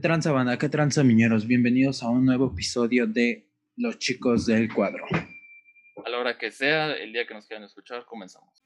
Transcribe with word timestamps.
tranza 0.00 0.32
banda? 0.32 0.56
¿Qué 0.56 0.70
tranza 0.70 1.04
miñeros? 1.04 1.46
Bienvenidos 1.46 2.02
a 2.02 2.08
un 2.08 2.24
nuevo 2.24 2.46
episodio 2.46 3.06
de 3.06 3.50
Los 3.76 3.98
Chicos 3.98 4.46
del 4.46 4.72
Cuadro. 4.72 5.04
A 6.04 6.08
la 6.08 6.18
hora 6.18 6.38
que 6.38 6.50
sea, 6.50 6.94
el 6.94 7.12
día 7.12 7.26
que 7.26 7.34
nos 7.34 7.46
quieran 7.46 7.64
escuchar, 7.64 8.06
comenzamos. 8.06 8.64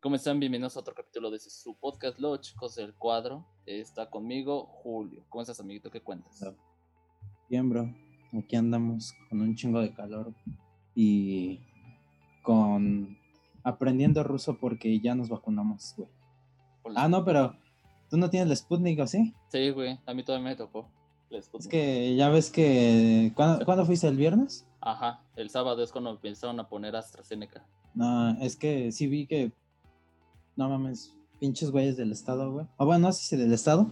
¿Cómo 0.00 0.16
están? 0.16 0.40
Bienvenidos 0.40 0.76
a 0.76 0.80
otro 0.80 0.94
capítulo 0.94 1.30
de 1.30 1.38
su 1.38 1.78
podcast, 1.78 2.18
Los 2.18 2.40
Chicos 2.40 2.76
del 2.76 2.94
Cuadro. 2.94 3.46
Está 3.66 4.08
conmigo 4.08 4.64
Julio. 4.66 5.26
¿Cómo 5.28 5.42
estás, 5.42 5.60
amiguito? 5.60 5.90
¿Qué 5.90 6.00
cuentas? 6.00 6.42
Bien, 7.50 7.68
bro. 7.68 7.94
Aquí 8.38 8.56
andamos 8.56 9.14
con 9.28 9.42
un 9.42 9.54
chingo 9.54 9.80
de 9.80 9.92
calor 9.92 10.34
y 10.94 11.60
con 12.42 13.16
aprendiendo 13.62 14.22
ruso 14.22 14.58
porque 14.58 15.00
ya 15.00 15.14
nos 15.14 15.28
vacunamos, 15.28 15.94
güey. 15.96 16.08
Ah, 16.94 17.08
no, 17.08 17.24
pero 17.24 17.56
tú 18.10 18.16
no 18.16 18.28
tienes 18.28 18.50
el 18.50 18.56
Sputnik, 18.56 19.00
¿o 19.00 19.06
sí? 19.06 19.34
Sí, 19.48 19.70
güey. 19.70 19.98
A 20.06 20.14
mí 20.14 20.22
todavía 20.22 20.50
me 20.50 20.56
tocó. 20.56 20.88
Es 21.30 21.66
que 21.68 22.14
ya 22.14 22.28
ves 22.28 22.50
que. 22.50 23.32
¿Cuándo, 23.34 23.64
¿Cuándo, 23.64 23.84
fuiste 23.84 24.06
el 24.06 24.16
viernes? 24.16 24.66
Ajá, 24.80 25.22
el 25.36 25.50
sábado 25.50 25.82
es 25.82 25.90
cuando 25.90 26.10
empezaron 26.10 26.60
a 26.60 26.68
poner 26.68 26.94
AstraZeneca. 26.94 27.66
No, 27.94 28.30
es 28.40 28.56
que 28.56 28.92
sí 28.92 29.06
vi 29.06 29.26
que 29.26 29.52
no 30.56 30.68
mames, 30.68 31.16
pinches 31.40 31.70
güeyes 31.70 31.96
del 31.96 32.12
estado, 32.12 32.52
güey. 32.52 32.66
O 32.76 32.86
bueno, 32.86 33.08
no 33.08 33.12
sé 33.12 33.24
si 33.24 33.36
del 33.36 33.52
estado, 33.52 33.90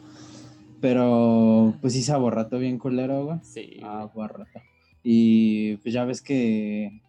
pero 0.81 1.75
pues 1.81 1.95
sí 1.95 2.03
se 2.03 2.13
aborrató 2.13 2.59
bien 2.59 2.79
culero, 2.79 3.25
güey. 3.25 3.39
Sí. 3.43 3.81
Ah, 3.83 4.03
aborrató. 4.03 4.61
Y 5.03 5.77
pues 5.79 5.93
ya 5.95 6.05
ves 6.05 6.23
que, 6.23 7.03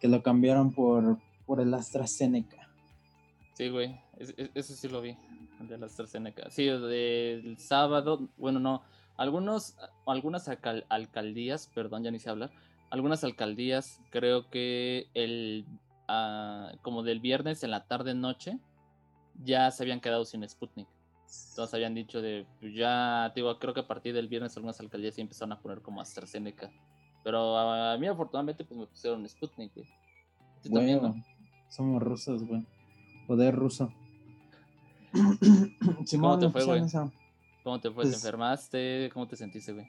que 0.00 0.08
lo 0.08 0.22
cambiaron 0.22 0.72
por, 0.72 1.18
por 1.46 1.60
el 1.60 1.72
AstraZeneca. 1.74 2.68
Sí, 3.54 3.68
güey, 3.68 4.00
eso 4.54 4.74
sí 4.74 4.88
lo 4.88 5.02
vi, 5.02 5.16
el 5.60 5.68
de 5.68 5.84
AstraZeneca. 5.84 6.48
Sí, 6.50 6.64
del 6.64 7.58
sábado, 7.58 8.28
bueno, 8.38 8.58
no, 8.58 8.82
algunos, 9.16 9.76
algunas 10.06 10.48
alcaldías, 10.88 11.70
perdón, 11.74 12.04
ya 12.04 12.10
ni 12.10 12.18
sé 12.18 12.30
hablar, 12.30 12.50
algunas 12.90 13.22
alcaldías 13.22 14.00
creo 14.10 14.48
que 14.48 15.08
el, 15.14 15.66
ah, 16.08 16.72
como 16.82 17.02
del 17.02 17.20
viernes 17.20 17.62
en 17.62 17.70
la 17.70 17.86
tarde-noche, 17.86 18.58
ya 19.44 19.70
se 19.70 19.82
habían 19.82 20.00
quedado 20.00 20.24
sin 20.24 20.46
Sputnik. 20.48 20.88
Todos 21.54 21.72
habían 21.74 21.94
dicho 21.94 22.20
de, 22.20 22.46
pues 22.60 22.74
ya, 22.74 23.30
digo, 23.34 23.58
creo 23.58 23.74
que 23.74 23.80
a 23.80 23.86
partir 23.86 24.14
del 24.14 24.28
viernes 24.28 24.56
algunas 24.56 24.80
alcaldías 24.80 25.14
sí 25.14 25.20
empezaron 25.20 25.52
a 25.52 25.60
poner 25.60 25.80
como 25.80 26.00
AstraZeneca. 26.00 26.70
Pero 27.22 27.56
a, 27.56 27.96
mí 27.98 28.06
afortunadamente 28.06 28.64
pues 28.64 28.78
me 28.78 28.86
pusieron 28.86 29.28
Sputnik, 29.28 29.72
güey. 29.74 29.86
también, 30.62 31.24
Somos 31.68 32.02
rusos, 32.02 32.44
güey. 32.44 32.66
Poder 33.26 33.54
ruso. 33.54 33.92
¿Cómo 36.10 36.38
te 36.38 36.50
fue, 36.50 36.64
güey? 36.64 36.82
¿Cómo 37.62 37.80
te 37.80 37.90
fue? 37.90 38.04
¿Te 38.04 38.10
pues 38.10 38.14
enfermaste? 38.14 39.10
¿Cómo 39.12 39.26
te 39.26 39.36
sentiste, 39.36 39.72
güey? 39.72 39.86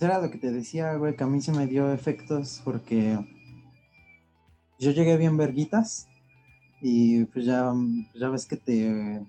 Era 0.00 0.20
lo 0.20 0.30
que 0.30 0.38
te 0.38 0.52
decía, 0.52 0.94
güey, 0.94 1.16
que 1.16 1.24
a 1.24 1.26
mí 1.26 1.40
se 1.40 1.52
me 1.52 1.66
dio 1.66 1.92
efectos 1.92 2.62
porque 2.64 3.18
yo 4.78 4.92
llegué 4.92 5.16
bien 5.16 5.36
verguitas 5.36 6.08
y 6.80 7.24
pues 7.24 7.44
ya, 7.44 7.72
ya 8.14 8.28
ves 8.28 8.46
que 8.46 8.56
te, 8.56 9.26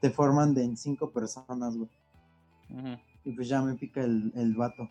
te 0.00 0.10
forman 0.10 0.54
de 0.54 0.62
en 0.62 0.76
cinco 0.76 1.10
personas, 1.10 1.76
güey. 1.76 1.90
Y 3.24 3.32
pues 3.32 3.48
ya 3.48 3.60
me 3.62 3.74
pica 3.74 4.02
el, 4.02 4.32
el 4.36 4.54
vato. 4.54 4.88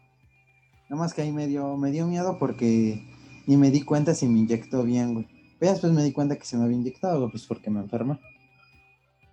Nada 0.90 1.02
más 1.02 1.14
que 1.14 1.22
ahí 1.22 1.32
me 1.32 1.48
dio, 1.48 1.78
me 1.78 1.92
dio 1.92 2.08
miedo 2.08 2.38
porque 2.40 3.04
ni 3.48 3.58
me 3.58 3.72
di 3.72 3.82
cuenta 3.82 4.14
si 4.14 4.28
me 4.28 4.40
inyectó 4.40 4.84
bien, 4.84 5.14
güey. 5.14 5.28
Pero 5.60 5.72
después 5.72 5.94
me 5.94 6.04
di 6.04 6.12
cuenta 6.12 6.38
que 6.38 6.46
se 6.46 6.58
me 6.58 6.66
había 6.66 6.78
inyectado, 6.78 7.30
pues 7.30 7.46
porque 7.46 7.70
me 7.70 7.80
enferma. 7.80 8.20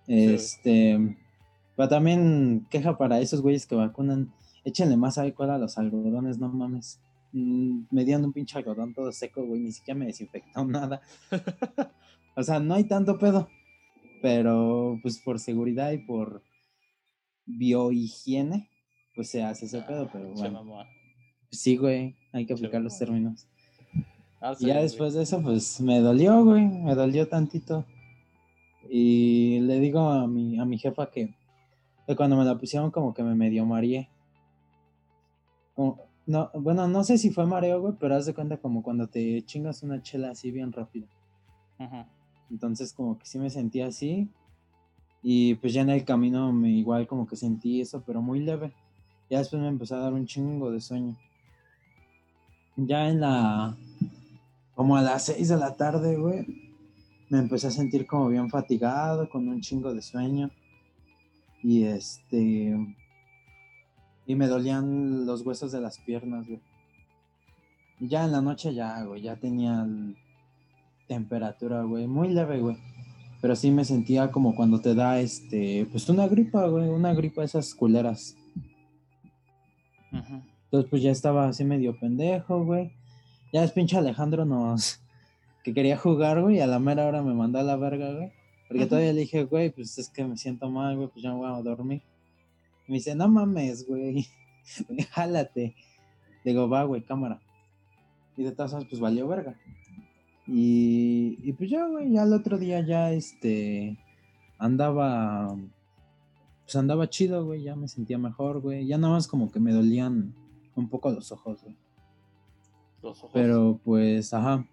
Este. 0.07 1.17
Pero 1.77 1.89
también 1.89 2.67
queja 2.71 2.97
para 2.97 3.21
esos 3.21 3.41
güeyes 3.41 3.67
que 3.67 3.75
vacunan. 3.75 4.33
Échenle 4.65 4.97
más 4.97 5.19
alcohol 5.19 5.51
a 5.51 5.59
los 5.59 5.79
algodones, 5.79 6.39
no 6.39 6.49
mames. 6.49 7.01
Mm, 7.33 7.85
me 7.91 8.05
dieron 8.05 8.25
un 8.25 8.33
pinche 8.33 8.59
algodón 8.59 8.93
todo 8.93 9.11
seco, 9.13 9.45
güey. 9.45 9.61
Ni 9.61 9.73
siquiera 9.73 9.99
me 9.99 10.07
desinfectó 10.07 10.65
nada. 10.67 11.01
O 12.37 12.43
sea, 12.43 12.61
no 12.61 12.75
hay 12.75 12.85
tanto 12.85 13.19
pedo. 13.19 13.49
Pero 14.23 14.99
pues 15.03 15.19
por 15.19 15.39
seguridad 15.39 15.93
y 15.93 15.99
por 15.99 16.43
biohigiene, 17.47 18.69
pues 19.15 19.31
se 19.31 19.43
hace 19.43 19.67
ese 19.67 19.81
pedo, 19.83 20.09
pero 20.13 20.33
bueno. 20.33 20.85
Sí, 21.51 21.77
güey, 21.77 22.15
hay 22.33 22.47
que 22.47 22.53
aplicar 22.53 22.81
los 22.81 22.99
términos. 22.99 23.47
Ah, 24.41 24.55
y 24.59 24.67
ya 24.67 24.81
después 24.81 25.15
de 25.15 25.23
eso, 25.23 25.43
pues 25.43 25.81
me 25.81 26.01
dolió, 26.01 26.45
güey, 26.45 26.67
me 26.67 26.95
dolió 26.95 27.29
tantito. 27.29 27.85
Y 28.89 29.61
le 29.61 29.79
digo 29.81 30.01
a 30.09 30.27
mi, 30.27 30.59
a 30.59 30.65
mi 30.65 30.79
jefa 30.79 31.11
que, 31.11 31.35
cuando 32.17 32.37
me 32.37 32.45
la 32.45 32.59
pusieron 32.59 32.91
como 32.91 33.15
que 33.15 33.23
me 33.23 33.35
medio 33.35 33.65
mareé. 33.65 34.09
no, 36.27 36.51
bueno, 36.55 36.89
no 36.89 37.05
sé 37.05 37.19
si 37.19 37.31
fue 37.31 37.47
mareo, 37.47 37.81
güey, 37.81 37.95
pero 38.01 38.17
haz 38.17 38.27
de 38.27 38.35
cuenta 38.35 38.57
como 38.57 38.83
cuando 38.83 39.07
te 39.07 39.43
chingas 39.43 39.83
una 39.83 40.03
chela 40.03 40.31
así 40.31 40.51
bien 40.51 40.73
rápido. 40.73 41.07
Ajá. 41.79 42.09
Entonces 42.51 42.93
como 42.93 43.19
que 43.19 43.27
sí 43.27 43.39
me 43.39 43.51
sentía 43.51 43.87
así. 43.87 44.29
Y 45.23 45.55
pues 45.57 45.75
ya 45.75 45.83
en 45.83 45.91
el 45.91 46.05
camino 46.05 46.53
me 46.53 46.71
igual 46.71 47.07
como 47.07 47.27
que 47.27 47.37
sentí 47.37 47.81
eso, 47.81 48.03
pero 48.07 48.23
muy 48.23 48.41
leve. 48.41 48.73
Ya 49.29 49.39
después 49.39 49.63
me 49.63 49.69
empezó 49.69 49.97
a 49.97 50.01
dar 50.01 50.13
un 50.13 50.27
chingo 50.27 50.71
de 50.73 50.81
sueño. 50.81 51.17
Ya 52.87 53.09
en 53.09 53.21
la... 53.21 53.77
Como 54.75 54.97
a 54.97 55.03
las 55.03 55.27
6 55.27 55.49
de 55.49 55.57
la 55.57 55.77
tarde, 55.77 56.17
güey. 56.17 56.47
Me 57.29 57.39
empecé 57.39 57.67
a 57.67 57.71
sentir 57.71 58.07
como 58.07 58.29
bien 58.29 58.49
fatigado, 58.49 59.29
con 59.29 59.49
un 59.49 59.61
chingo 59.61 59.93
de 59.93 60.03
sueño. 60.03 60.51
Y 61.63 61.85
este... 61.85 62.77
Y 64.27 64.35
me 64.35 64.47
dolían 64.47 65.27
los 65.27 65.43
huesos 65.43 65.73
de 65.73 65.81
las 65.81 65.99
piernas, 65.99 66.47
güey. 66.47 66.61
Y 67.99 68.09
ya 68.09 68.25
en 68.25 68.33
la 68.33 68.41
noche 68.41 68.73
ya, 68.73 69.03
güey, 69.05 69.23
ya 69.23 69.37
tenía 69.37 69.87
temperatura, 71.07 71.83
güey, 71.83 72.07
muy 72.07 72.29
leve, 72.29 72.61
güey. 72.61 72.77
Pero 73.43 73.57
sí 73.57 73.71
me 73.71 73.85
sentía 73.85 74.31
como 74.31 74.55
cuando 74.55 74.81
te 74.81 74.95
da, 74.95 75.21
este, 75.21 75.87
pues 75.91 76.09
una 76.09 76.27
gripa, 76.29 76.67
güey, 76.67 76.89
una 76.89 77.13
gripa 77.13 77.45
esas 77.45 77.75
culeras. 77.75 78.37
Entonces, 80.71 80.89
pues 80.89 81.03
ya 81.03 81.11
estaba 81.11 81.49
así 81.49 81.65
medio 81.65 81.99
pendejo, 81.99 82.65
güey. 82.65 82.93
Ya 83.53 83.65
es 83.65 83.73
pinche 83.73 83.97
Alejandro 83.97 84.45
nos... 84.45 85.01
que 85.65 85.75
quería 85.75 85.97
jugar, 85.97 86.41
güey, 86.41 86.59
y 86.59 86.61
a 86.61 86.69
la 86.69 86.79
mera 86.79 87.07
hora 87.07 87.23
me 87.23 87.35
mandó 87.35 87.59
a 87.59 87.65
la 87.65 87.77
verga, 87.77 88.13
güey. 88.13 88.33
Porque 88.69 88.87
todavía 88.87 89.13
le 89.13 89.23
dije, 89.23 89.45
güey, 89.45 89.71
pues 89.71 89.99
es 89.99 90.09
que 90.09 90.25
me 90.25 90.37
siento 90.37 90.71
mal, 90.71 90.97
güey, 90.97 91.09
pues 91.09 91.25
ya 91.25 91.33
me 91.33 91.39
voy 91.39 91.51
a 91.51 91.61
dormir. 91.61 92.03
Y 92.87 92.93
me 92.93 92.99
dice, 92.99 93.17
no 93.17 93.29
mames, 93.29 93.85
güey, 93.87 94.27
jálate. 95.11 95.75
Digo, 96.45 96.69
va, 96.69 96.85
güey, 96.85 97.03
cámara. 97.03 97.41
Y 98.37 98.45
de 98.45 98.53
todas 98.53 98.71
formas, 98.71 98.89
pues 98.89 99.01
valió 99.01 99.27
verga. 99.27 99.57
Y, 100.47 101.53
pues 101.55 101.69
ya, 101.69 101.87
güey, 101.87 102.13
ya 102.13 102.23
el 102.23 102.33
otro 102.33 102.59
día 102.59 102.81
ya, 102.81 103.13
este, 103.13 103.99
andaba, 104.57 105.57
pues 106.63 106.77
andaba 106.77 107.11
chido, 107.11 107.45
güey, 107.45 107.63
ya 107.63 107.75
me 107.77 107.89
sentía 107.89 108.19
mejor, 108.19 108.61
güey. 108.61 108.87
Ya 108.87 108.99
nada 108.99 109.15
más 109.15 109.27
como 109.27 109.51
que 109.51 109.61
me 109.61 109.73
dolían 109.73 110.35
un 110.75 110.89
poco 110.89 111.11
los 111.11 111.31
ojos, 111.33 111.63
güey. 111.63 111.77
Los 113.03 113.19
ojos. 113.19 113.31
Pero 113.33 113.81
pues, 113.85 114.33
ajá. 114.33 114.67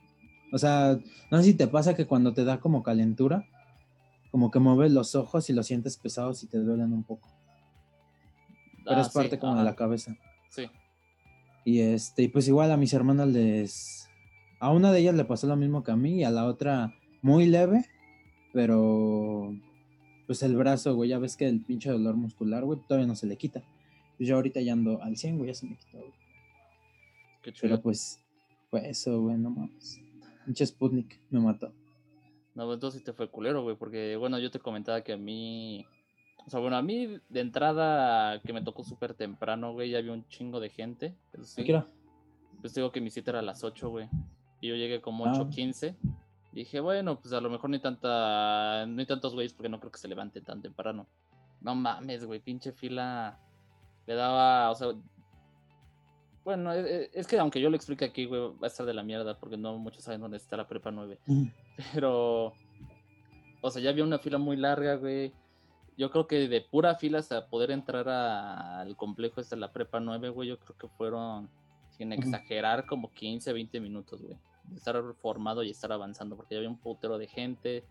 O 0.52 0.58
sea, 0.58 0.98
no 1.32 1.38
sé 1.38 1.44
si 1.44 1.54
te 1.54 1.68
pasa 1.68 1.96
que 1.96 2.06
cuando 2.06 2.34
te 2.34 2.46
da 2.46 2.60
como 2.60 2.84
calentura, 2.84 3.46
como 4.32 4.52
que 4.52 4.60
mueves 4.60 4.92
los 4.92 5.16
ojos 5.16 5.50
y 5.50 5.54
los 5.54 5.68
sientes 5.68 5.98
pesados 5.98 6.44
y 6.44 6.48
te 6.48 6.60
duelen 6.60 6.94
un 6.94 7.04
poco. 7.04 7.30
Pero 8.86 9.02
es 9.02 9.08
ah, 9.08 9.12
parte 9.14 9.40
como 9.40 9.56
de 9.56 9.64
la 9.64 9.76
cabeza. 9.76 10.16
Sí. 10.50 10.68
Y 11.66 11.82
este, 11.82 12.24
y 12.24 12.28
pues 12.30 12.48
igual 12.48 12.72
a 12.72 12.78
mis 12.78 12.94
hermanas 12.94 13.28
les, 13.28 14.08
a 14.60 14.72
una 14.72 14.92
de 14.92 15.00
ellas 15.00 15.16
le 15.16 15.26
pasó 15.26 15.48
lo 15.48 15.58
mismo 15.58 15.84
que 15.84 15.92
a 15.92 15.98
mí 15.98 16.20
y 16.20 16.24
a 16.24 16.30
la 16.30 16.46
otra 16.46 16.94
muy 17.22 17.46
leve, 17.46 17.86
pero 18.54 19.54
pues 20.26 20.44
el 20.44 20.56
brazo, 20.56 20.96
güey, 20.96 21.10
ya 21.10 21.20
ves 21.20 21.36
que 21.36 21.48
el 21.48 21.64
pinche 21.64 21.90
dolor 21.90 22.16
muscular, 22.16 22.64
güey, 22.64 22.80
todavía 22.88 23.08
no 23.08 23.16
se 23.16 23.28
le 23.28 23.38
quita. 23.38 23.64
Pues 24.18 24.28
yo 24.28 24.36
ahorita 24.36 24.62
ya 24.62 24.74
ando 24.74 25.02
al 25.02 25.16
100, 25.16 25.38
güey, 25.38 25.50
ya 25.50 25.54
se 25.54 25.68
me 25.68 25.78
quitó, 25.78 26.00
güey. 26.00 26.14
Qué 27.42 27.54
chulo. 27.54 27.70
Pero 27.70 27.82
pues, 27.82 28.24
fue 28.70 28.90
eso, 28.90 29.22
güey, 29.22 29.38
no 29.38 29.50
mames. 29.52 30.02
Pinche 30.46 30.66
Sputnik 30.66 31.20
me 31.30 31.40
mató. 31.40 31.74
No, 32.56 32.66
pues 32.66 32.76
entonces 32.78 33.04
te 33.04 33.14
fue 33.14 33.30
culero, 33.30 33.62
güey, 33.62 33.76
porque 33.76 34.16
bueno, 34.16 34.40
yo 34.40 34.50
te 34.50 34.60
comentaba 34.60 35.02
que 35.02 35.14
a 35.14 35.18
mí. 35.18 35.86
O 36.46 36.50
sea, 36.50 36.60
bueno, 36.60 36.78
a 36.78 36.82
mí 36.82 37.20
de 37.30 37.40
entrada 37.42 38.42
que 38.42 38.54
me 38.54 38.64
tocó 38.64 38.84
súper 38.84 39.14
temprano, 39.14 39.74
güey, 39.74 39.92
ya 39.92 40.00
había 40.00 40.14
un 40.14 40.28
chingo 40.28 40.60
de 40.60 40.70
gente. 40.70 41.16
sí. 41.44 41.64
¿Qué 41.64 41.72
era? 41.72 41.88
Pues 42.62 42.74
digo 42.74 42.92
que 42.92 43.02
mi 43.02 43.12
cita 43.12 43.32
era 43.32 43.40
a 43.40 43.44
las 43.44 43.64
8, 43.64 43.90
güey. 43.90 44.10
Y 44.62 44.70
yo 44.70 44.76
llegué 44.76 45.02
como 45.02 45.26
8.15. 45.26 45.96
Ah. 45.96 46.18
Dije, 46.52 46.80
bueno, 46.80 47.20
pues 47.20 47.34
a 47.34 47.42
lo 47.42 47.50
mejor 47.52 47.70
ni 47.70 47.80
tanta, 47.80 48.86
no 48.88 49.00
hay 49.00 49.06
tantos 49.06 49.36
güeyes 49.36 49.54
porque 49.54 49.70
no 49.70 49.80
creo 49.80 49.92
que 49.92 50.00
se 50.00 50.08
levante 50.08 50.42
tan 50.42 50.62
temprano. 50.62 51.06
No 51.62 51.76
mames, 51.76 52.26
güey, 52.26 52.40
pinche 52.40 52.72
fila. 52.72 53.40
Le 54.08 54.16
daba, 54.16 54.72
o 54.72 54.76
sea, 54.76 54.88
Bueno, 56.44 56.72
es, 56.72 56.86
e, 56.86 57.10
es 57.14 57.28
que 57.28 57.38
aunque 57.40 57.60
yo 57.60 57.70
lo 57.70 57.76
explique 57.76 58.06
aquí, 58.06 58.26
güey, 58.26 58.42
va 58.42 58.64
a 58.64 58.68
estar 58.68 58.86
de 58.86 58.94
la 58.94 59.04
mierda 59.04 59.38
porque 59.38 59.58
no 59.58 59.78
muchos 59.78 60.04
saben 60.04 60.22
dónde 60.22 60.38
está 60.38 60.56
la 60.58 60.68
prepa 60.68 60.92
9. 60.92 61.20
Pero, 61.94 62.54
o 63.62 63.70
sea, 63.70 63.82
ya 63.82 63.90
había 63.90 64.04
una 64.06 64.18
fila 64.20 64.38
muy 64.38 64.56
larga, 64.58 64.96
güey. 64.96 65.34
Yo 65.98 66.10
creo 66.12 66.28
que 66.28 66.48
de 66.48 66.62
pura 66.62 66.96
fila 66.96 67.20
hasta 67.20 67.48
poder 67.48 67.72
entrar 67.72 68.08
a- 68.08 68.80
al 68.82 68.96
complejo 68.96 69.42
este 69.42 69.56
de 69.56 69.60
la 69.62 69.74
prepa 69.74 70.00
9, 70.00 70.30
güey, 70.30 70.48
yo 70.50 70.58
creo 70.60 70.78
que 70.78 70.88
fueron, 70.88 71.50
sin 71.90 72.14
exagerar, 72.14 72.86
como 72.86 73.12
15, 73.12 73.52
20 73.52 73.80
minutos, 73.82 74.22
güey. 74.22 74.38
De 74.66 74.76
estar 74.78 75.02
formado 75.22 75.64
y 75.64 75.72
estar 75.72 75.92
avanzando, 75.92 76.36
porque 76.38 76.54
ya 76.56 76.60
había 76.60 76.70
un 76.70 76.78
putero 76.78 77.18
de 77.18 77.28
gente. 77.28 77.84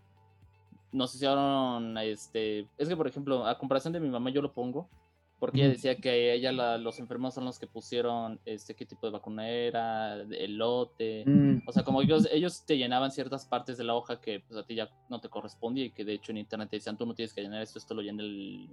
Nos 0.93 1.15
hicieron, 1.15 1.99
este, 1.99 2.69
es 2.79 2.89
que 2.89 2.97
por 2.97 3.07
ejemplo, 3.09 3.45
a 3.47 3.59
comparación 3.59 3.93
de 3.93 4.01
mi 4.01 4.09
mamá 4.09 4.31
yo 4.31 4.41
lo 4.41 4.53
pongo, 4.53 4.89
porque 5.39 5.59
ella 5.61 5.69
decía 5.69 5.97
que 5.97 6.33
ella, 6.33 6.51
la- 6.53 6.79
los 6.79 6.99
enfermos 6.99 7.35
son 7.35 7.45
los 7.45 7.59
que 7.59 7.67
pusieron, 7.67 8.41
este, 8.45 8.75
qué 8.75 8.87
tipo 8.87 9.07
de 9.07 9.13
vacuna 9.13 9.49
era, 9.49 10.15
el 10.23 10.57
lote, 10.57 11.25
Mm, 11.27 11.69
o 11.69 11.73
sea, 11.73 11.83
como 11.85 12.01
ellos, 12.03 12.27
ellos 12.33 12.65
te 12.65 12.77
llenaban 12.79 13.11
ciertas 13.11 13.45
partes 13.47 13.77
de 13.77 13.85
la 13.85 13.95
hoja 13.95 14.21
que 14.21 14.41
pues, 14.41 14.59
a 14.59 14.65
ti 14.65 14.75
ya 14.75 14.89
no 15.09 15.21
te 15.21 15.29
correspondía 15.29 15.85
y 15.85 15.91
que 15.91 16.05
de 16.05 16.15
hecho 16.15 16.33
en 16.33 16.39
internet 16.39 16.71
te 16.71 16.77
decían 16.77 16.97
tú 16.97 17.05
no 17.07 17.15
tienes 17.15 17.35
que 17.35 17.43
llenar 17.43 17.61
esto, 17.63 17.79
esto 17.79 17.95
lo 17.95 18.03
llenan 18.03 18.21
el- 18.21 18.69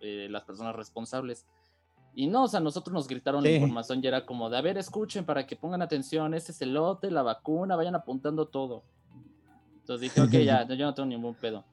eh, 0.00 0.28
las 0.30 0.44
personas 0.44 0.74
responsables. 0.74 1.46
Y 2.14 2.26
no, 2.26 2.44
o 2.44 2.48
sea, 2.48 2.60
nosotros 2.60 2.92
nos 2.92 3.08
gritaron 3.08 3.42
la 3.42 3.48
información 3.56 4.00
y 4.02 4.06
era 4.06 4.26
como 4.26 4.50
de, 4.50 4.58
a 4.58 4.60
ver, 4.60 4.76
escuchen 4.78 5.24
para 5.24 5.46
que 5.46 5.56
pongan 5.56 5.80
atención, 5.82 6.34
este 6.34 6.52
es 6.52 6.60
el 6.62 6.74
lote, 6.74 7.10
la 7.10 7.22
vacuna, 7.22 7.76
vayan 7.76 7.94
apuntando 7.94 8.46
todo. 8.48 8.84
Entonces 9.80 10.00
dije, 10.02 10.20
ok, 10.20 10.30
ya, 10.44 10.66
yo 10.76 10.86
no 10.86 10.94
tengo 10.94 11.08
ningún 11.08 11.34
pedo. 11.34 11.64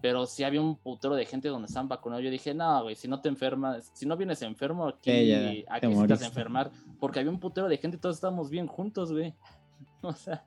Pero 0.00 0.26
sí 0.26 0.44
había 0.44 0.60
un 0.60 0.76
putero 0.76 1.14
de 1.14 1.24
gente 1.24 1.48
donde 1.48 1.66
estaban 1.66 1.88
vacunados. 1.88 2.24
Yo 2.24 2.30
dije, 2.30 2.52
no, 2.54 2.82
güey, 2.82 2.94
si 2.94 3.08
no 3.08 3.20
te 3.20 3.28
enfermas, 3.28 3.90
si 3.94 4.06
no 4.06 4.16
vienes 4.16 4.42
enfermo, 4.42 4.88
aquí, 4.88 5.10
te 5.10 5.64
aquí 5.68 5.86
sí 5.86 5.92
a 5.92 5.96
moriste. 5.96 6.24
enfermar. 6.26 6.70
Porque 7.00 7.20
había 7.20 7.30
un 7.30 7.40
putero 7.40 7.68
de 7.68 7.78
gente 7.78 7.96
y 7.96 8.00
todos 8.00 8.16
estábamos 8.16 8.50
bien 8.50 8.66
juntos, 8.66 9.12
güey. 9.12 9.34
O 10.02 10.12
sea, 10.12 10.44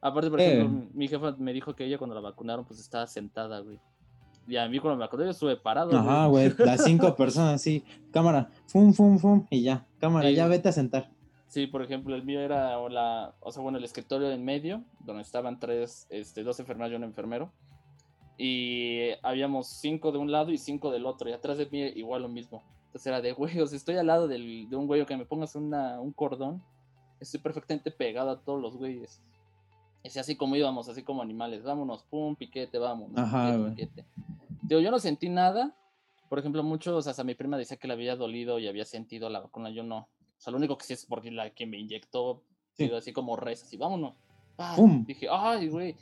aparte, 0.00 0.28
por 0.30 0.40
ejemplo, 0.40 0.88
mi 0.92 1.08
jefa 1.08 1.34
me 1.38 1.52
dijo 1.54 1.74
que 1.74 1.84
ella 1.84 1.96
cuando 1.96 2.14
la 2.14 2.20
vacunaron, 2.20 2.64
pues 2.66 2.78
estaba 2.78 3.06
sentada, 3.06 3.60
güey. 3.60 3.80
Y 4.46 4.56
a 4.56 4.68
mí 4.68 4.78
cuando 4.78 4.96
me 4.98 5.04
vacunaron, 5.04 5.28
yo 5.28 5.32
estuve 5.32 5.56
parado. 5.56 5.96
Ajá, 5.96 6.26
güey, 6.26 6.52
las 6.58 6.84
cinco 6.84 7.14
personas, 7.16 7.60
sí. 7.62 7.82
Cámara, 8.12 8.50
fum, 8.66 8.92
fum, 8.92 9.18
fum, 9.18 9.46
y 9.50 9.62
ya. 9.62 9.86
Cámara, 9.98 10.30
ya 10.30 10.46
vete 10.46 10.68
a 10.68 10.72
sentar. 10.72 11.10
Sí, 11.48 11.66
por 11.66 11.82
ejemplo, 11.82 12.14
el 12.14 12.24
mío 12.24 12.40
era 12.40 12.78
o 12.78 12.88
la, 12.88 13.34
o 13.40 13.50
sea, 13.50 13.62
bueno, 13.62 13.78
el 13.78 13.84
escritorio 13.84 14.30
en 14.30 14.44
medio, 14.44 14.84
donde 15.00 15.22
estaban 15.22 15.58
tres, 15.58 16.06
este, 16.10 16.42
dos 16.42 16.60
enfermeras 16.60 16.92
y 16.92 16.96
un 16.96 17.04
enfermero. 17.04 17.50
Y 18.38 19.10
habíamos 19.22 19.66
cinco 19.68 20.12
de 20.12 20.18
un 20.18 20.30
lado 20.30 20.50
y 20.52 20.58
cinco 20.58 20.90
del 20.90 21.06
otro, 21.06 21.28
y 21.28 21.32
atrás 21.32 21.58
de 21.58 21.66
mí 21.66 21.80
igual 21.80 22.22
lo 22.22 22.28
mismo. 22.28 22.62
Entonces 22.86 23.06
era 23.06 23.20
de, 23.20 23.32
güey, 23.32 23.60
o 23.60 23.66
sea, 23.66 23.76
estoy 23.76 23.96
al 23.96 24.06
lado 24.06 24.28
del, 24.28 24.68
de 24.68 24.76
un 24.76 24.86
güey 24.86 25.04
que 25.06 25.16
me 25.16 25.24
pongas 25.24 25.54
una, 25.54 26.00
un 26.00 26.12
cordón, 26.12 26.62
estoy 27.20 27.40
perfectamente 27.40 27.90
pegado 27.90 28.30
a 28.30 28.40
todos 28.40 28.60
los 28.60 28.76
güeyes. 28.76 29.22
Y 30.02 30.18
así, 30.18 30.36
como 30.36 30.54
íbamos, 30.54 30.88
así 30.88 31.02
como 31.02 31.22
animales, 31.22 31.64
vámonos, 31.64 32.04
pum, 32.04 32.36
piquete, 32.36 32.78
vámonos, 32.78 33.18
Ajá, 33.18 33.52
piquete, 33.52 33.70
piquete. 33.70 34.04
Digo, 34.62 34.80
yo 34.80 34.90
no 34.90 34.98
sentí 34.98 35.28
nada. 35.28 35.74
Por 36.28 36.38
ejemplo, 36.38 36.62
muchos, 36.62 37.06
hasta 37.06 37.24
mi 37.24 37.34
prima 37.34 37.56
decía 37.56 37.76
que 37.76 37.86
le 37.88 37.94
había 37.94 38.16
dolido 38.16 38.58
y 38.58 38.68
había 38.68 38.84
sentido 38.84 39.28
la 39.30 39.40
vacuna, 39.40 39.70
yo 39.70 39.82
no. 39.82 39.98
O 39.98 40.40
sea, 40.40 40.50
lo 40.50 40.58
único 40.58 40.76
que 40.76 40.84
sí 40.84 40.92
es 40.92 41.06
porque 41.06 41.30
la 41.30 41.50
que 41.50 41.66
me 41.66 41.78
inyectó, 41.78 42.42
Sí. 42.74 42.84
digo, 42.84 42.96
así 42.96 43.12
como 43.12 43.36
res, 43.36 43.62
así, 43.62 43.76
vámonos. 43.76 44.14
¡Pum! 44.76 45.04
Dije, 45.06 45.28
ay, 45.30 45.68
güey. 45.68 45.96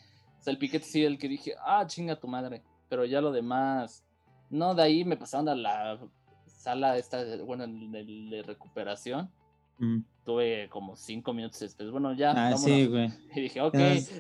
Sea, 0.45 0.53
el 0.53 0.59
piquete 0.59 0.85
sí, 0.85 1.03
el 1.05 1.17
que 1.19 1.29
dije, 1.29 1.55
ah, 1.65 1.87
chinga 1.87 2.17
tu 2.21 2.29
madre. 2.29 2.63
Pero 2.91 3.05
ya 3.07 3.21
lo 3.23 3.33
demás, 3.33 4.05
no, 4.51 4.75
de 4.75 4.83
ahí 4.83 5.05
me 5.05 5.17
pasaron 5.17 5.49
a 5.49 5.55
la 5.55 5.99
sala 6.47 6.99
esta, 6.99 7.23
bueno, 7.45 7.67
de, 7.67 8.05
de 8.05 8.43
recuperación. 8.43 9.31
Mm. 9.79 10.01
Tuve 10.25 10.69
como 10.69 10.97
cinco 10.97 11.33
minutos 11.33 11.61
después. 11.61 11.91
Bueno, 11.91 12.13
ya, 12.15 12.31
Ah, 12.33 12.35
vámonos. 12.35 12.61
sí, 12.63 12.87
güey. 12.87 13.11
Y 13.35 13.41
dije, 13.41 13.61
ok. 13.61 13.75
Nada 13.75 13.95
más- 13.95 14.11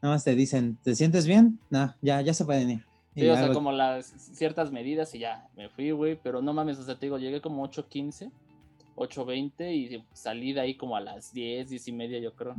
Nada 0.00 0.14
más 0.14 0.24
te 0.24 0.34
dicen, 0.34 0.76
¿te 0.82 0.94
sientes 0.94 1.26
bien? 1.26 1.58
No, 1.70 1.94
ya, 2.02 2.20
ya 2.20 2.32
se 2.32 2.44
pueden 2.44 2.70
ir. 2.70 2.84
Y 3.14 3.22
Sí, 3.22 3.28
o 3.28 3.34
sea, 3.34 3.52
como 3.52 3.72
las 3.72 4.06
ciertas 4.06 4.70
medidas 4.70 5.12
y 5.14 5.18
ya, 5.20 5.48
me 5.56 5.68
fui, 5.70 5.90
güey, 5.90 6.16
pero 6.22 6.40
no 6.40 6.52
mames, 6.52 6.78
o 6.78 6.84
sea, 6.84 6.94
te 6.96 7.06
digo, 7.06 7.18
llegué 7.18 7.40
como 7.40 7.66
8.15, 7.66 8.30
8.20 8.94 9.72
y 9.74 10.04
salí 10.12 10.52
de 10.52 10.60
ahí 10.60 10.76
como 10.76 10.94
a 10.96 11.00
las 11.00 11.32
10, 11.32 11.70
10 11.70 11.88
y 11.88 11.92
media, 11.92 12.18
yo 12.20 12.32
creo. 12.34 12.54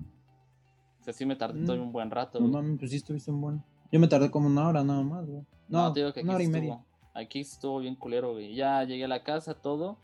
O 1.00 1.04
sea, 1.04 1.13
sí 1.13 1.25
me 1.25 1.36
tardé 1.36 1.66
todo 1.66 1.78
Mm. 1.78 1.81
un 1.81 1.92
buen 1.92 2.12
rato, 2.12 2.40
No 2.40 2.48
mames, 2.48 2.78
pues 2.80 2.92
sí 2.92 2.98
estuviste 2.98 3.31
un 3.31 3.42
buen. 3.42 3.63
Yo 3.92 4.00
me 4.00 4.07
tardé 4.07 4.30
como 4.30 4.48
una 4.48 4.68
hora 4.68 4.84
nada 4.84 5.01
más, 5.01 5.25
güey. 5.25 5.44
No, 5.68 5.92
te 5.94 6.01
digo 6.01 6.13
que 6.13 6.22
una 6.22 6.36
hora 6.36 6.44
aquí 6.44 6.44
y 6.44 6.48
estuvo, 6.56 6.62
media. 6.62 6.86
Aquí 7.13 7.40
estuvo 7.40 7.80
bien 7.80 7.96
culero, 7.96 8.34
güey. 8.34 8.54
Ya 8.56 8.84
llegué 8.84 9.06
a 9.06 9.07
la 9.07 9.24
casa, 9.24 9.54
todo. 9.56 9.98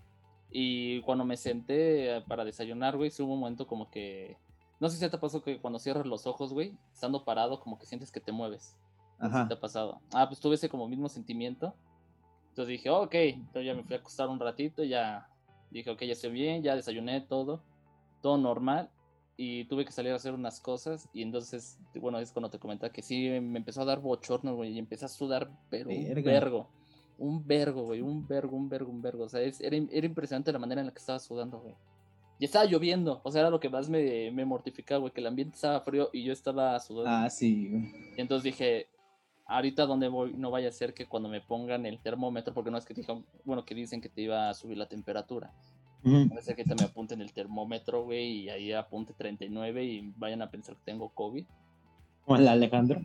Y 0.52 1.02
cuando 1.02 1.26
me 1.26 1.38
senté 1.38 2.18
eh, 2.18 2.22
para 2.28 2.46
desayunar, 2.46 2.96
güey, 2.98 3.12
hubo 3.20 3.34
un 3.34 3.40
momento 3.42 3.68
como 3.68 3.90
que... 3.90 4.38
No 4.80 4.90
sé 4.90 4.98
si 4.98 5.10
te 5.10 5.18
pasó 5.18 5.42
que 5.42 5.60
cuando 5.60 5.80
cierras 5.80 6.06
los 6.06 6.26
ojos, 6.28 6.54
güey, 6.54 6.78
estando 6.94 7.24
parado, 7.24 7.60
como 7.60 7.78
que 7.78 7.86
sientes 7.86 8.12
que 8.12 8.20
te 8.20 8.32
mueves. 8.32 8.76
No 9.20 9.28
Ajá. 9.28 9.48
te 9.48 9.54
ha 9.54 9.60
pasado? 9.60 10.02
Ah, 10.14 10.28
pues 10.28 10.40
tuve 10.40 10.56
ese 10.56 10.68
como 10.70 10.88
mismo 10.88 11.08
sentimiento. 11.10 11.74
Entonces 12.50 12.68
dije, 12.70 12.90
ok, 12.90 13.14
entonces 13.14 13.66
ya 13.66 13.74
me 13.74 13.84
fui 13.84 13.96
a 13.96 14.00
acostar 14.00 14.30
un 14.30 14.40
ratito, 14.40 14.84
ya 14.84 15.28
dije, 15.72 15.90
ok, 15.90 16.02
ya 16.04 16.14
estoy 16.14 16.32
bien, 16.32 16.62
ya 16.64 16.76
desayuné 16.76 17.22
todo, 17.22 17.62
todo 18.22 18.38
normal. 18.38 18.90
Y 19.38 19.66
tuve 19.66 19.84
que 19.86 19.92
salir 19.92 20.12
a 20.14 20.16
hacer 20.16 20.34
unas 20.34 20.60
cosas. 20.62 21.10
Y 21.14 21.22
entonces, 21.22 21.78
bueno, 21.96 22.20
es 22.20 22.32
cuando 22.32 22.50
te 22.50 22.58
comentaba 22.60 22.92
que 22.94 23.02
sí, 23.02 23.28
me 23.42 23.58
empezó 23.60 23.82
a 23.82 23.86
dar 23.86 24.00
bochorno, 24.00 24.56
güey, 24.56 24.72
y 24.74 24.80
empecé 24.80 25.06
a 25.06 25.10
sudar, 25.10 25.50
pero 25.70 25.90
un 25.90 26.04
Verga. 26.06 26.32
vergo. 26.32 26.70
Un 27.18 27.46
vergo, 27.48 27.84
güey, 27.84 28.02
un 28.02 28.28
vergo, 28.28 28.56
un 28.58 28.68
vergo, 28.70 28.92
un 28.92 29.02
vergo. 29.02 29.24
O 29.26 29.30
sea, 29.30 29.42
es- 29.42 29.62
era, 29.62 29.76
era 29.92 30.06
impresionante 30.06 30.52
la 30.52 30.60
manera 30.60 30.82
en 30.82 30.88
la 30.88 30.94
que 30.94 31.00
estaba 31.00 31.20
sudando, 31.20 31.60
güey. 31.60 31.76
Y 32.40 32.44
estaba 32.46 32.66
lloviendo, 32.66 33.22
o 33.24 33.32
sea, 33.32 33.42
era 33.42 33.50
lo 33.50 33.62
que 33.62 33.70
más 33.70 33.88
me, 33.90 34.30
me 34.32 34.44
mortificaba, 34.44 35.00
güey, 35.00 35.14
que 35.14 35.22
el 35.22 35.28
ambiente 35.28 35.56
estaba 35.56 35.80
frío 35.80 36.10
y 36.12 36.24
yo 36.24 36.34
estaba 36.34 36.78
sudando. 36.82 37.10
Ah, 37.26 37.30
sí, 37.30 37.70
güey. 37.70 37.94
Y 38.18 38.22
entonces 38.22 38.44
dije, 38.44 38.88
ahorita 39.46 39.86
donde 39.86 40.10
voy 40.10 40.34
no 40.34 40.52
vaya 40.52 40.68
a 40.68 40.72
ser 40.74 40.94
que 40.94 41.06
cuando 41.06 41.30
me 41.30 41.40
pongan 41.40 41.86
el 41.86 42.00
termómetro, 42.00 42.54
porque 42.54 42.72
no 42.72 42.78
es 42.78 42.86
que 42.86 42.94
dijo, 42.94 43.24
bueno, 43.46 43.64
que 43.64 43.74
dicen 43.76 44.02
que 44.02 44.10
te 44.10 44.22
iba 44.22 44.50
a 44.50 44.54
subir 44.54 44.78
la 44.78 44.88
temperatura. 44.90 45.54
Ujú. 46.06 46.30
Puede 46.30 46.42
ser 46.44 46.56
que 46.56 46.64
te 46.64 46.76
me 46.76 46.84
apunten 46.84 47.20
el 47.22 47.34
termómetro, 47.34 48.04
güey, 48.04 48.44
y 48.44 48.50
ahí 48.50 48.72
apunte 48.72 49.14
39 49.14 49.84
y 49.84 50.14
vayan 50.18 50.44
a 50.44 50.52
pensar 50.52 50.76
que 50.76 50.84
tengo 50.86 51.10
COVID. 51.10 51.46
Como 52.24 52.38
el 52.38 52.48
Alejandro. 52.48 53.02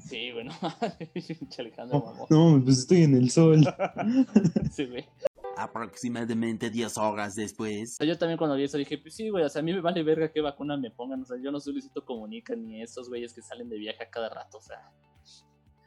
Sí, 0.00 0.32
bueno, 0.32 0.52
pinche 1.12 1.60
Alejandro, 1.60 2.02
mamó. 2.02 2.26
No, 2.30 2.62
pues 2.64 2.78
estoy 2.78 3.02
en 3.02 3.14
el 3.16 3.30
sol. 3.30 3.60
Sí, 4.72 4.86
güey. 4.86 5.04
Aproximadamente 5.56 6.70
10 6.70 6.96
horas 6.98 7.34
después. 7.34 7.94
O 7.94 7.96
sea, 7.96 8.06
yo 8.06 8.16
también 8.16 8.38
cuando 8.38 8.56
vi 8.56 8.62
eso 8.62 8.78
dije, 8.78 8.96
pues 8.96 9.14
sí, 9.14 9.28
güey, 9.28 9.44
o 9.44 9.48
sea, 9.48 9.60
a 9.60 9.62
mí 9.62 9.72
me 9.72 9.80
vale 9.80 10.02
verga 10.02 10.30
qué 10.32 10.40
vacuna 10.40 10.76
me 10.76 10.90
pongan, 10.90 11.22
o 11.22 11.24
sea, 11.26 11.36
yo 11.42 11.50
no 11.50 11.60
soy 11.60 11.74
Luisito 11.74 12.04
Comunica 12.04 12.54
ni 12.54 12.80
esos 12.80 13.08
güeyes 13.08 13.34
que 13.34 13.42
salen 13.42 13.68
de 13.68 13.76
viaje 13.76 14.04
a 14.04 14.08
cada 14.08 14.28
rato, 14.28 14.58
o 14.58 14.60
sea, 14.60 14.90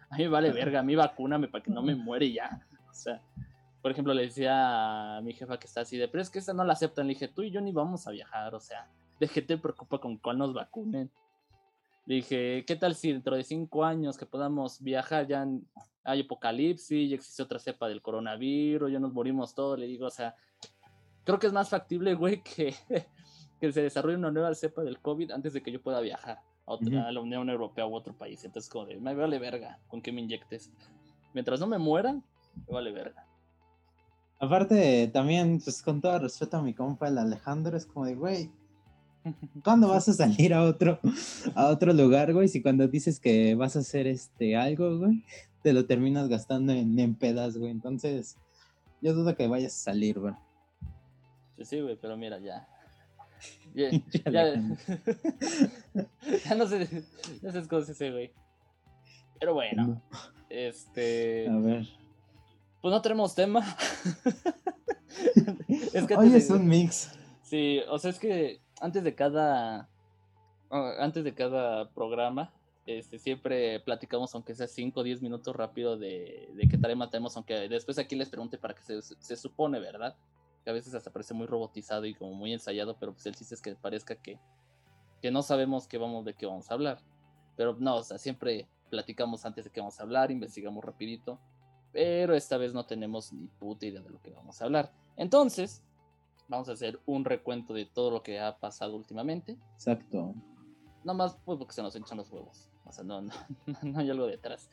a 0.09 0.17
mí 0.17 0.23
me 0.23 0.29
vale 0.29 0.51
verga, 0.51 0.81
a 0.81 0.83
mí 0.83 0.93
vacúname 0.93 1.47
para 1.47 1.63
que 1.63 1.71
no 1.71 1.81
me 1.81 1.95
muere 1.95 2.31
ya, 2.31 2.67
o 2.89 2.93
sea, 2.93 3.21
por 3.81 3.91
ejemplo, 3.91 4.13
le 4.13 4.23
decía 4.23 5.17
a 5.17 5.21
mi 5.21 5.33
jefa 5.33 5.57
que 5.59 5.67
está 5.67 5.81
así 5.81 5.97
de, 5.97 6.07
pero 6.07 6.21
es 6.21 6.29
que 6.29 6.39
esta 6.39 6.53
no 6.53 6.63
la 6.63 6.73
aceptan, 6.73 7.07
le 7.07 7.13
dije, 7.13 7.27
tú 7.27 7.41
y 7.43 7.51
yo 7.51 7.61
ni 7.61 7.71
vamos 7.71 8.07
a 8.07 8.11
viajar, 8.11 8.53
o 8.53 8.59
sea, 8.59 8.87
¿de 9.19 9.27
qué 9.27 9.41
te 9.41 9.57
preocupa 9.57 9.99
con 9.99 10.17
cuál 10.17 10.37
nos 10.37 10.53
vacunen? 10.53 11.09
Le 12.05 12.15
dije, 12.15 12.63
¿qué 12.65 12.75
tal 12.75 12.95
si 12.95 13.11
dentro 13.11 13.35
de 13.35 13.43
cinco 13.43 13.83
años 13.85 14.17
que 14.17 14.25
podamos 14.25 14.81
viajar 14.81 15.27
ya 15.27 15.47
hay 16.03 16.21
apocalipsis, 16.21 17.09
ya 17.09 17.15
existe 17.15 17.43
otra 17.43 17.59
cepa 17.59 17.87
del 17.87 18.01
coronavirus, 18.01 18.91
ya 18.91 18.99
nos 18.99 19.13
morimos 19.13 19.53
todos? 19.53 19.77
Le 19.79 19.85
digo, 19.87 20.07
o 20.07 20.11
sea, 20.11 20.35
creo 21.23 21.39
que 21.39 21.47
es 21.47 21.53
más 21.53 21.69
factible, 21.69 22.13
güey, 22.15 22.41
que, 22.55 22.75
que 23.59 23.71
se 23.71 23.81
desarrolle 23.83 24.17
una 24.17 24.31
nueva 24.31 24.53
cepa 24.55 24.83
del 24.83 24.99
COVID 24.99 25.31
antes 25.31 25.53
de 25.53 25.61
que 25.61 25.71
yo 25.71 25.81
pueda 25.81 26.01
viajar 26.01 26.39
a, 26.65 26.71
otra- 26.71 26.87
Ujú. 26.87 27.07
a 27.07 27.11
la 27.11 27.19
Unión 27.19 27.49
Europea 27.49 27.85
u 27.85 27.95
otro 27.95 28.13
país. 28.13 28.43
Entonces, 28.43 28.69
como 28.71 28.85
de, 28.85 28.97
me 28.97 29.13
vale 29.13 29.37
verga 29.39 29.79
con 29.87 30.01
que 30.01 30.11
me 30.11 30.21
inyectes. 30.21 30.71
Mientras 31.33 31.59
no 31.59 31.67
me 31.67 31.77
muera, 31.77 32.13
me 32.13 32.23
vale 32.67 32.91
verga. 32.91 33.27
Aparte, 34.41 35.07
también, 35.13 35.61
pues 35.63 35.83
con 35.83 36.01
todo 36.01 36.17
respeto 36.17 36.57
a 36.57 36.63
mi 36.63 36.73
compa, 36.73 37.07
el 37.07 37.19
Alejandro, 37.19 37.77
es 37.77 37.85
como 37.85 38.07
de, 38.07 38.15
güey, 38.15 38.49
¿cuándo 39.63 39.89
vas 39.89 40.09
a 40.09 40.13
salir 40.13 40.55
a 40.55 40.63
otro, 40.63 40.99
a 41.53 41.67
otro 41.67 41.93
lugar, 41.93 42.33
güey? 42.33 42.47
Si 42.47 42.59
cuando 42.59 42.87
dices 42.87 43.19
que 43.19 43.53
vas 43.53 43.75
a 43.75 43.79
hacer 43.79 44.07
este 44.07 44.55
algo, 44.55 44.97
güey, 44.97 45.23
te 45.61 45.73
lo 45.73 45.85
terminas 45.85 46.27
gastando 46.27 46.73
en, 46.73 46.97
en 46.97 47.13
pedas, 47.13 47.55
güey. 47.55 47.69
Entonces, 47.69 48.35
yo 48.99 49.13
dudo 49.13 49.35
que 49.35 49.47
vayas 49.47 49.75
a 49.75 49.91
salir, 49.91 50.19
güey. 50.19 50.33
Sí, 51.57 51.65
sí, 51.65 51.81
güey, 51.81 51.95
pero 52.01 52.17
mira, 52.17 52.39
ya. 52.39 52.67
Ya, 53.75 53.89
ya, 54.29 54.41
Alejandro. 54.41 54.77
ya 56.43 56.55
no 56.55 56.67
sé, 56.67 57.67
cómo 57.69 57.81
se 57.83 57.91
dice, 57.91 58.11
güey. 58.11 58.31
Pero 59.39 59.53
bueno, 59.53 60.01
este. 60.49 61.47
A 61.47 61.57
ver. 61.57 62.00
Pues 62.81 62.91
no 62.91 63.01
tenemos 63.01 63.35
tema. 63.35 63.61
es 65.93 66.05
que 66.07 66.15
Hoy 66.15 66.33
es 66.33 66.47
de- 66.47 66.53
un 66.55 66.67
mix. 66.67 67.11
Sí, 67.43 67.79
o 67.89 67.99
sea, 67.99 68.11
es 68.11 68.19
que 68.19 68.61
antes 68.79 69.03
de 69.03 69.13
cada 69.15 69.89
antes 70.99 71.25
de 71.25 71.33
cada 71.33 71.89
programa, 71.91 72.53
este 72.85 73.19
siempre 73.19 73.81
platicamos 73.81 74.33
aunque 74.33 74.55
sea 74.55 74.67
5 74.67 75.01
o 75.01 75.03
10 75.03 75.21
minutos 75.21 75.53
rápido 75.53 75.97
de, 75.97 76.49
de 76.53 76.67
qué 76.69 76.77
tema 76.77 77.09
tenemos, 77.09 77.35
aunque 77.35 77.67
después 77.67 77.97
aquí 77.99 78.15
les 78.15 78.29
pregunte 78.29 78.57
para 78.57 78.73
qué 78.73 78.81
se, 78.81 79.01
se 79.01 79.35
supone, 79.35 79.79
¿verdad? 79.79 80.15
que 80.63 80.69
a 80.69 80.73
veces 80.73 80.93
hasta 80.93 81.11
parece 81.11 81.33
muy 81.33 81.47
robotizado 81.47 82.05
y 82.05 82.13
como 82.13 82.33
muy 82.33 82.53
ensayado, 82.53 82.95
pero 82.99 83.13
pues 83.13 83.25
el 83.25 83.35
chiste 83.35 83.55
es 83.55 83.61
que 83.61 83.75
parezca 83.75 84.15
que, 84.15 84.39
que 85.21 85.31
no 85.31 85.41
sabemos 85.41 85.87
qué 85.87 85.97
vamos, 85.97 86.23
de 86.23 86.33
qué 86.35 86.45
vamos 86.45 86.69
a 86.69 86.73
hablar. 86.75 86.99
Pero 87.57 87.75
no, 87.79 87.97
o 87.97 88.03
sea, 88.03 88.17
siempre 88.17 88.67
platicamos 88.89 89.43
antes 89.45 89.65
de 89.65 89.71
qué 89.71 89.79
vamos 89.79 89.99
a 89.99 90.03
hablar, 90.03 90.31
investigamos 90.31 90.83
rapidito, 90.85 91.39
pero 91.91 92.35
esta 92.35 92.57
vez 92.57 92.73
no 92.73 92.85
tenemos 92.85 93.33
ni 93.33 93.47
puta 93.47 93.85
idea 93.85 94.01
de 94.01 94.09
lo 94.09 94.21
que 94.21 94.31
vamos 94.31 94.61
a 94.61 94.65
hablar. 94.65 94.91
Entonces, 95.17 95.81
vamos 96.47 96.69
a 96.69 96.73
hacer 96.73 96.99
un 97.05 97.25
recuento 97.25 97.73
de 97.73 97.85
todo 97.85 98.11
lo 98.11 98.23
que 98.23 98.39
ha 98.39 98.57
pasado 98.59 98.95
últimamente. 98.95 99.57
Exacto. 99.73 100.33
Nada 101.03 101.17
más 101.17 101.37
pues 101.45 101.57
porque 101.57 101.73
se 101.73 101.81
nos 101.81 101.95
echan 101.95 102.17
los 102.17 102.31
huevos. 102.31 102.69
O 102.85 102.91
sea, 102.91 103.03
no, 103.03 103.21
no, 103.21 103.33
no 103.83 103.99
hay 103.99 104.09
algo 104.09 104.27
detrás. 104.27 104.69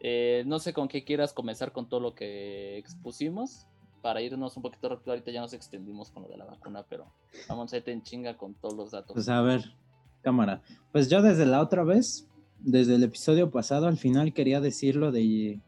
Eh, 0.00 0.44
no 0.46 0.58
sé 0.58 0.72
con 0.72 0.88
qué 0.88 1.04
quieras 1.04 1.32
comenzar 1.32 1.72
con 1.72 1.88
todo 1.88 2.00
lo 2.00 2.14
que 2.14 2.78
expusimos. 2.78 3.66
Para 4.02 4.22
irnos 4.22 4.56
un 4.56 4.62
poquito 4.62 4.88
rápido, 4.88 5.12
ahorita 5.12 5.30
ya 5.30 5.42
nos 5.42 5.52
extendimos 5.52 6.10
con 6.10 6.22
lo 6.22 6.28
de 6.30 6.38
la 6.38 6.46
vacuna, 6.46 6.86
pero 6.88 7.12
vamos 7.50 7.70
a 7.70 7.76
irte 7.76 7.92
en 7.92 8.02
chinga 8.02 8.34
con 8.38 8.54
todos 8.54 8.74
los 8.74 8.90
datos. 8.92 9.12
Pues 9.12 9.28
a 9.28 9.42
ver, 9.42 9.74
cámara. 10.22 10.62
Pues 10.90 11.10
yo 11.10 11.20
desde 11.20 11.44
la 11.44 11.60
otra 11.60 11.84
vez, 11.84 12.26
desde 12.60 12.94
el 12.94 13.02
episodio 13.02 13.50
pasado, 13.50 13.88
al 13.88 13.98
final 13.98 14.32
quería 14.32 14.62
decir 14.62 14.96
lo 14.96 15.12
de, 15.12 15.20
lo 15.20 15.50
de 15.52 15.60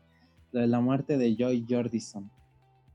la 0.52 0.80
muerte 0.80 1.16
de 1.18 1.37
Joy 1.37 1.66
Jordison, 1.68 2.30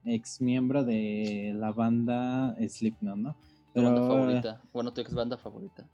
ex 0.05 0.41
miembro 0.41 0.83
de 0.83 1.53
la 1.55 1.71
banda 1.71 2.55
Slipknot, 2.67 3.17
¿no? 3.17 3.35
Tu 3.73 3.81
banda 3.81 4.01
Pero, 4.01 4.07
favorita. 4.07 4.61
Bueno, 4.73 4.93
tu 4.93 5.01
ex 5.01 5.13
banda 5.13 5.37
favorita. 5.37 5.87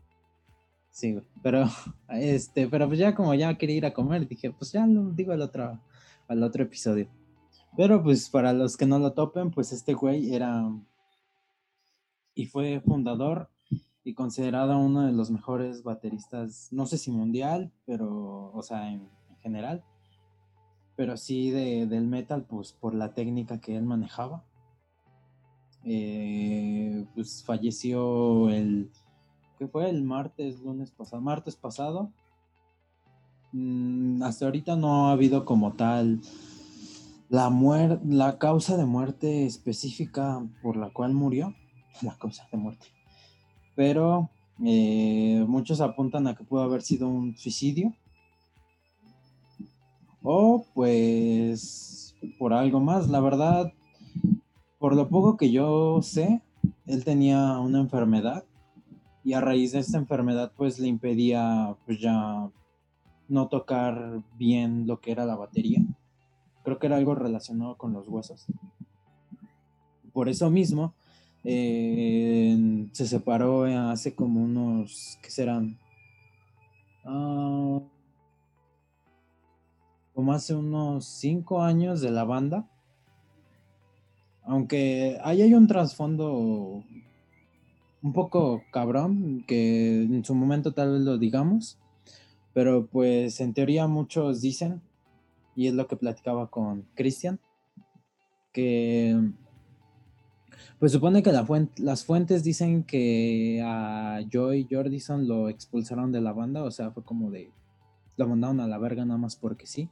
Sí. 0.91 1.19
Pero, 1.41 1.65
este, 2.09 2.67
pero 2.67 2.87
pues 2.87 2.99
ya 2.99 3.15
como 3.15 3.33
ya 3.33 3.57
quería 3.57 3.77
ir 3.77 3.85
a 3.85 3.93
comer, 3.93 4.27
dije, 4.27 4.51
pues 4.51 4.71
ya 4.71 4.85
lo 4.85 5.11
digo 5.11 5.33
al 5.33 5.41
otro, 5.41 5.79
al 6.27 6.43
otro 6.43 6.63
episodio. 6.63 7.07
Pero 7.75 8.03
pues 8.03 8.29
para 8.29 8.53
los 8.53 8.77
que 8.77 8.85
no 8.85 8.99
lo 8.99 9.13
topen, 9.13 9.49
pues 9.49 9.71
este 9.71 9.93
güey 9.93 10.33
era 10.33 10.69
y 12.35 12.45
fue 12.45 12.81
fundador 12.81 13.49
y 14.03 14.13
considerado 14.13 14.77
uno 14.77 15.05
de 15.05 15.13
los 15.13 15.31
mejores 15.31 15.83
bateristas, 15.83 16.67
no 16.71 16.85
sé 16.85 16.97
si 16.97 17.11
mundial, 17.11 17.71
pero, 17.85 18.51
o 18.53 18.61
sea, 18.61 18.91
en, 18.91 19.09
en 19.29 19.37
general, 19.37 19.83
pero 20.95 21.17
sí 21.17 21.49
de, 21.51 21.87
del 21.87 22.07
metal, 22.07 22.45
pues 22.45 22.73
por 22.73 22.93
la 22.93 23.13
técnica 23.13 23.59
que 23.59 23.75
él 23.75 23.83
manejaba. 23.83 24.43
Eh, 25.85 27.05
pues 27.13 27.43
falleció 27.43 28.49
el, 28.49 28.89
que 29.57 29.67
fue 29.67 29.89
el 29.89 30.03
martes, 30.03 30.61
lunes 30.61 30.91
pasado, 30.91 31.21
martes 31.21 31.55
pasado. 31.55 32.11
Mm, 33.51 34.23
hasta 34.23 34.45
ahorita 34.45 34.75
no 34.75 35.07
ha 35.07 35.11
habido 35.11 35.45
como 35.45 35.73
tal 35.73 36.21
la 37.29 37.49
muer 37.49 37.99
la 38.05 38.37
causa 38.37 38.77
de 38.77 38.85
muerte 38.85 39.45
específica 39.45 40.45
por 40.61 40.77
la 40.77 40.91
cual 40.91 41.13
murió, 41.13 41.55
la 42.01 42.17
causa 42.17 42.47
de 42.51 42.57
muerte. 42.57 42.87
Pero 43.75 44.29
eh, 44.63 45.43
muchos 45.47 45.81
apuntan 45.81 46.27
a 46.27 46.35
que 46.35 46.43
pudo 46.43 46.61
haber 46.61 46.81
sido 46.81 47.07
un 47.07 47.35
suicidio. 47.35 47.93
O 50.23 50.65
pues 50.73 52.15
por 52.39 52.53
algo 52.53 52.79
más. 52.79 53.09
La 53.09 53.19
verdad, 53.19 53.73
por 54.79 54.95
lo 54.95 55.09
poco 55.09 55.37
que 55.37 55.51
yo 55.51 56.01
sé, 56.01 56.41
él 56.85 57.03
tenía 57.03 57.59
una 57.59 57.79
enfermedad 57.79 58.45
y 59.23 59.33
a 59.33 59.41
raíz 59.41 59.71
de 59.71 59.79
esta 59.79 59.97
enfermedad 59.97 60.51
pues 60.55 60.79
le 60.79 60.87
impedía 60.87 61.75
pues 61.85 61.99
ya 61.99 62.49
no 63.27 63.47
tocar 63.47 64.21
bien 64.37 64.87
lo 64.87 64.99
que 64.99 65.11
era 65.11 65.25
la 65.25 65.35
batería. 65.35 65.81
Creo 66.63 66.79
que 66.79 66.87
era 66.87 66.97
algo 66.97 67.15
relacionado 67.15 67.77
con 67.77 67.93
los 67.93 68.07
huesos. 68.07 68.45
Por 70.13 70.29
eso 70.29 70.49
mismo 70.49 70.93
eh, 71.43 72.87
se 72.91 73.07
separó 73.07 73.63
hace 73.63 74.15
como 74.15 74.43
unos, 74.43 75.17
¿qué 75.21 75.29
serán? 75.29 75.77
Ah, 77.03 77.79
como 80.13 80.33
hace 80.33 80.55
unos 80.55 81.05
cinco 81.05 81.61
años 81.61 82.01
de 82.01 82.11
la 82.11 82.23
banda. 82.23 82.69
Aunque 84.43 85.17
ahí 85.23 85.41
hay 85.41 85.53
un 85.53 85.67
trasfondo 85.67 86.83
un 88.01 88.13
poco 88.13 88.63
cabrón, 88.71 89.43
que 89.47 90.03
en 90.03 90.25
su 90.25 90.35
momento 90.35 90.73
tal 90.73 90.91
vez 90.91 91.01
lo 91.01 91.17
digamos, 91.17 91.79
pero 92.53 92.85
pues 92.87 93.39
en 93.39 93.53
teoría 93.53 93.87
muchos 93.87 94.41
dicen, 94.41 94.81
y 95.55 95.67
es 95.67 95.73
lo 95.73 95.87
que 95.87 95.95
platicaba 95.95 96.49
con 96.49 96.85
Cristian, 96.95 97.39
que 98.51 99.17
pues 100.79 100.91
supone 100.91 101.23
que 101.23 101.31
las 101.31 102.05
fuentes 102.05 102.43
dicen 102.43 102.83
que 102.83 103.63
a 103.65 104.19
Joy 104.29 104.67
Jordison 104.69 105.27
lo 105.27 105.47
expulsaron 105.47 106.11
de 106.11 106.19
la 106.19 106.33
banda, 106.33 106.63
o 106.63 106.71
sea, 106.71 106.91
fue 106.91 107.03
como 107.03 107.31
de, 107.31 107.51
lo 108.17 108.27
mandaron 108.27 108.59
a 108.59 108.67
la 108.67 108.77
verga 108.77 109.05
nada 109.05 109.17
más 109.17 109.37
porque 109.37 109.65
sí. 109.65 109.89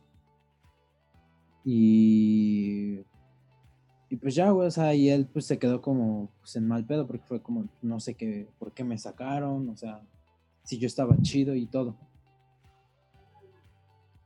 Y 1.64 3.06
y 4.12 4.18
pues 4.18 4.36
ya, 4.36 4.50
güey, 4.52 4.68
o 4.68 4.72
sea, 4.72 4.94
y 4.94 5.10
él 5.10 5.26
pues 5.26 5.46
se 5.46 5.58
quedó 5.58 5.82
como 5.82 6.30
pues, 6.42 6.58
en 6.58 6.68
mal 6.68 6.86
pedo 6.86 7.08
porque 7.08 7.24
fue 7.26 7.42
como, 7.42 7.70
no 7.82 8.02
sé 8.02 8.16
qué, 8.16 8.50
por 8.60 8.74
qué 8.74 8.84
me 8.84 8.98
sacaron, 8.98 9.70
o 9.70 9.78
sea, 9.78 10.02
si 10.64 10.78
yo 10.78 10.86
estaba 10.88 11.16
chido 11.22 11.56
y 11.56 11.66
todo. 11.66 11.96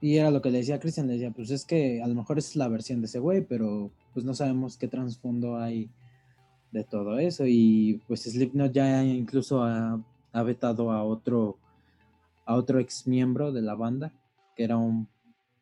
Y 0.02 0.18
era 0.18 0.32
lo 0.32 0.42
que 0.42 0.50
le 0.50 0.58
decía 0.58 0.76
a 0.76 0.80
Cristian, 0.80 1.06
le 1.06 1.14
decía, 1.14 1.30
pues 1.30 1.52
es 1.52 1.66
que 1.66 2.02
a 2.02 2.08
lo 2.08 2.16
mejor 2.16 2.40
es 2.40 2.56
la 2.56 2.68
versión 2.68 3.00
de 3.00 3.06
ese 3.06 3.20
güey, 3.20 3.46
pero 3.46 3.92
pues 4.12 4.26
no 4.26 4.34
sabemos 4.34 4.76
qué 4.76 4.88
trasfondo 4.88 5.58
hay 5.58 5.92
de 6.72 6.84
todo 6.84 7.20
eso. 7.20 7.44
Y 7.46 8.02
pues 8.08 8.24
Slipknot 8.24 8.72
ya 8.72 9.04
incluso 9.04 9.62
ha, 9.64 10.04
ha 10.34 10.44
vetado 10.44 10.92
a 10.92 11.04
otro, 11.04 11.60
a 12.46 12.56
otro 12.56 12.80
ex 12.80 13.06
miembro 13.06 13.52
de 13.52 13.62
la 13.62 13.76
banda, 13.76 14.12
que 14.56 14.64
era 14.64 14.78
un 14.78 15.08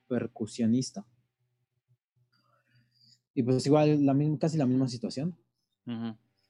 percusionista. 0.08 1.06
Y 3.36 3.44
pues 3.44 3.66
igual 3.66 4.06
la 4.06 4.14
misma, 4.14 4.38
casi 4.38 4.58
la 4.58 4.66
misma 4.66 4.88
situación. 4.88 5.36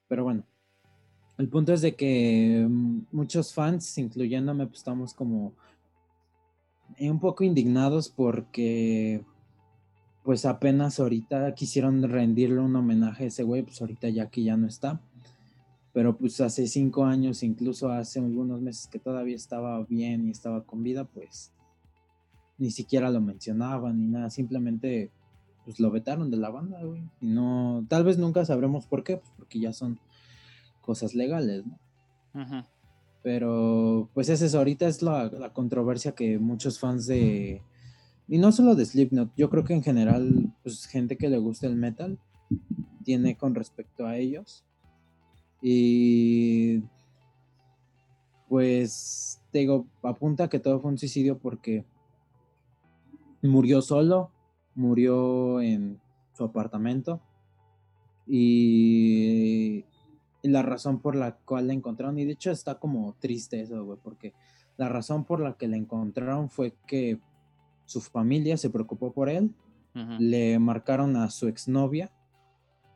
Pero 0.07 0.23
bueno, 0.23 0.43
el 1.37 1.49
punto 1.49 1.73
es 1.73 1.81
de 1.81 1.95
que 1.95 2.65
mm, 2.69 3.05
muchos 3.11 3.53
fans, 3.53 3.97
incluyéndome, 3.97 4.67
pues 4.67 4.79
estamos 4.79 5.13
como 5.13 5.53
eh, 6.97 7.09
un 7.09 7.19
poco 7.19 7.43
indignados 7.43 8.09
porque 8.09 9.23
pues 10.23 10.45
apenas 10.45 10.99
ahorita 10.99 11.53
quisieron 11.53 12.01
rendirle 12.03 12.59
un 12.59 12.75
homenaje 12.75 13.25
a 13.25 13.27
ese 13.27 13.43
güey, 13.43 13.63
pues 13.63 13.81
ahorita 13.81 14.09
ya 14.09 14.29
que 14.29 14.43
ya 14.43 14.55
no 14.55 14.67
está. 14.67 15.01
Pero 15.91 16.17
pues 16.17 16.39
hace 16.41 16.67
cinco 16.67 17.05
años, 17.05 17.43
incluso 17.43 17.89
hace 17.89 18.19
algunos 18.19 18.61
meses 18.61 18.87
que 18.87 18.99
todavía 18.99 19.35
estaba 19.35 19.83
bien 19.83 20.27
y 20.27 20.31
estaba 20.31 20.63
con 20.63 20.81
vida, 20.81 21.03
pues 21.03 21.51
ni 22.57 22.71
siquiera 22.71 23.11
lo 23.11 23.21
mencionaban 23.21 23.99
ni 23.99 24.07
nada, 24.07 24.29
simplemente 24.29 25.11
pues 25.63 25.79
lo 25.79 25.91
vetaron 25.91 26.29
de 26.31 26.37
la 26.37 26.49
banda, 26.49 26.83
güey. 26.83 27.03
Y 27.21 27.27
no, 27.27 27.85
tal 27.89 28.03
vez 28.03 28.17
nunca 28.17 28.45
sabremos 28.45 28.85
por 28.85 29.03
qué, 29.03 29.17
pues 29.17 29.31
porque 29.37 29.59
ya 29.59 29.73
son 29.73 29.99
cosas 30.81 31.15
legales, 31.15 31.63
¿no? 31.65 31.79
Ujú. 32.41 32.65
Pero 33.21 34.09
pues 34.13 34.29
es 34.29 34.41
eso, 34.41 34.57
ahorita 34.57 34.87
es 34.87 35.01
la, 35.01 35.25
la 35.25 35.53
controversia 35.53 36.13
que 36.13 36.39
muchos 36.39 36.79
fans 36.79 37.07
de... 37.07 37.61
Y 38.27 38.37
no 38.37 38.51
solo 38.51 38.75
de 38.75 38.85
Slipknot, 38.85 39.33
yo 39.35 39.49
creo 39.49 39.63
que 39.63 39.73
en 39.73 39.83
general, 39.83 40.53
pues 40.63 40.85
gente 40.87 41.17
que 41.17 41.29
le 41.29 41.37
gusta 41.37 41.67
el 41.67 41.75
metal 41.75 42.19
tiene 43.03 43.37
con 43.37 43.55
respecto 43.55 44.05
a 44.05 44.17
ellos. 44.17 44.65
Y 45.61 46.83
pues 48.49 49.41
te 49.51 49.59
digo, 49.59 49.87
apunta 50.03 50.49
que 50.49 50.59
todo 50.59 50.79
fue 50.79 50.91
un 50.91 50.97
suicidio 50.97 51.37
porque 51.37 51.85
murió 53.41 53.81
solo, 53.81 54.31
murió 54.75 55.61
en 55.61 55.99
su 56.33 56.43
apartamento 56.43 57.21
y 58.27 59.85
la 60.41 60.61
razón 60.61 60.99
por 60.99 61.15
la 61.15 61.35
cual 61.37 61.67
la 61.67 61.73
encontraron, 61.73 62.19
y 62.19 62.25
de 62.25 62.33
hecho 62.33 62.51
está 62.51 62.79
como 62.79 63.15
triste 63.19 63.61
eso, 63.61 63.83
güey, 63.85 63.99
porque 64.01 64.33
la 64.77 64.89
razón 64.89 65.23
por 65.25 65.39
la 65.39 65.53
que 65.57 65.67
la 65.67 65.77
encontraron 65.77 66.49
fue 66.49 66.73
que 66.87 67.19
su 67.85 68.01
familia 68.01 68.57
se 68.57 68.69
preocupó 68.69 69.11
por 69.13 69.29
él, 69.29 69.53
le 70.19 70.57
marcaron 70.57 71.15
a 71.17 71.29
su 71.29 71.47
exnovia 71.47 72.11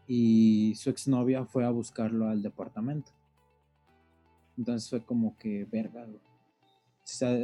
y 0.08 0.74
su 0.76 0.90
exnovia 0.90 1.46
fue 1.46 1.64
a 1.64 1.70
buscarlo 1.70 2.28
al 2.28 2.42
departamento. 2.42 3.12
Entonces 4.58 4.90
fue 4.90 5.06
como 5.06 5.38
que, 5.38 5.66
verga, 5.66 6.06
güey. 6.06 6.22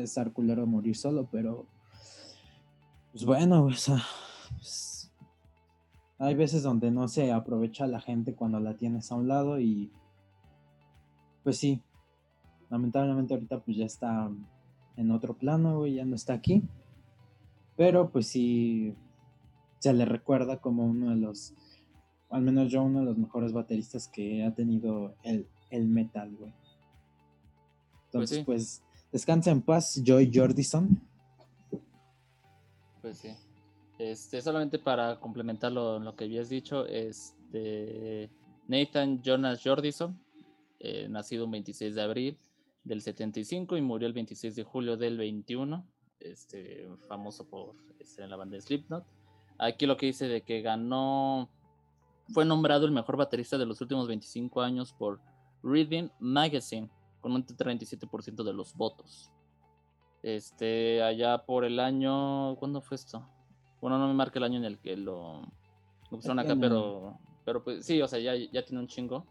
Estar 0.04 0.34
culero 0.34 0.66
morir 0.66 0.98
solo, 0.98 1.30
pero 1.32 1.68
pues 3.14 3.24
bueno, 3.24 3.66
o 3.66 3.72
sea, 3.72 4.04
pues, 4.50 5.10
hay 6.18 6.36
veces 6.36 6.64
donde 6.64 6.92
no 6.92 7.08
se 7.08 7.32
aprovecha 7.32 7.86
a 7.86 7.88
la 7.88 8.02
gente 8.02 8.36
cuando 8.36 8.60
la 8.60 8.76
tienes 8.76 9.10
a 9.12 9.16
un 9.16 9.30
lado 9.30 9.60
y 9.60 9.92
pues 11.44 11.58
sí, 11.58 11.82
lamentablemente 12.70 13.34
ahorita 13.34 13.60
pues 13.60 13.78
ya 13.78 13.86
está 13.86 14.30
en 14.98 15.12
otro 15.12 15.38
plano, 15.38 15.78
güey, 15.78 15.96
ya 15.96 16.06
no 16.06 16.16
está 16.16 16.34
aquí. 16.34 16.64
Pero 17.78 18.10
pues 18.12 18.28
sí 18.28 18.96
se 19.80 19.94
le 19.94 20.06
recuerda 20.06 20.60
como 20.60 20.86
uno 20.86 21.12
de 21.12 21.18
los 21.18 21.54
al 22.34 22.42
menos 22.42 22.72
yo, 22.72 22.82
uno 22.82 23.02
de 23.02 23.06
los 23.06 23.18
mejores 23.18 23.54
bateristas 23.54 24.08
que 24.08 24.44
ha 24.44 24.56
tenido 24.56 25.14
el, 25.22 25.48
el 25.70 25.88
metal, 25.88 26.36
güey. 26.36 26.52
Entonces, 28.06 28.40
sí. 28.40 28.44
pues, 28.44 28.84
descansa 29.12 29.52
en 29.52 29.62
paz, 29.62 30.02
Joy 30.04 30.32
Jordison. 30.34 31.00
Pues 33.04 33.18
sí. 33.18 33.36
Este, 34.00 34.42
solamente 34.42 34.80
para 34.80 35.20
complementar 35.20 35.74
lo, 35.74 36.00
lo 36.00 36.16
que 36.16 36.24
habías 36.24 36.48
dicho, 36.50 36.86
este 36.88 38.32
Nathan 38.68 39.22
Jonas 39.22 39.62
Jordison, 39.62 40.18
eh, 40.80 41.08
nacido 41.10 41.44
un 41.44 41.52
26 41.52 41.96
de 41.96 42.02
abril 42.02 42.38
del 42.86 43.02
75 43.02 43.76
y 43.76 43.82
murió 43.82 44.08
el 44.08 44.14
26 44.14 44.56
de 44.56 44.64
julio 44.64 44.96
del 44.96 45.18
21, 45.18 45.86
este, 46.22 46.88
famoso 47.10 47.46
por 47.46 47.76
estar 48.00 48.24
en 48.24 48.30
la 48.30 48.38
banda 48.38 48.60
Slipknot. 48.60 49.06
Aquí 49.58 49.86
lo 49.86 49.98
que 49.98 50.06
dice 50.06 50.30
de 50.30 50.42
que 50.42 50.62
ganó, 50.62 51.50
fue 52.30 52.46
nombrado 52.46 52.86
el 52.86 52.94
mejor 52.94 53.18
baterista 53.18 53.58
de 53.58 53.66
los 53.66 53.82
últimos 53.82 54.08
25 54.08 54.62
años 54.62 54.94
por 54.94 55.20
Reading 55.62 56.10
Magazine, 56.20 56.90
con 57.20 57.34
un 57.34 57.46
37% 57.46 58.44
de 58.46 58.54
los 58.54 58.74
votos. 58.76 59.33
Este, 60.24 61.04
allá 61.04 61.46
por 61.46 61.66
el 61.66 61.80
año, 61.80 62.56
¿cuándo 62.56 62.82
fue 62.82 62.96
esto? 62.96 63.28
Bueno, 63.82 63.98
no 64.00 64.08
me 64.08 64.14
marca 64.14 64.40
el 64.40 64.46
año 64.46 64.58
en 64.58 64.66
el 64.66 64.80
que 64.80 64.96
lo, 64.98 65.42
lo 65.42 66.18
pusieron 66.18 66.40
acá, 66.40 66.54
pero, 66.62 67.20
pero 67.46 67.64
pues 67.64 67.86
sí, 67.86 68.02
o 68.02 68.08
sea, 68.08 68.20
ya, 68.20 68.34
ya 68.36 68.64
tiene 68.66 68.80
un 68.82 68.88
chingo. 68.88 69.26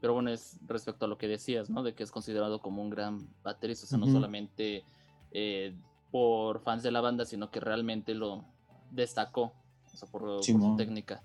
Pero 0.00 0.14
bueno, 0.14 0.30
es 0.30 0.58
respecto 0.66 1.04
a 1.04 1.08
lo 1.08 1.16
que 1.16 1.28
decías, 1.28 1.70
¿no? 1.70 1.84
De 1.84 1.94
que 1.94 2.02
es 2.02 2.10
considerado 2.10 2.60
como 2.60 2.82
un 2.82 2.90
gran 2.90 3.28
baterista, 3.44 3.84
o 3.86 3.88
sea, 3.88 3.98
no 3.98 4.06
solamente 4.12 4.84
eh, 5.30 5.72
por 6.10 6.60
fans 6.60 6.82
de 6.82 6.90
la 6.90 7.00
banda, 7.00 7.24
sino 7.24 7.52
que 7.52 7.60
realmente 7.60 8.12
lo 8.12 8.44
destacó, 8.90 9.52
o 9.94 9.96
sea, 9.96 10.08
por, 10.10 10.22
por 10.22 10.42
su 10.42 10.76
técnica. 10.76 11.22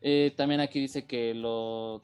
Eh, 0.00 0.32
también 0.36 0.60
aquí 0.60 0.78
dice 0.78 1.04
que 1.04 1.34
lo, 1.34 2.00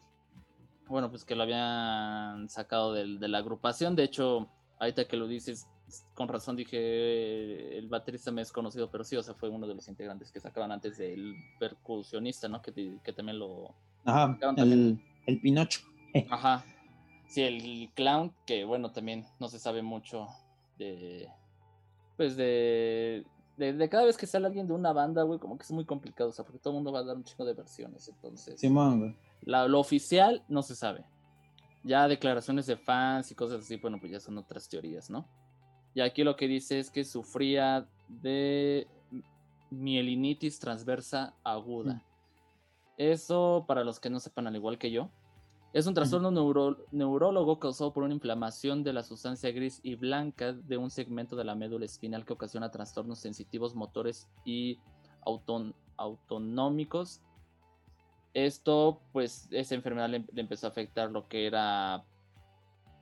bueno, 0.88 1.08
pues 1.08 1.24
que 1.24 1.36
lo 1.36 1.44
habían 1.44 2.48
sacado 2.48 2.92
del- 2.94 3.20
de 3.20 3.28
la 3.28 3.38
agrupación. 3.38 3.94
De 3.94 4.02
hecho, 4.02 4.48
ahorita 4.80 5.06
que 5.06 5.16
lo 5.16 5.28
dices, 5.28 5.68
con 6.14 6.28
razón 6.28 6.56
dije, 6.56 7.78
el 7.78 7.88
baterista 7.88 8.30
me 8.30 8.42
es 8.42 8.52
conocido, 8.52 8.90
pero 8.90 9.04
sí, 9.04 9.16
o 9.16 9.22
sea, 9.22 9.34
fue 9.34 9.48
uno 9.48 9.66
de 9.66 9.74
los 9.74 9.88
integrantes 9.88 10.30
que 10.32 10.40
sacaban 10.40 10.72
antes 10.72 10.96
del 10.98 11.34
percusionista, 11.58 12.48
¿no? 12.48 12.60
Que, 12.62 12.98
que 13.02 13.12
también 13.12 13.38
lo... 13.38 13.74
Ajá, 14.04 14.38
el, 14.56 15.00
el 15.26 15.40
Pinocho. 15.40 15.80
Ajá. 16.30 16.64
Sí, 17.28 17.42
el 17.42 17.90
clown, 17.94 18.32
que 18.46 18.64
bueno, 18.64 18.90
también 18.92 19.26
no 19.38 19.48
se 19.48 19.58
sabe 19.58 19.82
mucho 19.82 20.28
de... 20.78 21.28
Pues 22.16 22.36
de... 22.36 23.24
De, 23.56 23.72
de 23.72 23.88
cada 23.88 24.04
vez 24.04 24.16
que 24.16 24.26
sale 24.28 24.46
alguien 24.46 24.68
de 24.68 24.72
una 24.72 24.92
banda, 24.92 25.24
güey, 25.24 25.40
como 25.40 25.58
que 25.58 25.64
es 25.64 25.72
muy 25.72 25.84
complicado, 25.84 26.30
o 26.30 26.32
sea, 26.32 26.44
porque 26.44 26.60
todo 26.60 26.72
el 26.72 26.76
mundo 26.76 26.92
va 26.92 27.00
a 27.00 27.02
dar 27.04 27.16
un 27.16 27.24
chingo 27.24 27.44
de 27.44 27.54
versiones, 27.54 28.08
entonces... 28.08 28.60
Simón, 28.60 29.00
güey. 29.00 29.16
La- 29.42 29.66
lo 29.66 29.80
oficial 29.80 30.44
no 30.48 30.62
se 30.62 30.76
sabe. 30.76 31.04
Ya 31.82 32.06
declaraciones 32.06 32.66
de 32.66 32.76
fans 32.76 33.32
y 33.32 33.34
cosas 33.34 33.62
así, 33.62 33.76
bueno, 33.76 33.98
pues 33.98 34.12
ya 34.12 34.20
son 34.20 34.38
otras 34.38 34.68
teorías, 34.68 35.10
¿no? 35.10 35.26
Y 35.98 36.00
aquí 36.00 36.22
lo 36.22 36.36
que 36.36 36.46
dice 36.46 36.78
es 36.78 36.92
que 36.92 37.02
sufría 37.02 37.88
de 38.06 38.86
mielinitis 39.68 40.60
transversa 40.60 41.34
aguda. 41.42 42.04
Eso, 42.96 43.64
para 43.66 43.82
los 43.82 43.98
que 43.98 44.08
no 44.08 44.20
sepan, 44.20 44.46
al 44.46 44.54
igual 44.54 44.78
que 44.78 44.92
yo, 44.92 45.10
es 45.72 45.88
un 45.88 45.94
trastorno 45.94 46.30
neuro- 46.30 46.76
neurólogo 46.92 47.58
causado 47.58 47.92
por 47.92 48.04
una 48.04 48.14
inflamación 48.14 48.84
de 48.84 48.92
la 48.92 49.02
sustancia 49.02 49.50
gris 49.50 49.80
y 49.82 49.96
blanca 49.96 50.52
de 50.52 50.76
un 50.76 50.88
segmento 50.88 51.34
de 51.34 51.42
la 51.42 51.56
médula 51.56 51.84
espinal 51.84 52.24
que 52.24 52.32
ocasiona 52.32 52.70
trastornos 52.70 53.18
sensitivos 53.18 53.74
motores 53.74 54.28
y 54.44 54.78
auton- 55.22 55.74
autonómicos. 55.96 57.22
Esto, 58.34 59.00
pues, 59.12 59.48
esa 59.50 59.74
enfermedad 59.74 60.08
le, 60.10 60.24
le 60.32 60.42
empezó 60.42 60.68
a 60.68 60.70
afectar 60.70 61.10
lo 61.10 61.26
que 61.26 61.44
era 61.44 62.04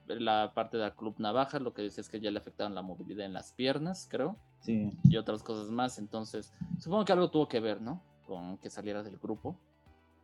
la 0.07 0.51
parte 0.53 0.77
de 0.77 0.83
la 0.83 0.95
club 0.95 1.15
navaja, 1.19 1.59
lo 1.59 1.73
que 1.73 1.81
decía 1.81 2.01
es 2.01 2.09
que 2.09 2.19
ya 2.19 2.31
le 2.31 2.39
afectaron 2.39 2.73
la 2.75 2.81
movilidad 2.81 3.25
en 3.25 3.33
las 3.33 3.51
piernas, 3.53 4.07
creo, 4.09 4.37
Sí. 4.61 4.91
y 5.03 5.17
otras 5.17 5.43
cosas 5.43 5.69
más. 5.69 5.99
Entonces, 5.99 6.53
supongo 6.79 7.05
que 7.05 7.11
algo 7.13 7.29
tuvo 7.29 7.47
que 7.47 7.59
ver, 7.59 7.81
¿no? 7.81 8.01
Con 8.25 8.57
que 8.57 8.69
saliera 8.69 9.03
del 9.03 9.17
grupo. 9.17 9.57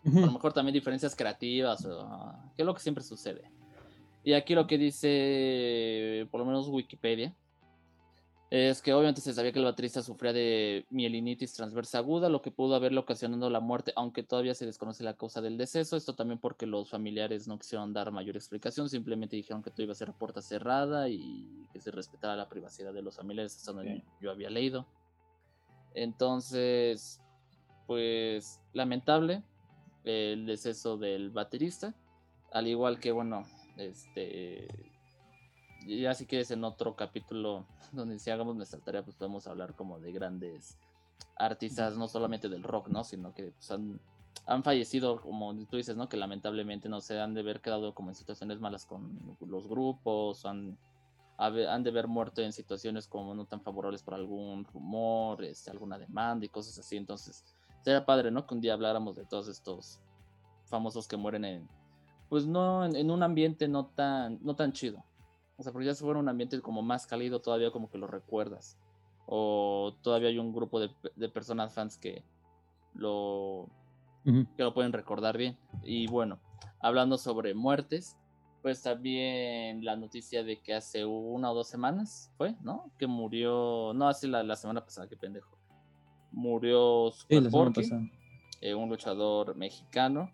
A 0.06 0.10
lo 0.10 0.32
mejor 0.32 0.52
también 0.52 0.74
diferencias 0.74 1.16
creativas, 1.16 1.86
o, 1.86 2.34
que 2.56 2.64
es 2.64 2.66
lo 2.66 2.74
que 2.74 2.82
siempre 2.82 3.04
sucede. 3.04 3.50
Y 4.26 4.34
aquí 4.34 4.54
lo 4.56 4.68
que 4.68 4.78
dice, 4.78 6.28
por 6.32 6.40
lo 6.40 6.46
menos 6.46 6.68
Wikipedia, 6.68 7.34
es 8.56 8.84
que 8.84 8.94
obviamente 8.94 9.20
se 9.20 9.34
sabía 9.34 9.52
que 9.52 9.58
el 9.58 9.66
baterista 9.66 10.04
sufría 10.04 10.32
de 10.32 10.86
mielinitis 10.92 11.54
transversa 11.54 11.98
aguda, 11.98 12.30
lo 12.30 12.44
que 12.44 12.52
pudo 12.52 12.76
haberle 12.76 13.00
ocasionado 13.00 13.50
la 13.50 13.60
muerte, 13.60 13.94
aunque 13.96 14.22
todavía 14.22 14.54
se 14.54 14.68
desconoce 14.68 15.04
la 15.04 15.16
causa 15.16 15.42
del 15.42 15.58
deceso. 15.58 15.98
Esto 15.98 16.14
también 16.14 16.38
porque 16.40 16.68
los 16.68 16.92
familiares 16.92 17.48
no 17.48 17.58
quisieron 17.58 17.94
dar 17.94 18.12
mayor 18.12 18.36
explicación, 18.36 18.90
simplemente 18.90 19.36
dijeron 19.36 19.64
que 19.64 19.72
todo 19.72 19.82
iba 19.82 19.94
a 19.94 19.96
ser 19.96 20.12
a 20.12 20.14
puerta 20.14 20.44
cerrada 20.44 21.10
y 21.10 21.68
que 21.74 21.82
se 21.82 21.90
respetara 21.90 22.36
la 22.36 22.48
privacidad 22.48 22.94
de 22.94 23.02
los 23.02 23.16
familiares, 23.16 23.56
hasta 23.56 23.72
donde 23.72 23.96
Sí. 23.96 24.04
yo 24.22 24.30
había 24.30 24.52
leído. 24.52 24.86
Entonces, 25.96 27.20
pues 27.88 28.62
lamentable 28.74 29.42
el 30.04 30.46
deceso 30.46 30.98
del 30.98 31.32
baterista, 31.32 31.96
al 32.52 32.68
igual 32.68 33.00
que, 33.00 33.12
bueno, 33.12 33.48
este, 33.78 34.68
ya 35.86 36.14
si 36.14 36.26
quieres 36.26 36.52
en 36.52 36.64
otro 36.64 36.96
capítulo 36.96 37.66
donde 37.92 38.20
si 38.20 38.30
hagamos 38.30 38.56
nuestra 38.56 38.80
tarea, 38.80 39.04
pues 39.04 39.16
podemos 39.16 39.48
hablar 39.48 39.76
como 39.76 40.00
de 40.00 40.12
grandes 40.12 40.78
artistas, 41.36 41.98
no 41.98 42.08
solamente 42.08 42.50
del 42.50 42.64
rock, 42.64 42.88
¿no? 42.88 43.04
Sino 43.04 43.34
que 43.34 43.52
pues, 43.52 43.72
han, 43.72 44.00
han 44.46 44.64
fallecido, 44.64 45.22
como 45.22 45.54
tú 45.66 45.78
dices, 45.78 45.96
¿no? 45.96 46.10
Que 46.10 46.18
lamentablemente 46.18 46.90
no 46.90 47.02
se 47.02 47.20
han 47.20 47.34
de 47.34 47.42
haber 47.42 47.62
quedado 47.62 47.94
como 47.94 48.10
en 48.10 48.16
situaciones 48.16 48.60
malas 48.60 48.86
con 48.86 49.38
los 49.42 49.68
grupos, 49.68 50.46
han, 50.46 50.78
han 51.38 51.84
de 51.84 51.90
haber 51.90 52.08
muerto 52.08 52.42
en 52.42 52.54
situaciones 52.54 53.08
como 53.08 53.34
no 53.36 53.46
tan 53.46 53.62
favorables 53.62 54.04
por 54.04 54.14
algún 54.14 54.66
rumor, 54.66 55.44
este, 55.44 55.72
alguna 55.72 55.98
demanda 55.98 56.46
y 56.46 56.50
cosas 56.50 56.78
así. 56.80 56.98
Entonces, 56.98 57.44
sería 57.82 58.06
padre, 58.06 58.32
¿no? 58.32 58.46
Que 58.46 58.54
un 58.54 58.62
día 58.62 58.74
habláramos 58.74 59.16
de 59.16 59.26
todos 59.26 59.48
estos 59.48 60.00
famosos 60.66 61.08
que 61.08 61.18
mueren 61.18 61.46
en, 61.46 61.70
pues 62.30 62.46
no, 62.46 62.86
en 62.86 63.12
un 63.12 63.24
ambiente 63.24 63.68
no 63.68 63.86
tan, 63.88 64.40
no 64.42 64.56
tan 64.56 64.72
chido. 64.74 65.04
O 65.58 65.64
sea, 65.64 65.72
porque 65.72 65.86
ya 65.88 65.94
se 65.96 66.04
fuera 66.04 66.20
un 66.20 66.30
ambiente 66.30 66.60
como 66.62 66.82
más 66.82 67.06
cálido, 67.08 67.42
todavía 67.42 67.72
como 67.72 67.90
que 67.90 67.98
lo 67.98 68.08
recuerdas. 68.08 68.78
O 69.26 69.96
todavía 70.02 70.30
hay 70.30 70.40
un 70.40 70.54
grupo 70.54 70.80
de, 70.80 70.90
de 71.16 71.30
personas 71.30 71.74
fans 71.74 71.98
que 71.98 72.24
lo, 72.94 73.70
que 74.58 74.64
lo 74.64 74.74
pueden 74.74 74.94
recordar 74.94 75.38
bien. 75.38 75.58
Y 75.84 76.08
bueno, 76.08 76.40
hablando 76.80 77.18
sobre 77.18 77.54
muertes, 77.54 78.18
pues 78.62 78.82
también 78.82 79.84
la 79.84 79.96
noticia 79.96 80.44
de 80.44 80.62
que 80.62 80.74
hace 80.74 81.06
una 81.06 81.52
o 81.52 81.56
dos 81.56 81.68
semanas 81.68 82.32
fue, 82.38 82.56
¿no? 82.62 82.92
Que 82.98 83.08
murió, 83.08 83.94
no, 83.94 84.08
hace 84.08 84.28
la, 84.28 84.44
la 84.44 84.56
semana 84.56 84.84
pasada, 84.84 85.08
qué 85.08 85.18
pendejo. 85.18 85.58
Murió 86.32 87.12
Sí, 87.12 87.36
Super 87.36 87.52
Porky, 87.52 87.82
pasada. 87.82 88.02
eh, 88.62 88.74
un 88.74 88.90
luchador 88.90 89.56
mexicano. 89.56 90.32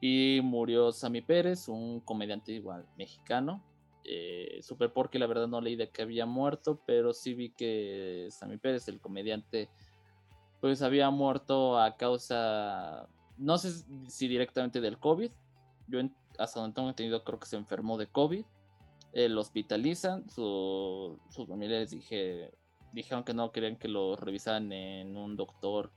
Y 0.00 0.40
murió 0.42 0.92
Sammy 0.92 1.20
Pérez, 1.22 1.68
un 1.68 2.00
comediante 2.00 2.52
igual 2.52 2.86
mexicano. 2.96 3.62
Eh, 4.04 4.60
Super 4.62 4.92
Porky, 4.92 5.18
la 5.18 5.26
verdad 5.26 5.48
no 5.48 5.60
leí 5.60 5.76
de 5.76 5.88
que 5.90 6.02
había 6.02 6.26
muerto, 6.26 6.80
pero 6.86 7.12
sí 7.14 7.34
vi 7.34 7.50
que 7.50 8.28
Sammy 8.30 8.58
Pérez, 8.58 8.86
el 8.88 9.00
comediante, 9.00 9.68
pues 10.60 10.82
había 10.82 11.10
muerto 11.10 11.78
a 11.78 11.96
causa, 11.96 13.08
no 13.38 13.58
sé 13.58 13.84
si 14.08 14.28
directamente 14.28 14.80
del 14.80 14.98
COVID. 14.98 15.30
Yo 15.88 16.00
hasta 16.38 16.60
donde 16.60 16.74
tengo 16.74 16.88
entendido 16.88 17.22
creo 17.24 17.38
que 17.38 17.46
se 17.46 17.56
enfermó 17.56 17.96
de 17.98 18.06
COVID. 18.06 18.44
Eh, 19.12 19.28
lo 19.28 19.40
hospitalizan, 19.40 20.28
su- 20.28 21.18
sus 21.30 21.46
familiares 21.48 21.90
dije, 21.90 22.50
dijeron 22.92 23.24
que 23.24 23.32
no 23.32 23.52
querían 23.52 23.76
que 23.76 23.88
lo 23.88 24.16
revisaran 24.16 24.72
en 24.72 25.16
un 25.16 25.36
doctor 25.36 25.90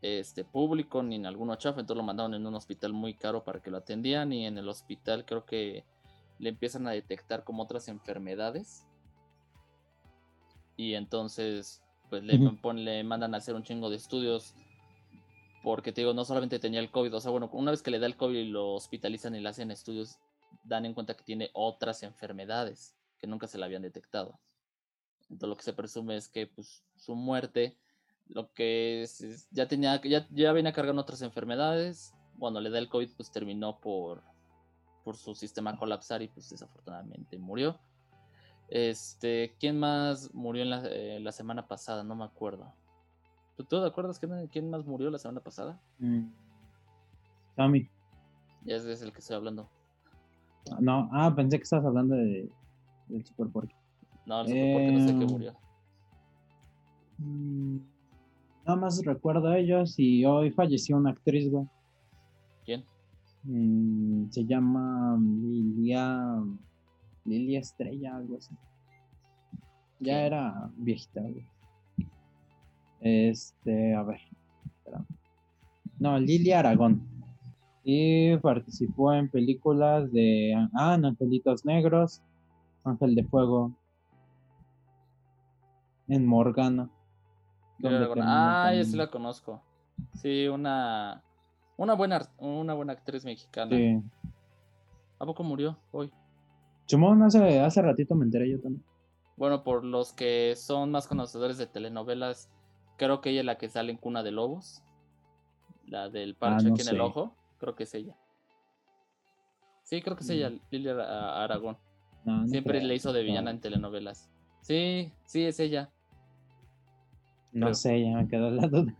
este 0.00 0.44
público 0.44 1.02
ni 1.02 1.16
en 1.16 1.26
alguno 1.26 1.56
chafa, 1.56 1.80
entonces 1.80 1.96
lo 1.98 2.04
mandaron 2.06 2.34
en 2.34 2.46
un 2.46 2.54
hospital 2.54 2.92
muy 2.92 3.14
caro 3.14 3.42
para 3.42 3.60
que 3.60 3.70
lo 3.70 3.78
atendían 3.78 4.32
y 4.32 4.46
en 4.46 4.56
el 4.56 4.68
hospital 4.68 5.24
creo 5.24 5.44
que 5.44 5.84
le 6.38 6.50
empiezan 6.50 6.86
a 6.86 6.92
detectar 6.92 7.44
como 7.44 7.62
otras 7.62 7.88
enfermedades 7.88 8.84
y 10.76 10.94
entonces 10.94 11.82
pues 12.08 12.22
le, 12.22 12.38
pon- 12.62 12.84
le 12.84 13.02
mandan 13.04 13.34
a 13.34 13.38
hacer 13.38 13.54
un 13.54 13.62
chingo 13.62 13.90
de 13.90 13.96
estudios 13.96 14.54
porque 15.62 15.92
te 15.92 16.00
digo, 16.02 16.14
no 16.14 16.24
solamente 16.24 16.58
tenía 16.58 16.80
el 16.80 16.90
COVID, 16.90 17.14
o 17.14 17.20
sea, 17.20 17.30
bueno, 17.32 17.50
una 17.52 17.72
vez 17.72 17.82
que 17.82 17.90
le 17.90 17.98
da 17.98 18.06
el 18.06 18.16
COVID 18.16 18.38
y 18.38 18.48
lo 18.48 18.74
hospitalizan 18.74 19.34
y 19.34 19.40
le 19.40 19.48
hacen 19.48 19.70
estudios, 19.70 20.16
dan 20.62 20.86
en 20.86 20.94
cuenta 20.94 21.14
que 21.14 21.24
tiene 21.24 21.50
otras 21.52 22.02
enfermedades 22.04 22.94
que 23.18 23.26
nunca 23.26 23.48
se 23.48 23.58
le 23.58 23.64
habían 23.64 23.82
detectado. 23.82 24.38
Entonces 25.22 25.48
lo 25.48 25.56
que 25.56 25.64
se 25.64 25.72
presume 25.72 26.16
es 26.16 26.28
que 26.28 26.46
pues, 26.46 26.84
su 26.96 27.14
muerte, 27.16 27.76
lo 28.28 28.52
que 28.52 29.02
es, 29.02 29.20
es- 29.20 29.48
ya 29.50 29.66
tenía, 29.66 30.00
ya, 30.02 30.26
ya 30.30 30.52
venía 30.52 30.72
cargando 30.72 31.02
otras 31.02 31.20
enfermedades. 31.22 32.14
Cuando 32.38 32.60
le 32.60 32.70
da 32.70 32.78
el 32.78 32.88
COVID, 32.88 33.10
pues 33.16 33.30
terminó 33.32 33.80
por, 33.80 34.22
por 35.08 35.16
su 35.16 35.34
sistema 35.34 35.74
colapsar 35.78 36.20
y 36.20 36.28
pues 36.28 36.50
desafortunadamente 36.50 37.38
murió. 37.38 37.78
Este, 38.68 39.56
¿quién 39.58 39.80
más 39.80 40.34
murió 40.34 40.64
en 40.64 40.68
la, 40.68 40.82
eh, 40.84 41.18
la 41.18 41.32
semana 41.32 41.66
pasada? 41.66 42.04
No 42.04 42.14
me 42.14 42.24
acuerdo. 42.24 42.74
¿Tú, 43.56 43.64
tú 43.64 43.80
te 43.80 43.86
acuerdas 43.86 44.18
quién, 44.18 44.46
quién 44.48 44.68
más 44.68 44.84
murió 44.84 45.08
la 45.08 45.18
semana 45.18 45.40
pasada? 45.40 45.80
Mm. 45.98 46.26
Tommy. 47.56 47.88
Ese 48.66 48.92
es 48.92 49.00
el 49.00 49.14
que 49.14 49.20
estoy 49.20 49.36
hablando. 49.36 49.70
No, 50.78 51.08
ah, 51.10 51.32
pensé 51.34 51.56
que 51.56 51.62
estabas 51.62 51.86
hablando 51.86 52.14
de, 52.14 52.52
del 53.06 53.24
Super 53.24 53.48
Porky. 53.48 53.74
No, 54.26 54.42
el 54.42 54.48
Super 54.48 54.72
Porky 54.74 54.92
no 54.92 55.00
sé 55.00 55.10
Eh, 55.10 55.32
murió. 55.32 55.56
Mm, 57.16 57.78
Nada 58.66 58.78
más 58.78 59.02
recuerdo 59.02 59.48
a 59.48 59.56
ellos 59.56 59.98
y 59.98 60.26
hoy 60.26 60.50
falleció 60.50 60.98
una 60.98 61.12
actriz, 61.12 61.50
güey. 61.50 61.66
Mm, 63.48 64.28
se 64.30 64.44
llama 64.44 65.18
Lilia. 65.18 66.44
Lilia 67.24 67.60
Estrella, 67.60 68.16
algo 68.16 68.36
así. 68.36 68.54
Ya 70.00 70.26
era 70.26 70.70
viejita, 70.76 71.22
güey. 71.22 71.46
Este, 73.00 73.94
a 73.94 74.02
ver. 74.02 74.20
No, 75.98 76.18
Lilia 76.18 76.58
Aragón. 76.60 77.02
Y 77.84 78.36
participó 78.36 79.14
en 79.14 79.30
películas 79.30 80.12
de. 80.12 80.54
Ah, 80.74 80.94
en 80.94 81.06
Angelitos 81.06 81.64
Negros, 81.64 82.22
Ángel 82.84 83.14
de 83.14 83.24
Fuego, 83.24 83.72
en 86.06 86.26
Morgana. 86.26 86.90
Terminó 87.80 88.12
Ah, 88.26 88.72
ya 88.74 88.84
sí 88.84 88.94
la 88.94 89.10
conozco. 89.10 89.62
Sí, 90.14 90.48
una. 90.48 91.22
Una 91.78 91.94
buena, 91.94 92.28
una 92.38 92.74
buena 92.74 92.92
actriz 92.92 93.24
mexicana. 93.24 93.74
Sí. 93.74 94.02
¿A 95.20 95.24
poco 95.24 95.42
murió 95.44 95.78
hoy? 95.92 96.12
Chumón, 96.86 97.22
hace, 97.22 97.60
hace 97.60 97.80
ratito 97.82 98.14
me 98.14 98.24
enteré 98.24 98.50
yo 98.50 98.60
también. 98.60 98.84
Bueno, 99.36 99.62
por 99.62 99.84
los 99.84 100.12
que 100.12 100.54
son 100.56 100.90
más 100.90 101.06
conocedores 101.06 101.56
de 101.56 101.66
telenovelas, 101.68 102.50
creo 102.96 103.20
que 103.20 103.30
ella 103.30 103.40
es 103.40 103.46
la 103.46 103.58
que 103.58 103.68
sale 103.68 103.92
en 103.92 103.98
Cuna 103.98 104.22
de 104.22 104.32
Lobos. 104.32 104.82
La 105.86 106.08
del 106.10 106.34
parche 106.34 106.66
Ah, 106.66 106.68
no 106.68 106.74
aquí 106.74 106.82
en 106.82 106.94
el 106.94 107.00
ojo. 107.00 107.34
Creo 107.58 107.74
que 107.76 107.84
es 107.84 107.94
ella. 107.94 108.16
Sí, 109.84 110.02
creo 110.02 110.16
que 110.16 110.24
es 110.24 110.30
ella, 110.30 110.52
Lilia 110.70 110.92
Ara- 110.92 111.44
Aragón. 111.44 111.78
No, 112.24 112.42
no 112.42 112.48
Siempre 112.48 112.78
creo. 112.78 112.88
le 112.88 112.94
hizo 112.96 113.12
de 113.12 113.22
villana 113.22 113.50
en 113.52 113.60
telenovelas. 113.60 114.28
Sí, 114.62 115.12
sí, 115.24 115.44
es 115.44 115.60
ella. 115.60 115.90
No 117.52 117.66
creo. 117.66 117.74
sé, 117.74 118.02
ya 118.02 118.16
me 118.16 118.28
quedó 118.28 118.50
la 118.50 118.66
duda. 118.66 118.94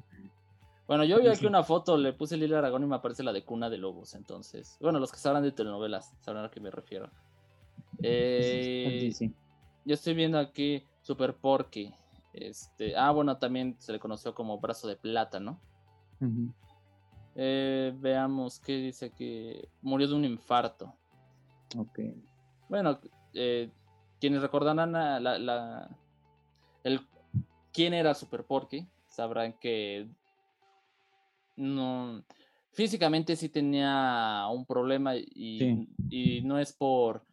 Bueno, 0.88 1.04
yo 1.04 1.20
vi 1.20 1.28
aquí 1.28 1.46
una 1.46 1.62
foto, 1.62 1.96
le 1.98 2.12
puse 2.14 2.36
Lilia 2.36 2.58
Aragón 2.58 2.82
y 2.82 2.86
me 2.86 2.96
aparece 2.96 3.22
la 3.22 3.32
de 3.32 3.44
Cuna 3.44 3.68
de 3.70 3.76
Lobos, 3.78 4.14
entonces. 4.14 4.76
Bueno, 4.80 4.98
los 4.98 5.12
que 5.12 5.18
sabrán 5.18 5.42
de 5.42 5.52
telenovelas 5.52 6.14
sabrán 6.22 6.46
a 6.46 6.50
qué 6.50 6.60
me 6.60 6.70
refiero. 6.70 7.10
Eh, 8.02 8.98
Sí, 9.00 9.12
sí. 9.12 9.34
Yo 9.84 9.94
estoy 9.94 10.14
viendo 10.14 10.38
aquí 10.38 10.82
Super 11.02 11.34
Porky. 11.36 11.94
Este, 12.32 12.96
ah, 12.96 13.10
bueno, 13.10 13.36
también 13.38 13.76
se 13.78 13.92
le 13.92 13.98
conoció 14.00 14.34
como 14.34 14.58
brazo 14.58 14.88
de 14.88 14.96
plata, 14.96 15.38
¿no? 15.40 15.60
Eh, 17.34 17.92
veamos 17.98 18.58
qué 18.58 18.76
dice 18.78 19.10
que 19.12 19.68
murió 19.82 20.08
de 20.08 20.14
un 20.14 20.24
infarto. 20.24 20.94
Ok. 21.76 22.00
Bueno, 22.68 22.98
eh, 23.34 23.70
quienes 24.20 24.40
recordarán 24.42 24.96
a 24.96 25.20
la, 25.20 25.38
la- 25.38 25.88
el 26.82 27.00
quién 27.72 27.92
era 27.94 28.14
Super 28.14 28.44
Porky, 28.44 28.86
sabrán 29.08 29.52
que 29.52 30.08
no 31.58 32.24
físicamente 32.72 33.34
sí 33.36 33.48
tenía 33.48 34.46
un 34.50 34.64
problema 34.64 35.16
y, 35.16 35.58
Sí. 35.58 35.88
y 36.08 36.40
no 36.42 36.58
es 36.58 36.72
por 36.72 37.24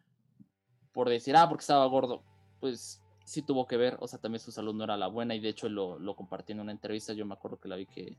por 0.92 1.08
decir, 1.10 1.36
ah, 1.36 1.46
porque 1.48 1.60
estaba 1.60 1.84
gordo, 1.86 2.22
pues 2.58 3.02
sí 3.24 3.42
tuvo 3.42 3.66
que 3.66 3.76
ver, 3.76 3.98
o 4.00 4.08
sea, 4.08 4.18
también 4.18 4.40
su 4.40 4.50
salud 4.50 4.74
no 4.74 4.84
era 4.84 4.96
la 4.96 5.08
buena 5.08 5.34
y 5.34 5.40
de 5.40 5.50
hecho 5.50 5.68
lo, 5.68 5.98
lo 5.98 6.16
compartí 6.16 6.52
en 6.52 6.60
una 6.60 6.72
entrevista, 6.72 7.12
yo 7.12 7.26
me 7.26 7.34
acuerdo 7.34 7.58
que 7.60 7.68
la 7.68 7.76
vi 7.76 7.84
que 7.86 8.16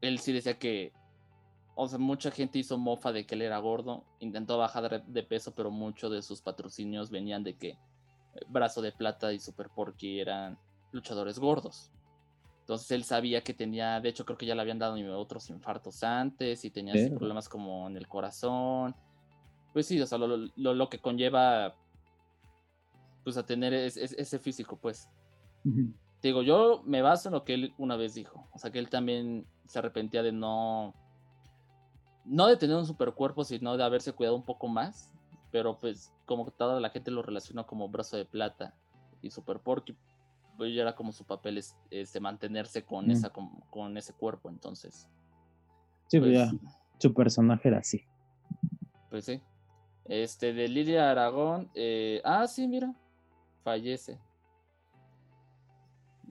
él 0.00 0.18
sí 0.18 0.32
decía 0.32 0.58
que, 0.58 0.92
o 1.76 1.86
sea, 1.86 1.98
mucha 2.00 2.32
gente 2.32 2.58
hizo 2.58 2.76
mofa 2.76 3.12
de 3.12 3.24
que 3.24 3.36
él 3.36 3.42
era 3.42 3.58
gordo, 3.58 4.04
intentó 4.18 4.58
bajar 4.58 4.90
de- 4.90 5.04
de 5.12 5.22
peso, 5.22 5.54
pero 5.54 5.70
muchos 5.70 6.10
de 6.10 6.22
sus 6.22 6.42
patrocinios 6.42 7.08
venían 7.10 7.44
de 7.44 7.56
que 7.56 7.68
eh, 7.68 7.78
Brazo 8.48 8.82
de 8.82 8.90
Plata 8.90 9.32
y 9.32 9.38
Super 9.38 9.68
Porky 9.70 10.18
eran 10.18 10.58
luchadores 10.90 11.38
gordos. 11.38 11.92
Entonces 12.74 12.90
él 12.92 13.04
sabía 13.04 13.42
que 13.42 13.54
tenía, 13.54 14.00
de 14.00 14.08
hecho 14.08 14.24
creo 14.24 14.38
que 14.38 14.46
ya 14.46 14.54
le 14.54 14.62
habían 14.62 14.78
dado 14.78 14.96
otros 15.18 15.48
infartos 15.50 16.02
antes 16.02 16.64
y 16.64 16.70
tenía 16.70 16.94
así 16.94 17.10
problemas 17.16 17.48
como 17.48 17.86
en 17.88 17.96
el 17.96 18.08
corazón. 18.08 18.94
Pues 19.72 19.86
sí, 19.86 20.00
o 20.00 20.06
sea, 20.06 20.18
lo, 20.18 20.36
lo- 20.56 20.74
lo 20.74 20.88
que 20.88 20.98
conlleva 21.00 21.74
pues 23.24 23.36
a 23.36 23.46
tener 23.46 23.72
es- 23.72 23.96
es- 23.96 24.12
ese 24.18 24.38
físico, 24.38 24.76
pues. 24.76 25.08
Te 26.20 26.28
digo, 26.28 26.42
yo 26.42 26.82
me 26.84 27.02
baso 27.02 27.28
en 27.28 27.34
lo 27.34 27.44
que 27.44 27.54
él 27.54 27.74
una 27.78 27.96
vez 27.96 28.14
dijo. 28.14 28.48
O 28.52 28.58
sea, 28.58 28.70
que 28.70 28.78
él 28.78 28.88
también 28.88 29.46
se 29.66 29.78
arrepentía 29.78 30.22
de 30.22 30.32
no. 30.32 30.94
No 32.24 32.46
de 32.46 32.56
tener 32.56 32.76
un 32.76 32.86
super 32.86 33.12
cuerpo, 33.12 33.44
sino 33.44 33.76
de 33.76 33.82
haberse 33.84 34.12
cuidado 34.12 34.36
un 34.36 34.44
poco 34.44 34.68
más. 34.68 35.10
Pero 35.50 35.76
pues, 35.78 36.12
como 36.26 36.44
que 36.44 36.52
toda 36.52 36.80
la 36.80 36.90
gente 36.90 37.10
lo 37.10 37.22
relacionó 37.22 37.66
como 37.66 37.88
brazo 37.88 38.16
de 38.16 38.24
plata 38.24 38.74
y 39.20 39.30
super 39.30 39.58
porky. 39.60 39.96
Pues 40.62 40.76
ya 40.76 40.82
era 40.82 40.94
como 40.94 41.10
su 41.10 41.24
papel 41.24 41.58
es, 41.58 41.76
este, 41.90 42.20
mantenerse 42.20 42.84
con, 42.84 43.08
Mm. 43.08 43.10
esa, 43.10 43.30
con, 43.30 43.50
con 43.68 43.96
ese 43.96 44.12
cuerpo. 44.12 44.48
Entonces, 44.48 45.08
Sí, 46.06 46.20
pues, 46.20 46.30
pues 46.30 46.52
ya, 46.52 46.52
su 46.98 47.12
personaje 47.12 47.66
era 47.68 47.78
así. 47.78 48.04
pues 49.10 49.24
sí. 49.24 49.42
Este, 50.04 50.52
de 50.52 50.68
Lidia 50.68 51.10
Aragón. 51.10 51.68
eh, 51.74 52.20
ah, 52.24 52.46
sí, 52.46 52.68
mira. 52.68 52.94
Fallece. 53.64 54.20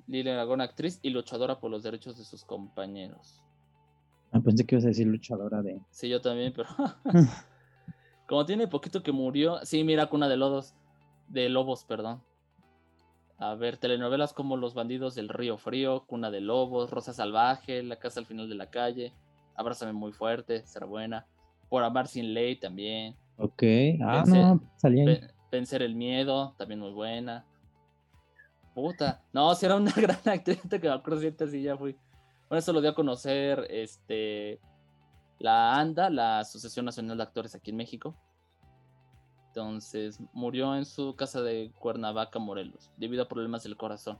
Lilia 0.07 0.33
Aragón, 0.35 0.61
actriz 0.61 0.97
y 1.01 1.09
luchadora 1.09 1.59
por 1.59 1.69
los 1.69 1.83
derechos 1.83 2.17
de 2.17 2.23
sus 2.23 2.45
compañeros. 2.45 3.41
Ah, 4.31 4.39
pensé 4.39 4.65
que 4.65 4.75
ibas 4.75 4.85
a 4.85 4.89
decir 4.89 5.07
luchadora 5.07 5.61
de. 5.61 5.81
Sí, 5.89 6.07
yo 6.07 6.21
también, 6.21 6.53
pero. 6.55 6.69
Como 8.29 8.45
tiene 8.45 8.65
poquito 8.69 9.03
que 9.03 9.11
murió. 9.11 9.59
Sí, 9.65 9.83
mira, 9.83 10.07
Cuna 10.07 10.29
de 10.29 10.37
Lodos. 10.37 10.73
De 11.27 11.49
Lobos, 11.49 11.83
perdón. 11.83 12.23
A 13.43 13.55
ver, 13.55 13.77
telenovelas 13.77 14.33
como 14.33 14.55
Los 14.55 14.75
Bandidos 14.75 15.15
del 15.15 15.27
Río 15.27 15.57
Frío, 15.57 16.05
Cuna 16.05 16.29
de 16.29 16.41
Lobos, 16.41 16.91
Rosa 16.91 17.11
Salvaje, 17.11 17.81
La 17.81 17.95
Casa 17.97 18.19
al 18.19 18.27
Final 18.27 18.47
de 18.47 18.53
la 18.55 18.69
Calle, 18.69 19.13
Abrázame 19.55 19.93
Muy 19.93 20.11
Fuerte, 20.13 20.65
Ser 20.67 20.85
Buena, 20.85 21.25
Por 21.67 21.83
Amar 21.83 22.07
Sin 22.07 22.33
Ley 22.35 22.55
también, 22.59 23.15
Ok. 23.37 23.63
Ah, 24.03 24.23
Pensé- 24.23 24.39
no, 24.41 24.61
salía 24.77 25.01
ahí. 25.03 25.07
Ve- 25.07 25.33
Vencer 25.51 25.81
el 25.81 25.95
Miedo, 25.95 26.53
también 26.57 26.79
muy 26.79 26.91
buena. 26.91 27.43
Puta. 28.75 29.21
No, 29.33 29.53
si 29.55 29.65
era 29.65 29.75
una 29.75 29.91
gran 29.97 30.19
actriz, 30.25 30.61
que 30.69 30.79
me 30.79 30.89
acuerdo 30.89 31.19
siempre 31.19 31.47
así 31.47 31.61
ya 31.63 31.75
fui. 31.75 31.97
Bueno, 32.47 32.59
eso 32.59 32.71
lo 32.73 32.81
dio 32.81 32.91
a 32.91 32.95
conocer 32.95 33.65
este 33.69 34.59
la 35.39 35.73
ANDA, 35.79 36.09
la 36.11 36.39
Asociación 36.39 36.85
Nacional 36.85 37.17
de 37.17 37.23
Actores 37.23 37.55
aquí 37.55 37.71
en 37.71 37.77
México. 37.77 38.15
Entonces, 39.51 40.17
murió 40.31 40.77
en 40.77 40.85
su 40.85 41.13
casa 41.17 41.41
de 41.41 41.73
Cuernavaca, 41.77 42.39
Morelos, 42.39 42.89
debido 42.95 43.23
a 43.23 43.27
problemas 43.27 43.63
del 43.63 43.75
corazón. 43.75 44.17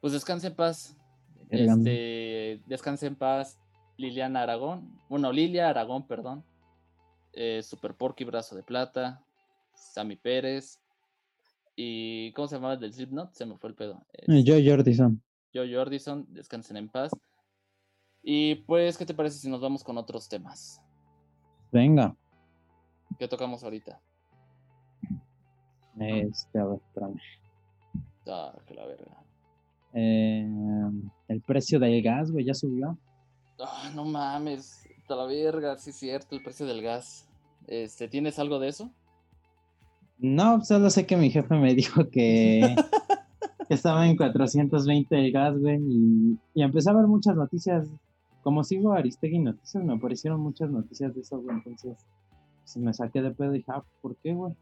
Pues 0.00 0.14
descanse 0.14 0.46
en 0.46 0.56
paz. 0.56 0.96
Este, 1.50 2.62
descanse 2.66 3.06
en 3.06 3.16
paz 3.16 3.58
Liliana 3.98 4.42
Aragón. 4.42 4.98
Bueno, 5.10 5.30
Lilia 5.30 5.68
Aragón, 5.68 6.06
perdón. 6.06 6.42
Eh, 7.34 7.62
Super 7.62 7.94
Porky 7.94 8.24
Brazo 8.24 8.56
de 8.56 8.62
Plata. 8.62 9.22
Sammy 9.74 10.16
Pérez. 10.16 10.80
Y 11.76 12.32
¿cómo 12.32 12.48
se 12.48 12.54
llamaba 12.54 12.74
el 12.74 12.80
del 12.80 12.94
Slipknot? 12.94 13.34
Se 13.34 13.44
me 13.44 13.58
fue 13.58 13.68
el 13.68 13.76
pedo. 13.76 14.06
Eh, 14.14 14.42
Joe 14.46 14.66
Jordison. 14.66 15.22
Joe 15.52 15.70
Jordison, 15.70 16.26
descansen 16.30 16.78
en 16.78 16.88
paz. 16.88 17.12
Y 18.22 18.54
pues, 18.54 18.96
¿qué 18.96 19.04
te 19.04 19.12
parece 19.12 19.36
si 19.36 19.50
nos 19.50 19.60
vamos 19.60 19.84
con 19.84 19.98
otros 19.98 20.30
temas? 20.30 20.80
Venga. 21.70 22.16
¿Qué 23.18 23.28
tocamos 23.28 23.62
ahorita? 23.62 24.00
Este, 25.98 26.58
a 26.58 26.64
ver, 26.64 26.78
espérame. 26.86 27.20
Ah, 28.26 28.54
que 28.66 28.74
la 28.74 28.86
verga. 28.86 29.16
Eh, 29.94 30.48
el 31.28 31.40
precio 31.42 31.78
del 31.78 32.02
gas, 32.02 32.30
güey, 32.30 32.44
ya 32.44 32.54
subió. 32.54 32.96
Ah, 33.58 33.90
no 33.94 34.04
mames, 34.04 34.82
la 35.08 35.26
verga, 35.26 35.76
sí 35.76 35.90
es 35.90 35.96
cierto, 35.96 36.34
el 36.34 36.42
precio 36.42 36.66
del 36.66 36.82
gas. 36.82 37.28
Este, 37.66 38.08
¿tienes 38.08 38.38
algo 38.38 38.58
de 38.58 38.68
eso? 38.68 38.90
No, 40.18 40.64
solo 40.64 40.90
sé 40.90 41.06
que 41.06 41.16
mi 41.16 41.30
jefe 41.30 41.54
me 41.56 41.74
dijo 41.74 42.08
que, 42.08 42.74
que 43.68 43.74
estaba 43.74 44.06
en 44.06 44.16
420 44.16 45.14
el 45.18 45.32
gas, 45.32 45.58
güey, 45.58 45.80
y, 45.80 46.38
y 46.54 46.62
empecé 46.62 46.90
a 46.90 46.94
ver 46.94 47.06
muchas 47.06 47.36
noticias. 47.36 47.88
Como 48.42 48.64
sigo 48.64 48.92
Aristegui 48.92 49.38
Noticias, 49.38 49.84
me 49.84 49.94
aparecieron 49.94 50.40
muchas 50.40 50.68
noticias 50.68 51.14
de 51.14 51.20
eso, 51.20 51.40
güey, 51.40 51.56
entonces 51.56 51.96
pues, 52.62 52.76
me 52.76 52.94
saqué 52.94 53.20
de 53.22 53.32
pedo 53.32 53.54
y 53.54 53.58
dije, 53.58 53.72
ah, 53.72 53.84
¿por 54.00 54.16
qué, 54.16 54.32
güey? 54.32 54.54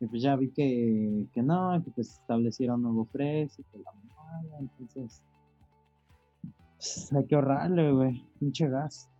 Y 0.00 0.06
pues 0.06 0.22
ya 0.22 0.34
vi 0.34 0.50
que, 0.50 1.26
que 1.32 1.42
no, 1.42 1.80
que 1.84 1.90
pues 1.90 2.08
establecieron 2.20 2.82
nuevo 2.82 3.04
precio, 3.04 3.64
que 3.70 3.78
la 3.78 3.92
mamada, 3.92 4.58
entonces 4.58 5.22
pues, 6.76 7.12
hay 7.12 7.26
que 7.26 7.34
ahorrarle, 7.34 7.92
güey, 7.92 8.24
pinche 8.38 8.68
gas. 8.68 9.10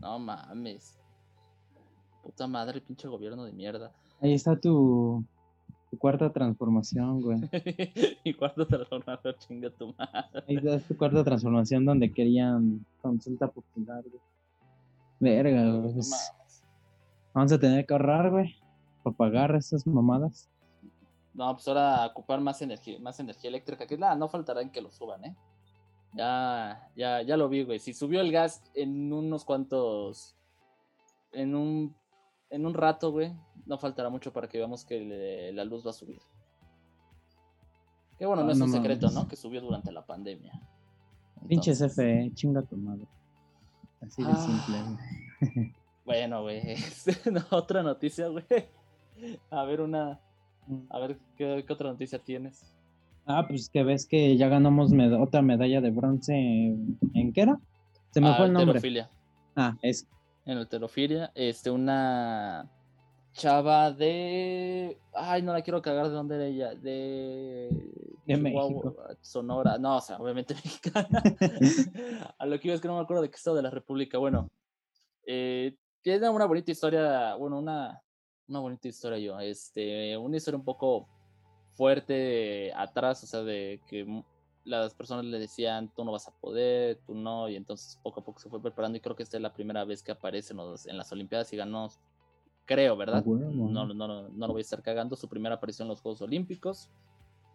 No 0.00 0.18
mames. 0.18 0.98
Puta 2.22 2.46
madre, 2.46 2.80
pinche 2.80 3.08
gobierno 3.08 3.44
de 3.44 3.52
mierda. 3.52 3.92
Ahí 4.20 4.34
está 4.34 4.58
tu, 4.58 5.24
Tu 5.90 5.98
cuarta 5.98 6.32
transformación, 6.32 7.20
güey. 7.20 7.40
y 8.24 8.34
cuarto 8.34 8.66
transformador, 8.66 9.38
chinga 9.38 9.70
tu 9.70 9.94
madre. 9.94 10.44
Ahí 10.48 10.58
es 10.62 10.84
tu 10.86 10.96
cuarta 10.96 11.22
transformación 11.22 11.84
donde 11.84 12.12
querían 12.12 12.84
consulta 13.00 13.48
popular, 13.48 14.02
güey. 14.02 14.22
Verga, 15.20 15.76
güey. 15.76 15.94
No. 15.94 16.41
Vamos 17.34 17.52
a 17.52 17.58
tener 17.58 17.86
que 17.86 17.94
ahorrar, 17.94 18.30
güey. 18.30 18.56
Para 19.02 19.16
pagar 19.16 19.54
esas 19.56 19.86
mamadas. 19.86 20.48
No, 21.34 21.52
pues 21.54 21.66
ahora 21.66 22.06
ocupar 22.06 22.40
más 22.40 22.60
energía, 22.62 22.98
más 23.00 23.18
energía 23.18 23.48
eléctrica, 23.48 23.86
que 23.86 23.96
nada, 23.98 24.14
no 24.14 24.28
faltará 24.28 24.60
en 24.62 24.70
que 24.70 24.80
lo 24.82 24.90
suban, 24.90 25.24
¿eh? 25.24 25.36
Ya, 26.14 26.88
ya, 26.94 27.22
ya 27.22 27.36
lo 27.38 27.48
vi, 27.48 27.64
güey. 27.64 27.78
Si 27.78 27.94
subió 27.94 28.20
el 28.20 28.30
gas 28.30 28.62
en 28.74 29.10
unos 29.12 29.44
cuantos, 29.46 30.36
en 31.32 31.54
un, 31.54 31.96
en 32.50 32.66
un 32.66 32.74
rato, 32.74 33.10
güey, 33.12 33.32
no 33.64 33.78
faltará 33.78 34.10
mucho 34.10 34.30
para 34.32 34.46
que 34.46 34.58
veamos 34.58 34.84
que 34.84 35.00
le- 35.00 35.52
la 35.52 35.64
luz 35.64 35.86
va 35.86 35.90
a 35.90 35.94
subir. 35.94 36.20
Que 38.18 38.26
bueno, 38.26 38.42
no 38.42 38.50
Ah, 38.50 38.52
es 38.52 38.58
no 38.58 38.66
un 38.66 38.72
secreto, 38.72 39.06
mames. 39.06 39.22
¿no? 39.22 39.28
Que 39.28 39.36
subió 39.36 39.60
durante 39.62 39.90
la 39.90 40.04
pandemia. 40.04 40.52
Pinche 41.48 41.72
CFE, 41.74 42.30
chinga 42.34 42.60
tu 42.62 42.76
madre. 42.76 43.06
Así 44.02 44.22
de 44.22 44.30
Ah. 44.30 44.36
simple, 44.36 44.82
güey. 44.82 45.74
Bueno, 46.04 46.42
güey. 46.42 46.62
no, 47.32 47.42
otra 47.50 47.82
noticia, 47.82 48.28
güey. 48.28 48.44
A 49.50 49.64
ver, 49.64 49.80
una. 49.80 50.20
A 50.90 50.98
ver, 50.98 51.18
¿qué, 51.36 51.64
qué 51.66 51.72
otra 51.72 51.90
noticia 51.90 52.18
tienes? 52.18 52.74
Ah, 53.26 53.46
pues 53.46 53.68
que 53.68 53.82
ves 53.84 54.06
que 54.06 54.36
ya 54.36 54.48
ganamos 54.48 54.90
med- 54.92 55.20
otra 55.20 55.42
medalla 55.42 55.80
de 55.80 55.90
bronce 55.90 56.34
en, 56.34 56.98
¿en 57.14 57.32
qué 57.32 57.42
era? 57.42 57.60
Se 58.10 58.20
me 58.20 58.28
Ah, 58.28 58.34
fue 58.34 58.46
el 58.46 58.52
nombre. 58.52 58.70
halterofilia. 58.72 59.10
Ah, 59.54 59.76
es 59.82 60.08
En 60.44 60.58
alterofilia, 60.58 61.30
este, 61.34 61.70
una 61.70 62.68
chava 63.32 63.92
de. 63.92 64.98
Ay, 65.14 65.42
no 65.42 65.52
la 65.52 65.62
quiero 65.62 65.80
cagar 65.82 66.08
de 66.08 66.14
dónde 66.14 66.34
era 66.36 66.46
ella. 66.46 66.74
De. 66.74 67.68
De 68.26 68.36
México. 68.36 68.96
Sonora. 69.20 69.78
No, 69.78 69.96
o 69.98 70.00
sea, 70.00 70.16
obviamente 70.16 70.54
mexicana. 70.64 71.22
A 72.38 72.46
lo 72.46 72.58
que 72.58 72.68
iba 72.68 72.74
es 72.74 72.80
que 72.80 72.88
no 72.88 72.96
me 72.96 73.02
acuerdo 73.02 73.22
de 73.22 73.30
qué 73.30 73.36
estado 73.36 73.56
de 73.56 73.62
la 73.62 73.70
República. 73.70 74.18
Bueno, 74.18 74.48
eh, 75.26 75.76
tiene 76.02 76.28
una 76.28 76.44
bonita 76.46 76.70
historia. 76.70 77.34
Bueno, 77.36 77.58
una, 77.58 78.00
una 78.48 78.60
bonita 78.60 78.88
historia 78.88 79.18
yo. 79.18 79.38
Este, 79.40 80.16
una 80.16 80.36
historia 80.36 80.58
un 80.58 80.64
poco 80.64 81.08
fuerte 81.74 82.72
atrás, 82.74 83.22
o 83.24 83.26
sea, 83.26 83.42
de 83.42 83.80
que 83.86 84.22
las 84.64 84.94
personas 84.94 85.24
le 85.24 85.38
decían, 85.38 85.90
tú 85.94 86.04
no 86.04 86.12
vas 86.12 86.28
a 86.28 86.32
poder, 86.32 87.00
tú 87.06 87.14
no, 87.14 87.48
y 87.48 87.56
entonces 87.56 87.98
poco 88.02 88.20
a 88.20 88.24
poco 88.24 88.38
se 88.38 88.48
fue 88.48 88.60
preparando 88.62 88.96
y 88.98 89.00
creo 89.00 89.16
que 89.16 89.22
esta 89.22 89.36
es 89.36 89.42
la 89.42 89.52
primera 89.52 89.84
vez 89.84 90.02
que 90.02 90.12
aparece 90.12 90.52
en, 90.52 90.58
los- 90.58 90.86
en 90.86 90.96
las 90.96 91.10
Olimpiadas 91.10 91.52
y 91.52 91.56
ganó, 91.56 91.88
creo, 92.66 92.96
¿verdad? 92.96 93.22
huevo. 93.26 93.68
No, 93.68 93.86
no, 93.86 93.94
no, 93.94 94.28
no 94.28 94.46
lo 94.46 94.52
voy 94.52 94.60
a 94.60 94.62
estar 94.62 94.82
cagando, 94.82 95.16
su 95.16 95.28
primera 95.28 95.56
aparición 95.56 95.86
en 95.86 95.90
los 95.90 96.00
Juegos 96.00 96.20
Olímpicos 96.22 96.90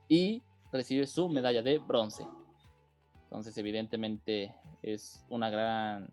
y 0.09 0.41
recibe 0.71 1.05
su 1.07 1.29
medalla 1.29 1.61
de 1.61 1.77
bronce. 1.77 2.27
Entonces, 3.23 3.57
evidentemente, 3.57 4.53
es 4.81 5.23
una 5.29 5.49
gran, 5.49 6.09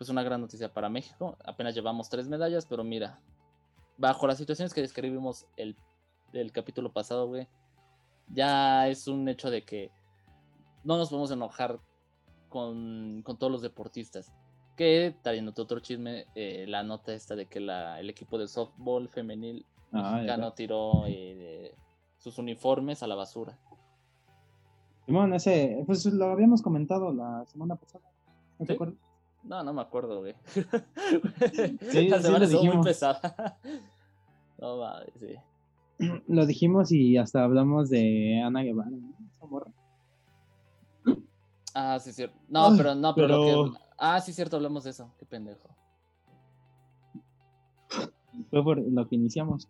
pues 0.00 0.08
una 0.08 0.22
gran 0.22 0.40
noticia 0.40 0.72
para 0.72 0.88
México. 0.88 1.36
Apenas 1.44 1.74
llevamos 1.74 2.08
tres 2.08 2.26
medallas, 2.26 2.64
pero 2.64 2.82
mira, 2.82 3.20
bajo 3.98 4.26
las 4.26 4.38
situaciones 4.38 4.72
que 4.72 4.80
describimos 4.80 5.46
el, 5.58 5.76
el 6.32 6.52
capítulo 6.52 6.90
pasado, 6.90 7.28
güey, 7.28 7.46
ya 8.28 8.88
es 8.88 9.08
un 9.08 9.28
hecho 9.28 9.50
de 9.50 9.62
que 9.62 9.90
no 10.84 10.96
nos 10.96 11.10
podemos 11.10 11.30
enojar 11.32 11.80
con, 12.48 13.20
con 13.26 13.36
todos 13.36 13.52
los 13.52 13.60
deportistas. 13.60 14.32
Que, 14.74 15.14
trayéndote 15.20 15.60
otro 15.60 15.80
chisme, 15.80 16.24
eh, 16.34 16.64
la 16.66 16.82
nota 16.82 17.12
esta 17.12 17.36
de 17.36 17.44
que 17.44 17.60
la, 17.60 18.00
el 18.00 18.08
equipo 18.08 18.38
de 18.38 18.48
softball 18.48 19.06
femenil 19.06 19.66
Ah, 19.92 20.02
ya 20.02 20.12
mexicano 20.12 20.52
tiró 20.54 21.04
eh, 21.08 21.74
sus 22.16 22.38
uniformes 22.38 23.02
a 23.02 23.06
la 23.06 23.16
basura. 23.16 23.58
Simón, 25.04 25.34
ese, 25.34 25.82
pues 25.84 26.06
lo 26.06 26.30
habíamos 26.30 26.62
comentado 26.62 27.12
la 27.12 27.44
semana 27.44 27.76
pasada. 27.76 28.04
¿No 28.58 28.64
te 28.64 28.72
acuerdas? 28.72 29.09
No, 29.42 29.62
no 29.62 29.72
me 29.72 29.82
acuerdo, 29.82 30.20
güey. 30.20 30.34
Sí, 30.46 30.62
la 32.08 32.18
sí 32.18 32.22
semana 32.22 32.44
estuvo 32.44 32.64
muy 32.64 32.84
pesada. 32.84 33.58
No 34.58 34.76
mames, 34.76 35.08
sí. 35.18 35.36
Lo 36.28 36.44
dijimos 36.44 36.92
y 36.92 37.16
hasta 37.16 37.42
hablamos 37.42 37.88
de 37.88 38.42
Ana 38.44 38.62
Guevara. 38.62 38.90
¿no? 38.90 39.14
Esa 39.34 39.46
morra. 39.46 39.72
Ah, 41.74 41.98
sí, 41.98 42.12
cierto. 42.12 42.36
No, 42.46 42.66
Ay, 42.66 42.74
pero 42.76 42.94
no, 42.94 43.14
pero, 43.14 43.28
lo 43.28 43.72
que. 43.72 43.78
Ah, 43.96 44.20
sí, 44.20 44.34
cierto, 44.34 44.56
hablamos 44.56 44.84
de 44.84 44.90
eso. 44.90 45.10
Qué 45.18 45.24
pendejo. 45.24 45.66
Fue 48.50 48.62
por 48.62 48.78
lo 48.78 49.08
que 49.08 49.16
iniciamos. 49.16 49.66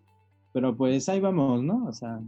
Pero 0.52 0.76
pues 0.76 1.08
ahí 1.08 1.20
vamos, 1.20 1.62
¿no? 1.62 1.86
O 1.86 1.92
sea, 1.92 2.20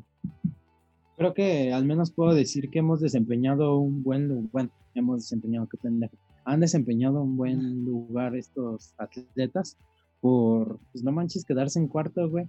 creo 1.16 1.34
que 1.34 1.72
al 1.72 1.84
menos 1.84 2.12
puedo 2.12 2.32
decir 2.34 2.70
que 2.70 2.78
hemos 2.78 3.00
desempeñado 3.00 3.76
un 3.76 4.02
buen 4.02 4.28
lugar. 4.28 4.48
Bueno, 4.52 4.70
hemos 4.94 5.22
desempeñado, 5.22 5.68
qué 5.68 5.78
pendejo. 5.78 6.16
Han 6.44 6.60
desempeñado 6.60 7.22
un 7.22 7.36
buen 7.36 7.84
lugar 7.84 8.34
estos 8.34 8.94
atletas 8.98 9.76
por, 10.20 10.78
pues 10.92 11.02
no 11.04 11.12
manches, 11.12 11.44
quedarse 11.44 11.78
en 11.78 11.88
cuarto, 11.88 12.28
güey. 12.28 12.44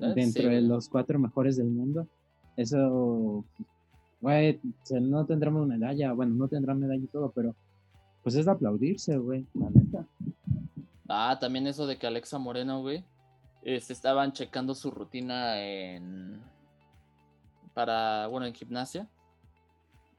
Eh, 0.00 0.12
Dentro 0.14 0.42
sí, 0.42 0.48
de 0.48 0.60
los 0.62 0.88
cuatro 0.88 1.18
mejores 1.18 1.56
del 1.56 1.68
mundo. 1.68 2.06
Eso, 2.56 3.44
güey, 4.20 4.60
se- 4.82 5.00
no 5.00 5.24
tendremos 5.26 5.66
medalla. 5.66 6.12
Bueno, 6.12 6.34
no 6.34 6.48
tendrán 6.48 6.80
medalla 6.80 7.02
y 7.02 7.08
todo, 7.08 7.30
pero 7.30 7.54
pues 8.22 8.34
es 8.34 8.44
de 8.46 8.50
aplaudirse, 8.52 9.16
güey, 9.18 9.46
la 9.54 9.70
neta. 9.70 10.04
Ah, 11.08 11.36
también 11.40 11.66
eso 11.66 11.86
de 11.86 11.96
que 11.98 12.06
Alexa 12.06 12.38
Moreno, 12.38 12.80
güey, 12.80 13.04
este, 13.62 13.92
estaban 13.92 14.32
checando 14.32 14.74
su 14.74 14.90
rutina 14.90 15.60
en. 15.62 16.40
Para, 17.74 18.26
bueno, 18.28 18.46
en 18.46 18.54
gimnasia. 18.54 19.06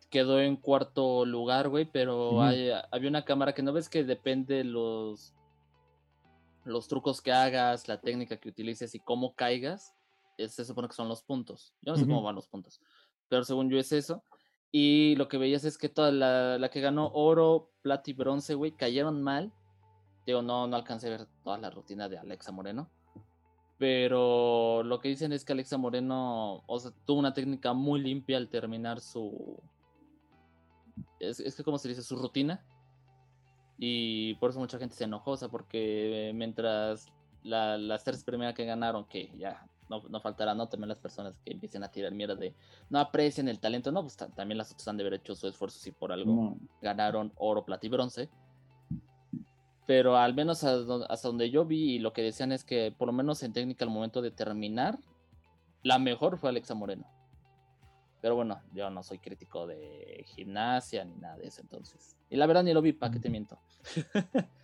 Quedó 0.09 0.39
en 0.39 0.55
cuarto 0.55 1.25
lugar, 1.25 1.67
güey, 1.69 1.85
pero 1.85 2.41
hay- 2.41 2.71
había 2.91 3.09
una 3.09 3.25
cámara 3.25 3.53
que 3.53 3.61
no 3.63 3.73
ves 3.73 3.89
que 3.89 4.03
depende 4.03 4.63
los. 4.63 5.33
Los 6.63 6.87
trucos 6.87 7.21
que 7.21 7.31
hagas, 7.31 7.87
la 7.87 7.99
técnica 8.01 8.37
que 8.37 8.49
utilices 8.49 8.93
y 8.95 8.99
cómo 8.99 9.33
caigas, 9.35 9.93
eh, 10.37 10.47
se 10.49 10.65
supone 10.65 10.87
que 10.89 10.95
son 10.95 11.07
los 11.07 11.23
puntos. 11.23 11.73
Yo 11.81 11.91
no 11.93 11.97
sé 11.97 12.03
cómo 12.09 12.21
van 12.23 12.35
los 12.35 12.47
puntos, 12.47 12.81
pero 13.29 13.43
según 13.45 13.69
yo 13.69 13.77
es 13.79 13.91
eso. 13.93 14.23
Y 14.71 15.15
lo 15.15 15.29
que 15.29 15.37
veías 15.37 15.63
es 15.63 15.77
que 15.77 15.87
toda 15.87 16.11
la, 16.11 16.57
la 16.57 16.69
que 16.69 16.81
ganó 16.81 17.09
oro, 17.13 17.71
plata 17.81 18.09
y 18.09 18.13
bronce, 18.13 18.53
güey, 18.53 18.71
cayeron 18.73 19.23
mal. 19.23 19.53
Digo, 20.25 20.41
no, 20.41 20.67
no 20.67 20.75
alcancé 20.75 21.07
a 21.07 21.11
ver 21.11 21.27
toda 21.43 21.57
la 21.57 21.69
rutina 21.69 22.09
de 22.09 22.17
Alexa 22.17 22.51
Moreno. 22.51 22.89
Pero 23.77 24.83
lo 24.83 24.99
que 24.99 25.07
dicen 25.09 25.31
es 25.31 25.45
que 25.45 25.53
Alexa 25.53 25.77
Moreno, 25.77 26.63
o 26.67 26.79
sea, 26.79 26.91
tuvo 27.05 27.19
una 27.19 27.33
técnica 27.33 27.73
muy 27.73 28.01
limpia 28.01 28.37
al 28.37 28.49
terminar 28.49 28.99
su. 28.99 29.57
Es, 31.19 31.39
es 31.39 31.56
que, 31.56 31.63
¿cómo 31.63 31.77
se 31.77 31.89
dice? 31.89 32.03
Su 32.03 32.15
rutina. 32.15 32.63
Y 33.77 34.36
por 34.36 34.49
eso 34.49 34.60
mucha 34.60 34.80
gente 34.80 34.95
se 34.95 35.03
enojó, 35.03 35.32
o 35.32 35.38
sea, 35.38 35.49
porque 35.49 36.32
mientras 36.34 37.06
la- 37.43 37.77
las 37.77 38.03
tres 38.03 38.23
primeras 38.23 38.56
que 38.56 38.65
ganaron, 38.65 39.06
que 39.06 39.32
ya 39.38 39.67
no, 39.89 40.01
no 40.10 40.19
faltará, 40.19 40.53
¿no? 40.56 40.67
También 40.67 40.89
las 40.89 40.99
personas 40.99 41.36
que 41.45 41.51
empiecen 41.53 41.84
a 41.84 41.91
tirar 41.91 42.12
mierda 42.12 42.36
de 42.36 42.56
no 42.89 42.99
aprecian 42.99 43.47
el 43.47 43.60
talento, 43.60 43.91
no, 43.91 44.01
pues 44.01 44.17
ta- 44.17 44.30
también 44.30 44.58
las 44.58 44.71
otras 44.71 44.88
han 44.88 44.97
de 44.97 45.03
haber 45.03 45.13
hecho 45.15 45.36
su 45.36 45.47
esfuerzo 45.47 45.80
si 45.80 45.91
por 45.91 46.12
algo 46.12 46.34
No, 46.34 46.58
ganaron 46.82 47.32
oro, 47.38 47.63
plata 47.65 47.86
y 47.86 47.89
bronce. 47.89 48.30
Pero 49.86 50.17
al 50.17 50.34
menos 50.34 50.63
hasta 50.65 51.27
donde 51.27 51.49
yo 51.49 51.63
vi 51.63 51.95
y 51.95 51.99
lo 51.99 52.12
que 52.12 52.21
decían 52.21 52.51
es 52.51 52.65
que 52.65 52.91
por 52.91 53.08
lo 53.08 53.13
menos 53.13 53.41
en 53.43 53.53
técnica 53.53 53.86
al 53.86 53.91
momento 53.91 54.21
de 54.21 54.32
terminar, 54.32 54.99
la 55.84 55.97
mejor 55.99 56.38
fue 56.38 56.49
Alexa 56.49 56.73
Moreno. 56.75 57.06
Pero 58.21 58.36
bueno, 58.36 58.62
yo 58.73 58.89
no 58.89 59.03
soy 59.03 59.19
crítico 59.19 59.67
de 59.67 60.23
gimnasia 60.27 61.06
ni 61.06 61.15
nada 61.15 61.38
de 61.38 61.47
eso 61.47 61.62
entonces. 61.62 62.15
Y 62.30 62.36
la 62.36 62.47
verdad 62.47 62.63
ni 62.63 62.73
lo 62.73 62.82
vi, 62.82 62.93
¿para 62.93 63.12
qué 63.13 63.19
te 63.19 63.30
miento? 63.30 63.60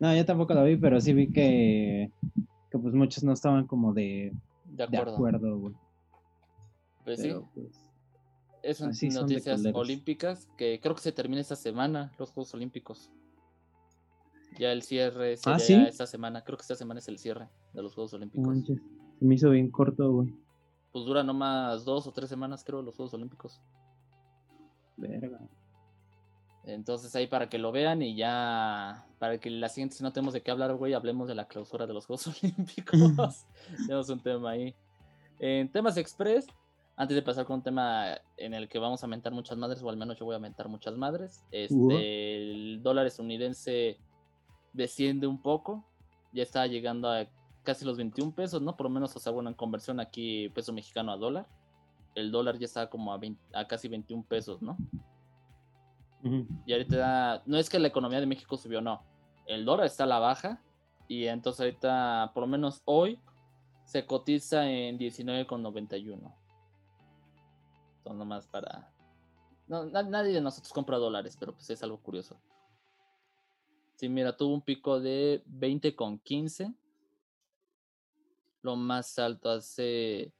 No, 0.00 0.14
yo 0.14 0.24
tampoco 0.26 0.52
lo 0.54 0.64
vi, 0.64 0.76
pero 0.76 1.00
sí 1.00 1.12
vi 1.14 1.32
que, 1.32 2.10
que 2.70 2.78
pues 2.78 2.92
muchos 2.94 3.22
no 3.24 3.32
estaban 3.32 3.66
como 3.66 3.94
de, 3.94 4.32
De 4.64 4.76
de 4.76 4.84
acuerdo. 4.84 5.14
acuerdo, 5.14 5.58
güey. 5.58 5.74
Pues 7.04 7.20
sí, 7.20 7.28
Pero, 7.28 7.48
pues, 7.54 7.90
es 8.62 8.78
son 8.78 8.90
así 8.90 9.10
son 9.10 9.28
de 9.28 9.34
noticias 9.34 9.66
olímpicas 9.74 10.48
que 10.58 10.80
creo 10.80 10.94
que 10.94 11.00
se 11.00 11.12
termina 11.12 11.40
esta 11.40 11.56
semana, 11.56 12.12
los 12.18 12.32
Juegos 12.32 12.52
Olímpicos. 12.54 13.10
Ya 14.58 14.72
el 14.72 14.82
cierre 14.82 15.36
sería 15.36 15.54
¿Ah, 15.54 15.58
sí? 15.60 15.74
esta 15.74 16.06
semana, 16.06 16.42
creo 16.42 16.58
que 16.58 16.62
esta 16.62 16.74
semana 16.74 16.98
es 16.98 17.08
el 17.08 17.18
cierre 17.18 17.48
de 17.72 17.82
los 17.82 17.94
Juegos 17.94 18.12
Olímpicos. 18.14 18.46
manches, 18.46 18.78
se 19.18 19.24
me 19.24 19.36
hizo 19.36 19.50
bien 19.50 19.70
corto, 19.70 20.10
güey. 20.12 20.34
Pues 20.94 21.06
dura 21.06 21.24
nomás 21.24 21.84
dos 21.84 22.06
o 22.06 22.12
tres 22.12 22.28
semanas, 22.28 22.62
creo, 22.62 22.80
los 22.80 22.94
Juegos 22.94 23.12
Olímpicos. 23.14 23.60
Verga. 24.96 25.40
Entonces 26.62 27.12
ahí 27.16 27.26
para 27.26 27.48
que 27.48 27.58
lo 27.58 27.72
vean 27.72 28.00
y 28.00 28.14
ya, 28.14 29.04
para 29.18 29.40
que 29.40 29.50
la 29.50 29.68
siguiente, 29.68 29.96
si 29.96 30.04
no 30.04 30.12
tenemos 30.12 30.34
de 30.34 30.42
qué 30.42 30.52
hablar, 30.52 30.72
güey, 30.76 30.94
hablemos 30.94 31.26
de 31.26 31.34
la 31.34 31.48
clausura 31.48 31.88
de 31.88 31.94
los 31.94 32.06
Juegos 32.06 32.28
Olímpicos. 32.42 33.44
tenemos 33.88 34.08
un 34.08 34.20
tema 34.20 34.50
ahí. 34.50 34.72
En 35.40 35.68
temas 35.68 35.96
express, 35.96 36.46
antes 36.94 37.16
de 37.16 37.22
pasar 37.22 37.44
con 37.44 37.56
un 37.56 37.62
tema 37.64 38.16
en 38.36 38.54
el 38.54 38.68
que 38.68 38.78
vamos 38.78 39.02
a 39.02 39.08
mentar 39.08 39.32
muchas 39.32 39.58
madres, 39.58 39.82
o 39.82 39.90
al 39.90 39.96
menos 39.96 40.16
yo 40.16 40.26
voy 40.26 40.36
a 40.36 40.38
mentar 40.38 40.68
muchas 40.68 40.96
madres, 40.96 41.44
este, 41.50 41.74
Ujú. 41.74 41.90
el 41.90 42.80
dólar 42.84 43.08
estadounidense 43.08 43.98
desciende 44.72 45.26
un 45.26 45.42
poco, 45.42 45.84
ya 46.32 46.44
está 46.44 46.68
llegando 46.68 47.10
a 47.10 47.26
casi 47.64 47.84
los 47.84 47.96
21 47.96 48.32
pesos, 48.32 48.62
¿no? 48.62 48.76
Por 48.76 48.84
lo 48.84 48.90
menos, 48.90 49.16
o 49.16 49.18
sea, 49.18 49.32
bueno, 49.32 49.48
en 49.48 49.54
conversión 49.56 49.98
aquí 49.98 50.48
peso 50.50 50.72
mexicano 50.72 51.10
a 51.12 51.16
dólar, 51.16 51.48
el 52.14 52.30
dólar 52.30 52.58
ya 52.58 52.66
está 52.66 52.88
como 52.88 53.12
a, 53.12 53.18
20 53.18 53.40
a 53.52 53.66
casi 53.66 53.88
21 53.88 54.24
pesos, 54.24 54.62
¿no? 54.62 54.76
Y 56.66 56.72
ahorita, 56.72 57.42
no 57.44 57.58
es 57.58 57.68
que 57.68 57.78
la 57.78 57.88
economía 57.88 58.20
de 58.20 58.26
México 58.26 58.56
subió, 58.56 58.80
no. 58.80 59.02
El 59.46 59.64
dólar 59.64 59.86
está 59.86 60.04
a 60.04 60.06
la 60.06 60.18
baja 60.20 60.62
y 61.08 61.26
entonces 61.26 61.60
ahorita, 61.60 62.30
por 62.32 62.42
lo 62.42 62.46
menos 62.46 62.80
hoy, 62.84 63.20
se 63.84 64.06
cotiza 64.06 64.66
en 64.70 64.98
19,91. 64.98 66.34
Entonces, 67.98 68.18
nomás 68.18 68.46
para... 68.46 68.90
No, 69.66 69.84
na- 69.84 70.02
nadie 70.02 70.32
de 70.32 70.40
nosotros 70.40 70.72
compra 70.72 70.96
dólares, 70.98 71.36
pero 71.38 71.52
pues 71.54 71.68
es 71.70 71.82
algo 71.82 71.98
curioso. 71.98 72.38
Sí, 73.96 74.08
mira, 74.08 74.36
tuvo 74.36 74.54
un 74.54 74.62
pico 74.62 75.00
de 75.00 75.42
20,15. 75.46 76.74
Lo 78.64 78.76
más 78.76 79.18
alto 79.18 79.50
hace... 79.50 80.32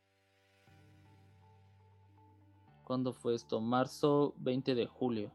¿Cuándo 2.82 3.12
fue 3.12 3.34
esto? 3.34 3.60
Marzo 3.60 4.34
20 4.38 4.74
de 4.74 4.86
julio. 4.86 5.30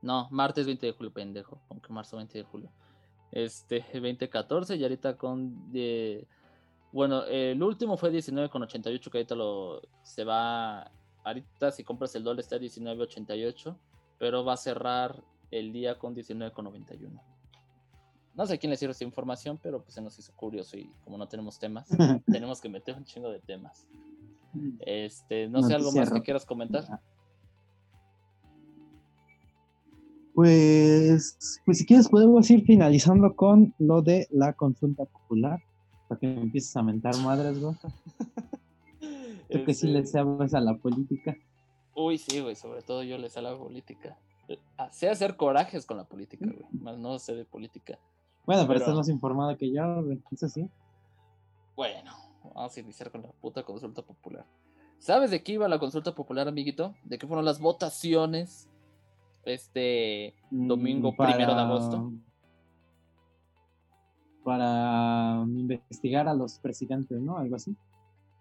No, 0.00 0.26
martes 0.30 0.64
20 0.64 0.86
de 0.86 0.92
julio, 0.92 1.12
pendejo. 1.12 1.60
Aunque 1.68 1.92
marzo 1.92 2.16
20 2.16 2.38
de 2.38 2.44
julio. 2.44 2.72
Este, 3.30 3.84
2014 3.92 4.76
y 4.76 4.82
ahorita 4.82 5.18
con... 5.18 5.70
de 5.70 6.26
bueno, 6.90 7.24
el 7.26 7.62
último 7.62 7.98
fue 7.98 8.10
19,88 8.10 9.10
que 9.10 9.18
ahorita 9.18 9.34
lo 9.34 9.82
se 10.02 10.24
va... 10.24 10.90
Ahorita 11.22 11.70
si 11.70 11.84
compras 11.84 12.14
el 12.14 12.24
dólar 12.24 12.40
está 12.40 12.56
a 12.56 12.60
19,88. 12.60 13.76
Pero 14.18 14.42
va 14.42 14.54
a 14.54 14.56
cerrar 14.56 15.22
el 15.50 15.70
día 15.70 15.98
con 15.98 16.16
19,91. 16.16 17.20
No 18.34 18.46
sé 18.46 18.54
a 18.54 18.58
quién 18.58 18.70
le 18.70 18.76
sirve 18.76 18.92
esta 18.92 19.04
información, 19.04 19.58
pero 19.62 19.82
pues 19.82 19.94
se 19.94 20.00
nos 20.00 20.18
hizo 20.18 20.32
curioso 20.34 20.76
y 20.76 20.90
como 21.04 21.18
no 21.18 21.28
tenemos 21.28 21.58
temas, 21.58 21.88
tenemos 22.26 22.60
que 22.60 22.68
meter 22.68 22.94
un 22.96 23.04
chingo 23.04 23.30
de 23.30 23.40
temas. 23.40 23.86
Este, 24.80 25.48
no 25.48 25.62
sé, 25.62 25.74
algo 25.74 25.92
más 25.92 26.10
que 26.10 26.22
quieras 26.22 26.44
comentar. 26.44 27.00
Pues, 30.34 31.60
pues 31.66 31.78
si 31.78 31.84
quieres 31.84 32.08
podemos 32.08 32.50
ir 32.50 32.64
finalizando 32.64 33.34
con 33.34 33.74
lo 33.78 34.00
de 34.00 34.26
la 34.30 34.52
consulta 34.54 35.04
popular, 35.04 35.60
para 36.08 36.18
que 36.18 36.32
empieces 36.32 36.74
a 36.76 36.82
mentar 36.82 37.16
madres, 37.18 37.60
güey. 37.60 37.74
Tú 39.50 39.64
que 39.64 39.74
sí 39.74 39.86
Este, 39.86 40.00
le 40.00 40.06
sabes 40.06 40.54
a 40.54 40.60
la 40.60 40.76
política. 40.76 41.36
Uy, 41.94 42.18
sí, 42.18 42.40
güey, 42.40 42.54
sobre 42.54 42.82
todo 42.82 43.02
yo 43.02 43.18
le 43.18 43.28
sé 43.28 43.40
a 43.40 43.42
la 43.42 43.56
política. 43.56 44.16
Eh, 44.48 44.58
ah, 44.78 44.90
Sé 44.92 45.08
hacer 45.08 45.36
corajes 45.36 45.84
con 45.84 45.96
la 45.96 46.04
política, 46.04 46.46
güey, 46.46 46.64
más 46.72 46.98
no 46.98 47.18
sé 47.18 47.34
de 47.34 47.44
política. 47.44 47.98
Bueno, 48.46 48.62
pero, 48.62 48.68
Pero- 48.68 48.78
estás 48.80 48.94
más 48.96 49.08
informado 49.08 49.56
que 49.56 49.72
yo. 49.72 50.04
Eso 50.30 50.48
sí. 50.48 50.68
Bueno, 51.76 52.12
vamos 52.54 52.76
a 52.76 52.80
iniciar 52.80 53.10
con 53.10 53.22
la 53.22 53.28
puta 53.32 53.62
consulta 53.62 54.02
popular. 54.02 54.44
¿Sabes 54.98 55.30
de 55.30 55.42
qué 55.42 55.52
iba 55.52 55.68
la 55.68 55.78
consulta 55.78 56.14
popular, 56.14 56.46
amiguito? 56.48 56.94
¿De 57.04 57.18
qué 57.18 57.26
fueron 57.26 57.44
las 57.44 57.58
votaciones 57.60 58.68
este 59.44 60.34
domingo 60.50 61.12
Mm, 61.12 61.16
primero 61.16 61.54
de 61.54 61.60
agosto? 61.60 62.12
Para 64.44 65.42
investigar 65.46 66.28
a 66.28 66.34
los 66.34 66.58
presidentes, 66.58 67.20
¿no? 67.20 67.36
Algo 67.38 67.56
así, 67.56 67.70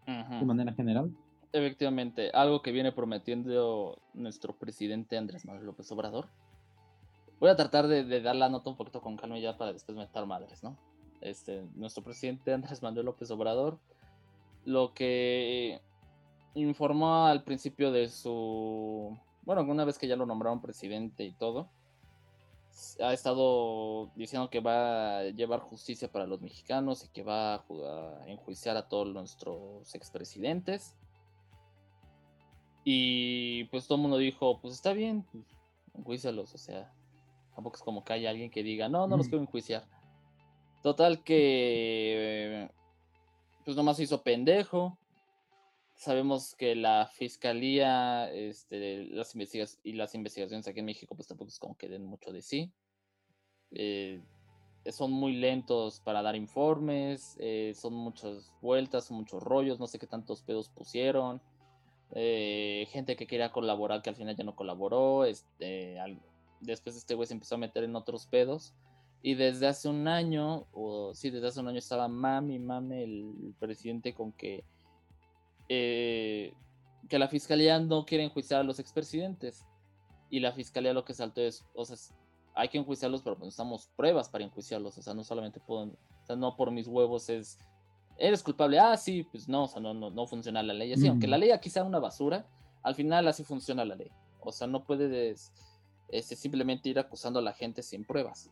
Ujú. 0.08 0.34
de 0.40 0.46
manera 0.46 0.74
general. 0.74 1.12
Efectivamente, 1.52 2.30
algo 2.32 2.62
que 2.62 2.72
viene 2.72 2.92
prometiendo 2.92 3.98
nuestro 4.14 4.54
presidente 4.58 5.18
Andrés 5.18 5.46
Manuel 5.46 5.66
López 5.66 5.92
Obrador. 5.92 6.28
Voy 7.39 7.49
a 7.49 7.56
tratar 7.56 7.88
de, 7.88 8.21
dar 8.21 8.36
la 8.36 8.49
nota 8.49 8.69
un 8.69 8.75
poquito 8.75 9.02
con 9.02 9.15
calma 9.15 9.39
ya 9.39 9.58
para 9.58 9.73
después 9.73 9.97
meter 9.97 10.25
madres, 10.25 10.63
¿no? 10.63 10.78
Este, 11.21 11.63
nuestro 11.75 12.04
presidente 12.04 12.54
Andrés 12.54 12.82
Manuel 12.82 13.06
López 13.06 13.32
Obrador, 13.32 13.80
lo 14.65 14.93
que 14.93 15.82
informó 16.54 17.25
al 17.25 17.43
principio 17.43 17.91
de 17.91 18.10
su, 18.10 19.17
bueno, 19.43 19.62
una 19.63 19.86
vez 19.86 19.97
que 19.97 20.08
ya 20.08 20.15
lo 20.15 20.25
nombraron 20.25 20.62
presidente 20.62 21.23
y 21.23 21.32
todo, 21.32 21.69
ha 23.02 23.13
estado 23.13 24.12
diciendo 24.15 24.49
que 24.49 24.60
va 24.60 25.19
a 25.19 25.23
llevar 25.23 25.60
justicia 25.60 26.12
para 26.12 26.28
los 26.28 26.41
mexicanos 26.41 27.06
y 27.06 27.10
que 27.10 27.23
va 27.23 27.56
a 27.56 28.23
enjuiciar 28.28 28.78
a 28.78 28.88
todos 28.88 29.08
nuestros 29.08 29.95
expresidentes. 29.95 30.95
Y 32.84 33.65
pues 33.65 33.88
todo 33.88 33.97
el 33.97 34.04
mundo 34.04 34.17
dijo, 34.17 34.60
pues 34.62 34.73
está 34.75 34.93
bien, 34.93 35.23
pues, 35.32 35.45
enjuícialos, 35.93 36.54
o 36.56 36.58
sea, 36.58 36.91
tampoco 37.60 37.76
es 37.76 37.84
como 37.84 38.04
que 38.06 38.13
haya 38.13 38.30
alguien 38.30 38.50
que 38.50 38.63
diga, 38.63 38.88
no, 38.88 39.06
no 39.06 39.17
los 39.17 39.28
Mm. 39.28 39.30
quiero 39.30 39.43
enjuiciar. 39.43 39.86
Total 40.82 41.22
que, 41.26 42.69
pues 43.65 43.76
nomás 43.76 43.98
se 43.98 44.04
hizo 44.04 44.22
pendejo. 44.24 44.98
Sabemos 45.93 46.56
que 46.56 46.74
la 46.76 47.06
fiscalía, 47.13 48.32
este, 48.32 49.04
las 49.08 49.36
investigas 49.36 49.78
y 49.84 49.91
las 49.91 50.15
investigaciones 50.15 50.65
aquí 50.69 50.80
en 50.80 50.86
México, 50.86 51.15
pues 51.15 51.28
tampoco 51.28 51.50
es 51.50 51.60
como 51.60 51.76
que 51.76 51.89
den 51.89 52.06
mucho 52.06 52.32
de 52.32 52.41
sí. 52.41 52.72
Eh, 53.72 54.22
son 54.89 55.12
muy 55.12 55.34
lentos 55.34 56.00
para 56.00 56.22
dar 56.22 56.38
informes, 56.38 57.36
eh, 57.41 57.74
son 57.76 57.93
muchas 57.93 58.54
vueltas, 58.62 59.04
son 59.08 59.17
muchos 59.17 59.43
rollos, 59.43 59.80
no 59.82 59.88
sé 59.88 60.00
qué 60.00 60.08
tantos 60.08 60.41
pedos 60.43 60.69
pusieron. 60.69 61.41
eh, 62.15 62.88
gente 62.89 63.15
que 63.15 63.28
quería 63.28 63.52
colaborar 63.52 64.02
que 64.02 64.10
al 64.10 64.15
final 64.15 64.36
ya 64.36 64.43
no 64.43 64.56
colaboró. 64.56 65.26
Este, 65.26 66.00
al- 66.00 66.19
después 66.62 66.95
este 66.95 67.15
güey 67.15 67.28
se 67.28 67.34
empezó 67.34 67.56
a 67.56 67.60
meter 67.60 67.84
en 67.84 67.95
otros 67.95 68.26
pedos. 68.26 68.74
Y 69.22 69.36
desde 69.36 69.67
hace 69.67 69.89
un 69.89 70.08
año, 70.08 70.67
o 70.72 71.13
sí, 71.13 71.30
desde 71.30 71.48
hace 71.48 71.60
un 71.60 71.67
año 71.67 71.80
estaba 71.80 72.08
mami, 72.08 72.58
mami, 72.58 73.04
el 73.04 73.54
presidente 73.60 74.13
con 74.13 74.32
que, 74.32 74.63
eh, 75.67 76.54
que 77.10 77.19
la 77.19 77.28
fiscalía 77.28 77.80
no 77.80 78.06
quiere 78.06 78.24
enjuiciar 78.24 78.62
a 78.62 78.63
los 78.63 78.80
expresidentes. 78.80 79.65
Y 80.30 80.39
la 80.39 80.54
fiscalía 80.54 80.93
lo 80.93 81.04
que 81.04 81.13
saltó 81.13 81.41
es, 81.41 81.65
o 81.74 81.84
sea, 81.84 81.98
hay 82.56 82.69
que 82.69 82.78
enjuiciarlos, 82.78 83.22
pero 83.22 83.36
necesitamos 83.38 83.89
pruebas 83.98 84.30
para 84.30 84.45
enjuiciarlos. 84.45 84.98
O 84.98 85.02
sea, 85.02 85.13
no 85.13 85.24
solamente 85.24 85.60
puedo, 85.60 85.84
o 85.84 86.26
sea, 86.26 86.36
no 86.38 86.56
por 86.56 86.72
mis 86.72 86.88
huevos 86.88 87.30
es, 87.30 87.58
eres 88.17 88.41
culpable. 88.41 88.80
Ah, 88.80 88.95
sí, 88.95 89.24
pues 89.24 89.50
no, 89.50 89.63
o 89.63 89.67
sea, 89.67 89.82
no, 89.82 89.93
no, 89.93 90.12
no 90.12 90.28
funciona 90.28 90.63
la 90.63 90.74
ley 90.74 90.93
así. 90.93 91.08
Aunque 91.08 91.26
Ujú. 91.26 91.32
la 91.32 91.38
ley 91.39 91.52
aquí 91.52 91.69
sea 91.69 91.84
una 91.84 92.00
basura, 92.00 92.48
al 92.84 92.95
final 92.95 93.28
así 93.28 93.43
funciona 93.43 93.84
la 93.84 93.95
ley. 93.95 94.12
O 94.39 94.52
sea, 94.54 94.67
no 94.67 94.86
puedes 94.86 95.52
este, 96.12 96.36
simplemente 96.36 96.89
ir 96.89 97.00
acusando 97.00 97.39
a 97.39 97.41
la 97.41 97.54
gente 97.54 97.82
sin 97.84 98.04
pruebas. 98.06 98.50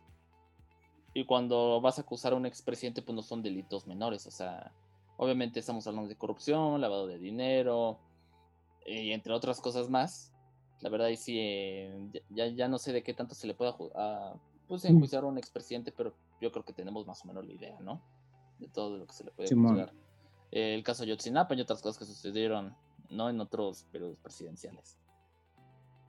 Y 1.14 1.26
cuando 1.26 1.82
vas 1.82 1.98
a 1.98 2.02
acusar 2.02 2.34
a 2.34 2.36
un 2.36 2.46
expresidente, 2.46 3.02
pues 3.02 3.16
no 3.16 3.24
son 3.24 3.42
delitos 3.42 3.88
menores. 3.88 4.28
O 4.28 4.32
sea, 4.32 4.72
obviamente 5.18 5.60
estamos 5.60 5.88
hablando 5.88 6.10
de 6.10 6.16
corrupción, 6.16 6.80
lavado 6.80 7.08
de 7.08 7.18
dinero, 7.18 7.98
eh, 8.86 9.06
y 9.06 9.12
entre 9.14 9.34
otras 9.34 9.60
cosas 9.60 9.90
más. 9.90 10.32
La 10.82 10.90
verdad, 10.90 11.08
y 11.08 11.18
sí, 11.18 11.38
eh, 11.40 12.12
ya, 12.30 12.48
ya 12.48 12.68
no 12.68 12.78
sé 12.78 12.94
de 12.94 13.02
qué 13.02 13.14
tanto 13.16 13.34
se 13.34 13.48
le 13.48 13.56
pueda 13.56 13.76
a, 13.96 14.36
pues, 14.68 14.84
Mm. 14.84 14.88
enjuiciar 14.90 15.24
a 15.24 15.28
un 15.28 15.40
expresidente, 15.40 15.92
pero 15.92 16.14
yo 16.40 16.52
creo 16.52 16.64
que 16.64 16.74
tenemos 16.74 17.08
más 17.08 17.24
o 17.24 17.28
menos 17.28 17.46
la 17.48 17.54
idea, 17.54 17.80
¿no? 17.80 18.00
De 18.60 18.68
todo 18.68 18.98
lo 18.98 19.08
que 19.08 19.14
se 19.14 19.24
le 19.24 19.32
puede 19.32 19.50
juzgar. 19.72 19.94
Eh, 20.52 20.76
el 20.76 20.84
caso 20.84 21.04
Yotzinapa 21.04 21.56
y 21.56 21.62
otras 21.62 21.82
cosas 21.82 21.98
que 21.98 22.06
sucedieron, 22.06 22.76
¿no? 23.10 23.28
En 23.30 23.42
otros 23.42 23.86
periodos 23.92 24.20
presidenciales. 24.20 25.00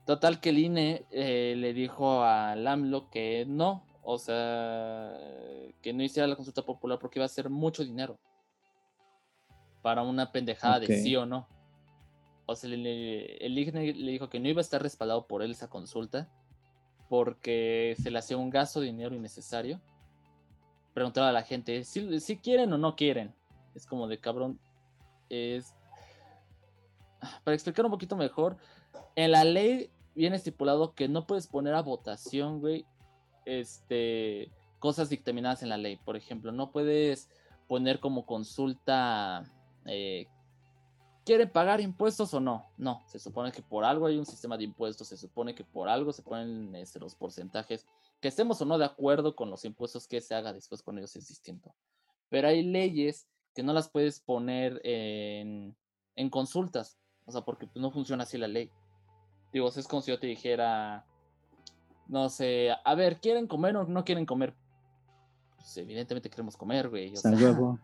Total 0.09 0.39
que 0.39 0.49
el 0.49 0.57
INE 0.57 1.05
eh, 1.11 1.53
le 1.55 1.71
dijo 1.71 2.23
al 2.23 2.65
AMLO 2.65 3.11
que 3.11 3.45
no, 3.47 3.83
o 4.01 4.17
sea, 4.17 5.13
que 5.83 5.93
no 5.93 6.01
hiciera 6.01 6.25
la 6.25 6.35
consulta 6.35 6.63
popular 6.63 6.97
porque 6.97 7.19
iba 7.19 7.27
a 7.27 7.29
ser 7.29 7.51
mucho 7.51 7.83
dinero 7.83 8.17
para 9.83 10.01
una 10.01 10.31
pendejada 10.31 10.79
de 10.79 10.87
sí 11.03 11.15
o 11.15 11.27
no. 11.27 11.47
O 12.47 12.55
sea, 12.55 12.71
le- 12.71 13.37
el 13.37 13.55
INE 13.55 13.93
le 13.93 14.11
dijo 14.13 14.29
que 14.29 14.39
no 14.39 14.49
iba 14.49 14.61
a 14.61 14.61
estar 14.61 14.81
respaldado 14.81 15.27
por 15.27 15.43
él 15.43 15.51
esa 15.51 15.69
consulta 15.69 16.27
porque 17.07 17.95
se 18.01 18.09
le 18.09 18.17
hacía 18.17 18.35
un 18.35 18.49
gasto 18.49 18.79
de 18.79 18.87
dinero 18.87 19.13
innecesario. 19.13 19.79
Preguntaba 20.95 21.29
a 21.29 21.33
la 21.33 21.43
gente 21.43 21.83
si, 21.83 22.19
si 22.19 22.37
quieren 22.37 22.73
o 22.73 22.79
no 22.79 22.95
quieren. 22.95 23.31
Es 23.75 23.85
como 23.85 24.07
de 24.07 24.17
cabrón. 24.17 24.59
Es. 25.29 25.75
Para 27.43 27.53
explicar 27.53 27.85
un 27.85 27.91
poquito 27.91 28.15
mejor, 28.15 28.57
en 29.15 29.33
la 29.33 29.43
ley 29.43 29.91
viene 30.19 30.35
estipulado 30.35 30.95
que 30.95 31.07
no 31.07 31.25
puedes 31.25 31.47
poner 31.47 31.73
a 31.75 31.81
votación, 31.81 32.59
güey, 32.59 32.85
este, 33.45 34.51
cosas 34.77 35.09
dictaminadas 35.09 35.63
en 35.63 35.69
la 35.69 35.77
ley. 35.77 35.95
Por 35.95 36.17
ejemplo, 36.17 36.51
no 36.51 36.73
puedes 36.73 37.29
poner 37.69 38.01
como 38.01 38.25
consulta, 38.25 39.49
eh, 39.85 40.27
¿quieren 41.25 41.49
pagar 41.49 41.79
impuestos 41.79 42.33
o 42.33 42.41
no? 42.41 42.65
No, 42.77 43.01
se 43.07 43.17
supone 43.17 43.53
que 43.53 43.61
por 43.61 43.85
algo 43.85 44.07
hay 44.07 44.17
un 44.17 44.25
sistema 44.25 44.57
de 44.57 44.65
impuestos, 44.65 45.07
se 45.07 45.15
supone 45.15 45.55
que 45.55 45.63
por 45.63 45.87
algo 45.87 46.11
se 46.11 46.21
ponen 46.21 46.75
este, 46.75 46.99
los 46.99 47.15
porcentajes. 47.15 47.87
Que 48.19 48.27
estemos 48.27 48.61
o 48.61 48.65
no 48.65 48.77
de 48.77 48.83
acuerdo 48.83 49.37
con 49.37 49.49
los 49.49 49.63
impuestos 49.63 50.05
que 50.05 50.19
se 50.19 50.35
haga 50.35 50.51
después 50.51 50.83
con 50.83 50.97
ellos 50.97 51.15
es 51.15 51.29
distinto. 51.29 51.73
Pero 52.27 52.49
hay 52.49 52.61
leyes 52.61 53.25
que 53.55 53.63
no 53.63 53.71
las 53.71 53.87
puedes 53.87 54.19
poner 54.19 54.81
en, 54.83 55.77
en 56.17 56.29
consultas. 56.29 56.97
O 57.25 57.31
sea, 57.31 57.39
porque 57.39 57.69
no 57.75 57.89
funciona 57.89 58.23
así 58.23 58.37
la 58.37 58.49
ley. 58.49 58.69
Digo, 59.51 59.67
es 59.67 59.87
como 59.87 60.01
si 60.01 60.11
yo 60.11 60.19
te 60.19 60.27
dijera, 60.27 61.05
no 62.07 62.29
sé, 62.29 62.69
a 62.83 62.95
ver, 62.95 63.19
¿quieren 63.19 63.47
comer 63.47 63.75
o 63.77 63.85
no 63.85 64.03
quieren 64.05 64.25
comer? 64.25 64.53
pues, 65.69 65.77
evidentemente 65.77 66.29
queremos 66.29 66.57
comer, 66.57 66.89
güey. 66.89 67.13
O 67.13 67.15
sea. 67.15 67.31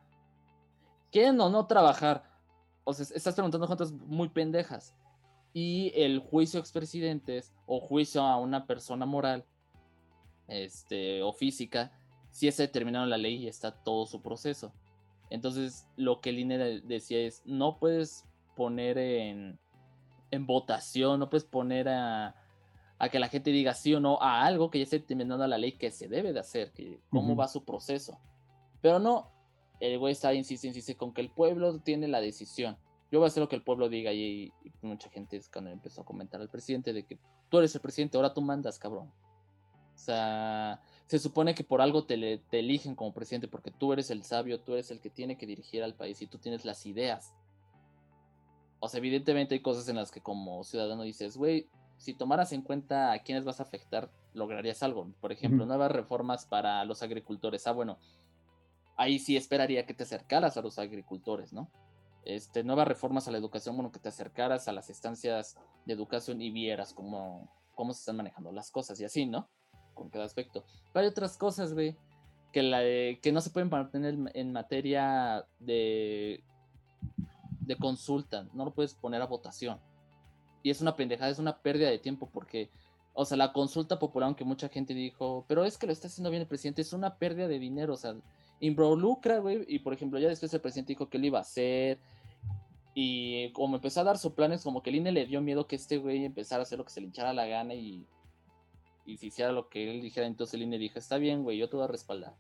¿quieren 1.12 1.40
o 1.40 1.50
no 1.50 1.66
trabajar? 1.68 2.24
O 2.84 2.94
sea, 2.94 3.06
estás 3.16 3.36
preguntando 3.36 3.68
cosas 3.68 3.92
muy 3.92 4.30
pendejas. 4.30 4.96
Y 5.54 5.92
el 5.96 6.20
juicio 6.20 6.60
a 6.60 6.62
expresidentes 6.62 7.54
o 7.66 7.80
juicio 7.80 8.22
a 8.22 8.38
una 8.38 8.66
persona 8.66 9.06
moral 9.06 9.46
este, 10.48 11.22
o 11.24 11.32
física, 11.32 11.92
si 12.32 12.48
es 12.48 12.58
determinado 12.58 13.06
en 13.06 13.10
la 13.10 13.18
ley 13.18 13.36
y 13.44 13.48
está 13.48 13.72
todo 13.72 14.06
su 14.06 14.22
proceso. 14.22 14.74
Entonces, 15.30 15.88
lo 15.96 16.20
que 16.20 16.32
el 16.32 16.40
INE 16.40 16.58
de- 16.58 16.82
decía 16.82 17.20
es, 17.20 17.42
no 17.46 17.78
puedes 17.78 18.26
poner 18.56 18.98
en, 18.98 19.58
en 20.36 20.46
votación, 20.46 21.20
no 21.20 21.30
puedes 21.30 21.46
poner 21.46 21.90
a, 21.90 22.36
a 23.00 23.10
que 23.10 23.20
la 23.20 23.28
gente 23.30 23.52
diga 23.52 23.74
sí 23.74 23.94
o 23.94 24.00
no 24.00 24.22
a 24.22 24.46
algo 24.46 24.70
que 24.70 24.80
ya 24.80 24.84
está 24.84 24.98
determinado 24.98 25.44
en 25.44 25.50
la 25.50 25.58
ley 25.58 25.74
que 25.74 25.92
se 25.92 26.08
debe 26.08 26.34
de 26.34 26.40
hacer, 26.40 26.72
que 26.72 27.00
cómo 27.10 27.36
va 27.36 27.48
su 27.48 27.64
proceso. 27.66 28.20
Pero 28.82 29.00
no, 29.00 29.32
el 29.80 29.98
güey 30.00 30.12
está, 30.14 30.34
insiste, 30.34 30.68
insiste, 30.68 30.96
con 30.96 31.14
que 31.14 31.22
el 31.22 31.30
pueblo 31.30 31.80
tiene 31.80 32.08
la 32.08 32.22
decisión. 32.22 32.78
Yo 33.12 33.20
voy 33.20 33.26
a 33.26 33.28
hacer 33.28 33.42
lo 33.42 33.50
que 33.50 33.56
el 33.56 33.64
pueblo 33.64 33.90
diga 33.90 34.12
y, 34.14 34.52
y 34.64 34.72
mucha 34.82 35.10
gente 35.10 35.38
es 35.38 35.50
cuando 35.50 35.72
empezó 35.72 36.02
a 36.02 36.06
comentar 36.06 36.42
al 36.42 36.50
presidente 36.50 36.92
de 36.94 37.04
que 37.04 37.18
tú 37.50 37.60
eres 37.60 37.74
el 37.76 37.82
presidente, 37.82 38.18
ahora 38.18 38.34
tú 38.34 38.42
mandas, 38.42 38.78
cabrón. 38.80 39.12
O 39.94 39.98
sea, 39.98 40.82
se 41.06 41.20
supone 41.20 41.56
que 41.56 41.64
por 41.64 41.82
algo 41.82 42.06
te, 42.06 42.18
le- 42.18 42.40
te 42.40 42.60
eligen 42.60 42.96
como 42.96 43.14
presidente 43.14 43.48
porque 43.48 43.72
tú 43.72 43.94
eres 43.94 44.10
el 44.12 44.24
sabio, 44.24 44.60
tú 44.60 44.74
eres 44.74 44.92
el 44.92 45.00
que 45.00 45.10
tiene 45.10 45.38
que 45.38 45.46
dirigir 45.46 45.84
al 45.84 45.94
país 45.96 46.22
y 46.22 46.28
tú 46.28 46.38
tienes 46.38 46.66
las 46.66 46.86
ideas. 46.86 47.34
O 48.86 48.90
sea, 48.90 49.00
evidentemente 49.00 49.56
hay 49.56 49.62
cosas 49.62 49.90
en 49.90 49.96
las 49.96 50.12
que 50.12 50.22
como 50.22 50.64
ciudadano 50.64 51.04
dices, 51.04 51.38
güey, 51.38 51.68
si 51.98 52.14
tomaras 52.14 52.52
en 52.52 52.62
cuenta 52.62 53.12
a 53.12 53.20
quiénes 53.20 53.44
vas 53.44 53.60
a 53.60 53.64
afectar, 53.64 54.12
lograrías 54.34 54.84
algo. 54.84 55.12
Por 55.20 55.32
ejemplo, 55.32 55.66
nuevas 55.66 55.92
reformas 55.92 56.46
para 56.46 56.86
los 56.86 57.02
agricultores. 57.02 57.66
Ah, 57.66 57.72
bueno, 57.72 57.98
ahí 58.96 59.18
sí 59.18 59.36
esperaría 59.36 59.86
que 59.86 59.96
te 59.96 60.04
acercaras 60.04 60.56
a 60.58 60.62
los 60.62 60.78
agricultores, 60.78 61.52
¿no? 61.52 61.72
Este, 62.26 62.64
nuevas 62.64 62.88
reformas 62.88 63.28
a 63.28 63.32
la 63.32 63.38
educación, 63.38 63.76
bueno, 63.76 63.92
que 63.92 64.00
te 64.00 64.10
acercaras 64.10 64.68
a 64.68 64.72
las 64.72 64.90
estancias 64.90 65.58
de 65.86 65.94
educación 65.94 66.42
y 66.42 66.52
vieras 66.52 66.94
cómo, 66.94 67.52
cómo 67.74 67.94
se 67.94 68.00
están 68.00 68.18
manejando 68.18 68.52
las 68.52 68.72
cosas 68.72 69.00
y 69.00 69.06
así, 69.06 69.26
¿no? 69.26 69.50
Con 69.96 70.10
cada 70.10 70.26
aspecto. 70.26 70.64
Pero 70.94 71.06
hay 71.06 71.10
otras 71.10 71.38
cosas, 71.38 71.74
güey, 71.74 71.96
que, 72.52 72.62
la, 72.62 72.82
que 72.82 73.32
no 73.32 73.42
se 73.42 73.50
pueden 73.50 73.70
mantener 73.70 74.16
en 74.34 74.54
materia 74.54 75.46
de, 75.60 76.44
de 77.66 77.76
consulta, 77.78 78.48
no 78.54 78.66
lo 78.66 78.74
puedes 78.74 78.94
poner 78.94 79.22
a 79.22 79.28
votación. 79.28 79.80
Y 80.64 80.70
es 80.70 80.82
una 80.82 80.96
pendejada, 80.96 81.32
es 81.32 81.40
una 81.40 81.58
pérdida 81.58 81.90
de 81.90 82.00
tiempo 82.00 82.30
porque, 82.32 82.70
o 83.14 83.26
sea, 83.26 83.38
la 83.38 83.54
consulta 83.54 84.00
popular, 84.00 84.28
aunque 84.28 84.44
mucha 84.44 84.70
gente 84.70 84.94
dijo, 84.94 85.46
pero 85.48 85.64
es 85.64 85.78
que 85.78 85.88
lo 85.88 85.94
está 85.94 86.08
haciendo 86.08 86.30
bien 86.30 86.42
el 86.42 86.48
presidente, 86.48 86.82
es 86.82 86.94
una 86.94 87.18
pérdida 87.18 87.48
de 87.48 87.60
dinero, 87.60 87.94
o 87.94 87.98
sea, 87.98 88.16
involucra, 88.60 89.40
güey, 89.40 89.66
y 89.68 89.80
por 89.80 89.94
ejemplo, 89.94 90.20
ya 90.20 90.28
después 90.28 90.54
el 90.54 90.62
presidente 90.62 90.94
dijo 90.94 91.10
que 91.10 91.20
lo 91.20 91.26
iba 91.26 91.40
a 91.40 91.42
hacer, 91.42 92.00
y 92.98 93.52
como 93.52 93.76
empezó 93.76 94.00
a 94.00 94.06
dar 94.06 94.18
sus 94.18 94.32
planes, 94.32 94.64
como 94.64 94.82
que 94.82 94.90
el 94.90 94.96
INE 94.96 95.12
le 95.12 95.26
dio 95.26 95.42
miedo 95.42 95.68
que 95.68 95.76
este 95.76 95.98
güey 95.98 96.24
empezara 96.24 96.62
a 96.62 96.64
hacer 96.64 96.78
lo 96.78 96.86
que 96.86 96.92
se 96.92 97.02
le 97.02 97.08
hinchara 97.08 97.34
la 97.34 97.46
gana 97.46 97.74
y, 97.74 98.08
y 99.06 99.18
si 99.18 99.28
hiciera 99.28 99.52
lo 99.52 99.68
que 99.68 99.92
él 99.92 100.02
dijera, 100.02 100.26
entonces 100.26 100.54
el 100.54 100.62
INE 100.64 100.78
dijo, 100.78 100.98
está 100.98 101.18
bien, 101.18 101.44
güey, 101.44 101.58
yo 101.58 101.70
te 101.70 101.76
voy 101.76 101.84
a 101.84 101.90
respaldar. 101.90 102.34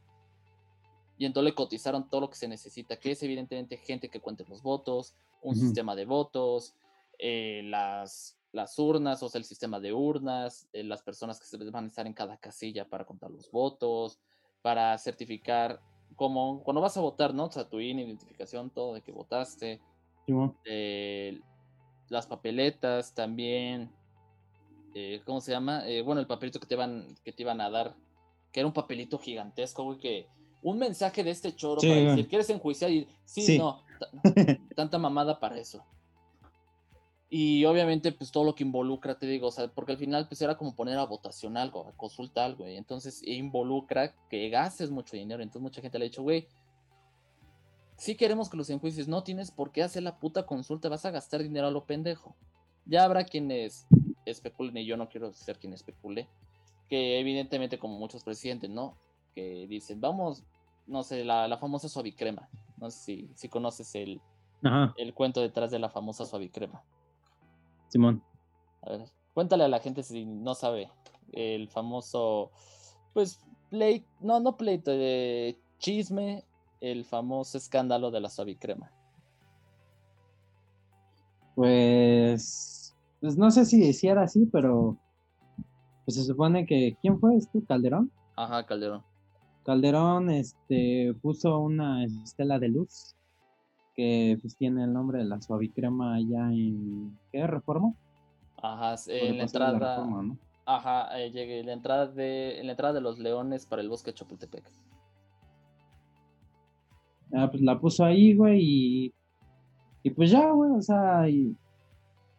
Y 1.17 1.25
entonces 1.25 1.51
le 1.51 1.55
cotizaron 1.55 2.09
todo 2.09 2.21
lo 2.21 2.29
que 2.29 2.35
se 2.35 2.47
necesita, 2.47 2.97
que 2.97 3.11
es 3.11 3.23
evidentemente 3.23 3.77
gente 3.77 4.09
que 4.09 4.19
cuente 4.19 4.45
los 4.47 4.61
votos, 4.61 5.15
un 5.41 5.55
sistema 5.55 5.95
de 5.95 6.05
votos, 6.05 6.75
eh, 7.19 7.61
las, 7.65 8.37
las 8.51 8.77
urnas, 8.79 9.23
o 9.23 9.29
sea, 9.29 9.39
el 9.39 9.45
sistema 9.45 9.79
de 9.79 9.93
urnas, 9.93 10.67
eh, 10.73 10.83
las 10.83 11.01
personas 11.03 11.39
que 11.39 11.45
se 11.45 11.57
van 11.57 11.85
a 11.85 11.87
estar 11.87 12.07
en 12.07 12.13
cada 12.13 12.37
casilla 12.37 12.89
para 12.89 13.05
contar 13.05 13.31
los 13.31 13.49
votos, 13.51 14.19
para 14.61 14.97
certificar, 14.97 15.79
como 16.15 16.63
cuando 16.63 16.81
vas 16.81 16.97
a 16.97 17.01
votar, 17.01 17.33
¿no? 17.33 17.45
O 17.45 17.51
sea, 17.51 17.69
tu 17.69 17.79
INE, 17.79 18.03
identificación, 18.03 18.69
todo 18.69 18.95
de 18.95 19.01
que 19.01 19.11
votaste, 19.11 19.79
eh, 20.65 21.39
las 22.09 22.27
papeletas 22.27 23.13
también, 23.13 23.91
eh, 24.93 25.21
¿cómo 25.25 25.41
se 25.41 25.51
llama? 25.51 25.87
Eh, 25.87 26.01
bueno, 26.01 26.21
el 26.21 26.27
papelito 26.27 26.59
que 26.59 26.67
te, 26.67 26.75
iban, 26.75 27.15
que 27.23 27.31
te 27.31 27.43
iban 27.43 27.61
a 27.61 27.69
dar, 27.69 27.95
que 28.51 28.61
era 28.61 28.67
un 28.67 28.73
papelito 28.73 29.19
gigantesco, 29.19 29.83
güey, 29.83 29.99
que 29.99 30.27
un 30.65 30.79
mensaje 30.79 31.23
de 31.23 31.29
este 31.29 31.55
choro 31.55 31.79
Sí, 31.79 31.87
para 31.87 31.99
decir, 32.01 32.27
¿quieres 32.27 32.49
enjuiciar? 32.49 32.89
Y 32.89 33.07
sí, 33.23 33.41
Sí. 33.43 33.57
no, 33.59 33.83
ta- 33.99 34.09
tanta 34.75 34.97
mamada 34.97 35.39
para 35.39 35.59
eso. 35.59 35.83
Y 37.29 37.65
obviamente, 37.65 38.11
pues 38.11 38.31
todo 38.31 38.43
lo 38.43 38.55
que 38.55 38.63
involucra, 38.63 39.17
te 39.19 39.27
digo, 39.27 39.47
o 39.47 39.51
sea, 39.51 39.67
porque 39.67 39.91
al 39.91 39.97
final, 39.97 40.27
pues 40.27 40.41
era 40.41 40.57
como 40.57 40.75
poner 40.75 40.97
a 40.97 41.05
votación 41.05 41.55
algo, 41.57 41.87
a 41.87 41.91
consulta 41.97 42.43
algo, 42.45 42.67
y 42.67 42.75
entonces 42.77 43.21
involucra 43.27 44.15
que 44.29 44.49
gastes 44.49 44.89
mucho 44.89 45.15
dinero. 45.17 45.43
Entonces, 45.43 45.61
mucha 45.61 45.81
gente 45.81 45.99
le 45.99 46.05
ha 46.05 46.09
dicho, 46.09 46.23
güey, 46.23 46.47
si 47.97 48.15
queremos 48.15 48.49
que 48.49 48.57
los 48.57 48.69
enjuicies, 48.69 49.07
no 49.07 49.23
tienes 49.23 49.51
por 49.51 49.71
qué 49.71 49.83
hacer 49.83 50.03
la 50.03 50.17
puta 50.19 50.45
consulta, 50.45 50.89
vas 50.89 51.05
a 51.05 51.11
gastar 51.11 51.41
dinero 51.43 51.67
a 51.67 51.71
lo 51.71 51.85
pendejo. 51.85 52.35
Ya 52.85 53.03
habrá 53.03 53.23
quienes 53.23 53.87
especulen, 54.25 54.77
y 54.77 54.85
yo 54.85 54.97
no 54.97 55.09
quiero 55.09 55.31
ser 55.33 55.57
quien 55.59 55.73
especule, 55.73 56.27
que 56.89 57.19
evidentemente, 57.19 57.79
como 57.79 57.97
muchos 57.99 58.23
presidentes, 58.23 58.69
¿no? 58.69 58.97
Que 59.33 59.65
dicen, 59.67 59.99
vamos, 59.99 60.43
no 60.87 61.03
sé, 61.03 61.23
la, 61.23 61.47
la 61.47 61.57
famosa 61.57 61.89
suavicrema. 61.89 62.49
No 62.77 62.89
sé 62.91 62.99
si, 62.99 63.29
si 63.35 63.49
conoces 63.49 63.95
el, 63.95 64.21
Ajá, 64.63 64.93
el 64.97 65.13
cuento 65.13 65.41
detrás 65.41 65.71
de 65.71 65.79
la 65.79 65.89
famosa 65.89 66.25
suavicrema. 66.25 66.83
Simón. 67.87 68.23
A 68.81 68.91
ver, 68.91 69.11
cuéntale 69.33 69.63
a 69.63 69.69
la 69.69 69.79
gente 69.79 70.03
si 70.03 70.25
no 70.25 70.53
sabe 70.55 70.91
el 71.31 71.69
famoso, 71.69 72.51
pues, 73.13 73.39
pleito, 73.69 74.07
no, 74.21 74.39
no 74.39 74.57
pleito, 74.57 74.91
eh, 74.93 75.57
chisme, 75.79 76.43
el 76.81 77.05
famoso 77.05 77.57
escándalo 77.57 78.11
de 78.11 78.21
la 78.21 78.29
suavicrema. 78.29 78.91
Pues, 81.55 82.95
pues 83.21 83.37
no 83.37 83.49
sé 83.49 83.65
si, 83.65 83.93
si 83.93 84.07
era 84.07 84.23
así, 84.23 84.45
pero 84.51 84.97
pues 86.03 86.17
se 86.17 86.23
supone 86.23 86.65
que, 86.65 86.97
¿quién 87.01 87.19
fue 87.19 87.35
este? 87.35 87.63
¿Calderón? 87.63 88.11
Ajá, 88.35 88.65
Calderón. 88.65 89.03
Calderón 89.65 90.29
este, 90.29 91.15
puso 91.21 91.59
una 91.59 92.05
estela 92.05 92.59
de 92.59 92.69
luz 92.69 93.15
que 93.95 94.37
pues 94.41 94.55
tiene 94.55 94.83
el 94.83 94.93
nombre 94.93 95.19
de 95.19 95.25
la 95.25 95.41
suavicrema 95.41 96.15
allá 96.15 96.51
en, 96.51 97.17
¿qué? 97.31 97.47
¿Reforma? 97.47 97.93
Ajá, 98.61 98.95
en 99.07 99.31
el 99.31 99.37
la 99.37 99.43
entrada, 99.43 99.79
Reforma, 99.79 100.23
¿no? 100.23 100.37
ajá, 100.65 101.19
eh, 101.19 101.31
llegué, 101.31 101.63
la 101.63 101.73
entrada 101.73 102.07
de, 102.07 102.59
en 102.59 102.67
la 102.67 102.73
entrada 102.73 102.93
de 102.93 103.01
los 103.01 103.17
leones 103.17 103.65
para 103.65 103.81
el 103.81 103.89
bosque 103.89 104.11
de 104.11 104.15
Chapultepec. 104.15 104.71
Ah, 107.33 107.49
pues 107.49 107.61
la 107.63 107.79
puso 107.79 108.05
ahí, 108.05 108.35
güey, 108.35 108.59
y, 108.61 109.13
y 110.03 110.09
pues 110.11 110.29
ya, 110.29 110.51
güey, 110.51 110.71
o 110.71 110.81
sea, 110.81 111.27
y 111.27 111.55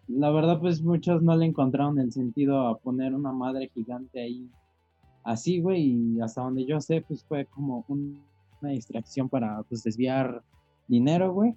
la 0.09 0.31
verdad, 0.31 0.61
pues 0.61 0.81
muchos 0.81 1.23
no 1.23 1.37
le 1.37 1.47
encontraron 1.47 1.99
el 1.99 2.13
sentido 2.13 2.69
a 2.69 2.79
poner 2.79 3.15
una 3.15 3.33
madre 3.33 3.69
gigante 3.75 4.21
ahí 4.21 4.49
así, 5.27 5.61
güey, 5.61 5.83
y 6.17 6.21
hasta 6.21 6.43
donde 6.43 6.65
yo 6.65 6.81
sé, 6.81 7.03
pues 7.07 7.25
fue 7.25 7.47
como 7.47 7.85
un- 7.89 8.23
una 8.63 8.71
distracción 8.71 9.29
para, 9.29 9.63
pues, 9.65 9.83
desviar 9.83 10.43
dinero, 10.89 11.33
güey, 11.33 11.55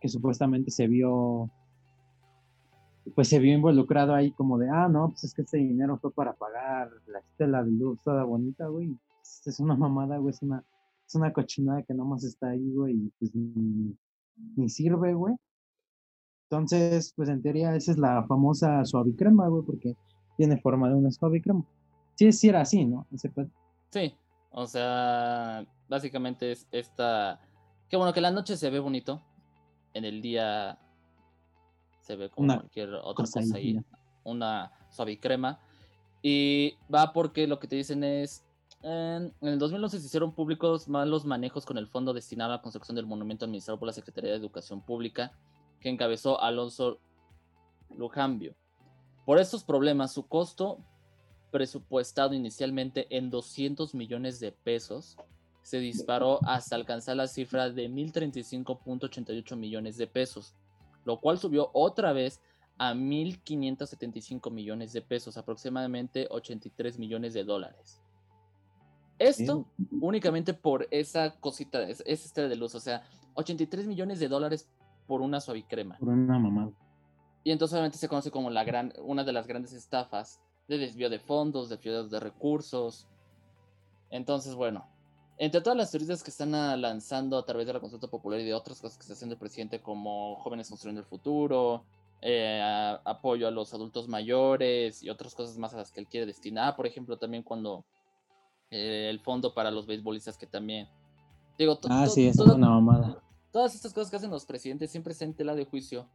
que 0.00 0.08
supuestamente 0.08 0.70
se 0.70 0.88
vio, 0.88 1.48
pues 3.14 3.28
se 3.28 3.38
vio 3.38 3.54
involucrado 3.54 4.14
ahí 4.14 4.32
como 4.32 4.58
de, 4.58 4.68
ah, 4.68 4.88
no, 4.88 5.10
pues 5.10 5.24
es 5.24 5.34
que 5.34 5.42
este 5.42 5.58
dinero 5.58 5.98
fue 5.98 6.10
para 6.12 6.32
pagar 6.32 6.90
la 7.06 7.20
estela 7.20 7.62
de 7.62 7.70
luz 7.70 8.00
toda 8.02 8.24
bonita, 8.24 8.66
güey, 8.66 8.96
pues, 9.18 9.42
es 9.46 9.60
una 9.60 9.76
mamada, 9.76 10.18
güey, 10.18 10.30
es 10.34 10.42
una 10.42 10.64
es 11.08 11.14
una 11.14 11.32
cochinada 11.32 11.84
que 11.84 11.94
nomás 11.94 12.24
está 12.24 12.48
ahí, 12.48 12.72
güey, 12.74 12.94
y 12.94 13.12
pues 13.20 13.32
ni, 13.32 14.68
sirve, 14.68 15.14
güey. 15.14 15.36
Entonces, 16.50 17.12
pues 17.14 17.28
en 17.28 17.42
teoría 17.42 17.76
esa 17.76 17.92
es 17.92 17.98
la 17.98 18.24
famosa 18.26 18.84
suavicrema, 18.84 19.46
güey, 19.48 19.62
porque 19.62 19.96
tiene 20.36 20.60
forma 20.60 20.88
de 20.88 20.96
una 20.96 21.12
suavicrema. 21.12 21.64
Sí, 22.16 22.32
sí 22.32 22.48
era 22.48 22.62
así, 22.62 22.84
¿no? 22.84 23.06
Sí, 23.90 24.16
o 24.50 24.66
sea, 24.66 25.66
básicamente 25.88 26.50
es 26.50 26.66
esta... 26.72 27.40
Qué 27.88 27.96
bueno 27.96 28.12
que 28.12 28.20
la 28.20 28.30
noche 28.30 28.56
se 28.56 28.70
ve 28.70 28.80
bonito, 28.80 29.22
en 29.94 30.04
el 30.04 30.20
día 30.20 30.78
se 32.00 32.16
ve 32.16 32.30
como 32.30 32.46
Una 32.46 32.56
cualquier 32.56 32.94
otra 32.94 33.24
cosa 33.24 33.40
cosa, 33.40 33.56
ahí, 33.56 33.78
una 34.24 34.72
suavicrema. 34.90 35.60
Y 36.22 36.74
va 36.92 37.12
porque 37.12 37.46
lo 37.46 37.60
que 37.60 37.68
te 37.68 37.76
dicen 37.76 38.02
es, 38.02 38.44
en, 38.82 39.34
en 39.40 39.48
el 39.48 39.58
2011 39.58 40.00
se 40.00 40.06
hicieron 40.06 40.32
públicos 40.32 40.88
malos 40.88 41.26
manejos 41.26 41.66
con 41.66 41.76
el 41.78 41.86
fondo 41.86 42.14
destinado 42.14 42.52
a 42.52 42.56
la 42.56 42.62
construcción 42.62 42.96
del 42.96 43.06
monumento 43.06 43.44
administrado 43.44 43.78
por 43.78 43.86
la 43.86 43.92
Secretaría 43.92 44.30
de 44.30 44.38
Educación 44.38 44.80
Pública, 44.80 45.32
que 45.80 45.90
encabezó 45.90 46.40
Alonso 46.40 46.98
Lujambio. 47.94 48.54
Por 49.26 49.38
estos 49.38 49.64
problemas, 49.64 50.12
su 50.12 50.26
costo 50.26 50.78
presupuestado 51.56 52.34
inicialmente 52.34 53.06
en 53.08 53.30
200 53.30 53.94
millones 53.94 54.40
de 54.40 54.52
pesos 54.52 55.16
se 55.62 55.78
disparó 55.78 56.38
hasta 56.46 56.76
alcanzar 56.76 57.16
la 57.16 57.28
cifra 57.28 57.70
de 57.70 57.88
1.035.88 57.88 59.56
millones 59.56 59.96
de 59.96 60.06
pesos, 60.06 60.54
lo 61.06 61.18
cual 61.18 61.38
subió 61.38 61.70
otra 61.72 62.12
vez 62.12 62.42
a 62.76 62.92
1.575 62.92 64.50
millones 64.52 64.92
de 64.92 65.00
pesos, 65.00 65.38
aproximadamente 65.38 66.28
83 66.30 66.98
millones 66.98 67.32
de 67.32 67.44
dólares. 67.44 68.02
Esto 69.18 69.66
únicamente 70.02 70.52
por 70.52 70.86
esa 70.90 71.40
cosita, 71.40 71.84
esa 71.84 72.04
estrella 72.04 72.50
de 72.50 72.56
luz, 72.56 72.74
o 72.74 72.80
sea, 72.80 73.02
83 73.32 73.86
millones 73.86 74.20
de 74.20 74.28
dólares 74.28 74.68
por 75.06 75.22
una 75.22 75.40
suavicrema. 75.40 75.96
Por 75.96 76.10
una 76.10 76.38
mamada. 76.38 76.70
Y 77.44 77.50
entonces 77.50 77.72
obviamente 77.72 77.96
se 77.96 78.08
conoce 78.08 78.30
como 78.30 78.50
la 78.50 78.62
gran, 78.62 78.92
una 78.98 79.24
de 79.24 79.32
las 79.32 79.46
grandes 79.46 79.72
estafas 79.72 80.42
de 80.68 80.78
desvío 80.78 81.08
de 81.10 81.18
fondos, 81.18 81.68
de 81.68 81.76
desvío 81.76 82.04
de 82.04 82.20
recursos. 82.20 83.06
Entonces, 84.10 84.54
bueno, 84.54 84.86
entre 85.38 85.60
todas 85.60 85.76
las 85.76 85.90
teorías 85.90 86.22
que 86.22 86.30
están 86.30 86.52
lanzando 86.80 87.38
a 87.38 87.44
través 87.44 87.66
de 87.66 87.74
la 87.74 87.80
consulta 87.80 88.08
popular 88.08 88.40
y 88.40 88.44
de 88.44 88.54
otras 88.54 88.80
cosas 88.80 88.96
que 88.96 89.02
está 89.02 89.12
haciendo 89.14 89.34
el 89.34 89.38
presidente 89.38 89.80
como 89.80 90.36
jóvenes 90.36 90.68
construyendo 90.68 91.00
el 91.00 91.06
futuro, 91.06 91.84
eh, 92.22 92.60
apoyo 93.04 93.46
a 93.46 93.50
los 93.50 93.74
adultos 93.74 94.08
mayores 94.08 95.02
y 95.02 95.10
otras 95.10 95.34
cosas 95.34 95.58
más 95.58 95.74
a 95.74 95.78
las 95.78 95.92
que 95.92 96.00
él 96.00 96.06
quiere 96.06 96.26
destinar, 96.26 96.74
por 96.74 96.86
ejemplo, 96.86 97.18
también 97.18 97.42
cuando 97.42 97.84
eh, 98.70 99.08
el 99.10 99.20
fondo 99.20 99.52
para 99.52 99.70
los 99.70 99.86
beisbolistas 99.86 100.38
que 100.38 100.46
también... 100.46 100.88
Digo, 101.58 101.78
ah, 101.88 102.06
sí, 102.06 102.26
es 102.26 102.38
una 102.38 102.68
mamada. 102.68 103.22
Todas 103.50 103.74
estas 103.74 103.94
cosas 103.94 104.10
que 104.10 104.16
hacen 104.16 104.30
los 104.30 104.44
presidentes 104.44 104.90
siempre 104.90 105.14
se 105.14 105.24
en 105.24 105.34
tela 105.34 105.54
de 105.54 105.64
juicio 105.64 106.06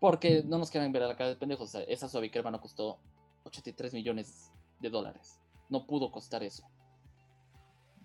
porque 0.00 0.42
no 0.46 0.58
nos 0.58 0.70
quieran 0.70 0.90
ver 0.92 1.02
a 1.02 1.08
la 1.08 1.16
cara 1.16 1.30
de 1.30 1.36
pendejos. 1.36 1.74
esa 1.86 2.08
suavicrema 2.08 2.50
no 2.50 2.60
costó 2.60 2.98
83 3.44 3.94
millones 3.94 4.52
de 4.80 4.90
dólares. 4.90 5.40
No 5.68 5.86
pudo 5.86 6.10
costar 6.10 6.42
eso. 6.42 6.68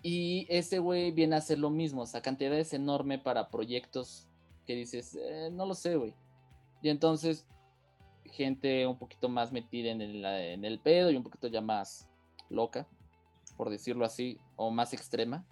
Y 0.02 0.46
ese 0.48 0.78
güey 0.78 1.10
viene 1.10 1.34
a 1.34 1.38
hacer 1.38 1.58
lo 1.58 1.70
mismo. 1.70 2.02
O 2.02 2.06
sea, 2.06 2.22
cantidades 2.22 2.72
enorme 2.72 3.18
para 3.18 3.50
proyectos 3.50 4.28
que 4.66 4.74
dices, 4.74 5.16
eh, 5.20 5.50
no 5.52 5.66
lo 5.66 5.74
sé, 5.74 5.96
güey. 5.96 6.14
Y 6.82 6.90
entonces, 6.90 7.46
gente 8.24 8.86
un 8.86 8.98
poquito 8.98 9.28
más 9.28 9.52
metida 9.52 9.90
en 9.90 10.00
el, 10.00 10.24
en 10.24 10.64
el 10.64 10.78
pedo 10.80 11.10
y 11.10 11.16
un 11.16 11.22
poquito 11.22 11.48
ya 11.48 11.60
más 11.60 12.08
loca, 12.50 12.86
por 13.56 13.70
decirlo 13.70 14.04
así, 14.04 14.38
o 14.56 14.70
más 14.70 14.92
extrema, 14.92 15.46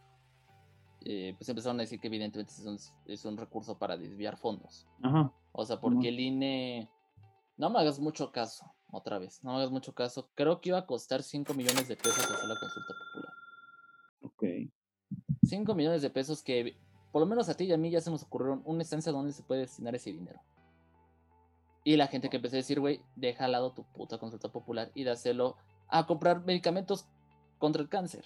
eh, 1.04 1.34
pues 1.36 1.48
empezaron 1.48 1.78
a 1.80 1.82
decir 1.82 2.00
que 2.00 2.06
evidentemente 2.08 2.52
es 2.52 2.64
un, 2.64 2.78
es 3.06 3.24
un 3.24 3.36
recurso 3.36 3.78
para 3.78 3.96
desviar 3.96 4.36
fondos. 4.36 4.86
Ajá. 5.02 5.32
O 5.52 5.64
sea, 5.64 5.80
porque 5.80 6.08
el 6.08 6.20
INE. 6.20 6.90
No 7.56 7.70
me 7.70 7.78
hagas 7.78 8.00
mucho 8.00 8.32
caso, 8.32 8.73
otra 8.96 9.18
vez. 9.18 9.42
No 9.42 9.50
me 9.50 9.56
hagas 9.56 9.70
mucho 9.70 9.94
caso. 9.94 10.30
Creo 10.34 10.60
que 10.60 10.70
iba 10.70 10.78
a 10.78 10.86
costar 10.86 11.22
5 11.22 11.54
millones 11.54 11.88
de 11.88 11.96
pesos 11.96 12.18
hacer 12.18 12.48
la 12.48 12.58
consulta 12.58 12.94
popular. 12.98 13.32
Ok. 14.22 14.44
5 15.44 15.74
millones 15.74 16.02
de 16.02 16.10
pesos 16.10 16.42
que, 16.42 16.76
por 17.12 17.20
lo 17.20 17.26
menos 17.26 17.48
a 17.48 17.54
ti 17.54 17.64
y 17.64 17.72
a 17.72 17.76
mí, 17.76 17.90
ya 17.90 18.00
se 18.00 18.10
nos 18.10 18.22
ocurrieron 18.22 18.62
una 18.64 18.82
instancia 18.82 19.12
donde 19.12 19.32
se 19.32 19.42
puede 19.42 19.62
destinar 19.62 19.94
ese 19.94 20.12
dinero. 20.12 20.40
Y 21.84 21.96
la 21.96 22.06
gente 22.06 22.30
que 22.30 22.36
empezó 22.36 22.56
a 22.56 22.58
decir, 22.58 22.80
güey, 22.80 23.02
deja 23.14 23.44
al 23.44 23.52
lado 23.52 23.72
tu 23.72 23.84
puta 23.84 24.18
consulta 24.18 24.50
popular 24.50 24.90
y 24.94 25.04
dáselo 25.04 25.56
a 25.88 26.06
comprar 26.06 26.44
medicamentos 26.44 27.06
contra 27.58 27.82
el 27.82 27.88
cáncer. 27.88 28.24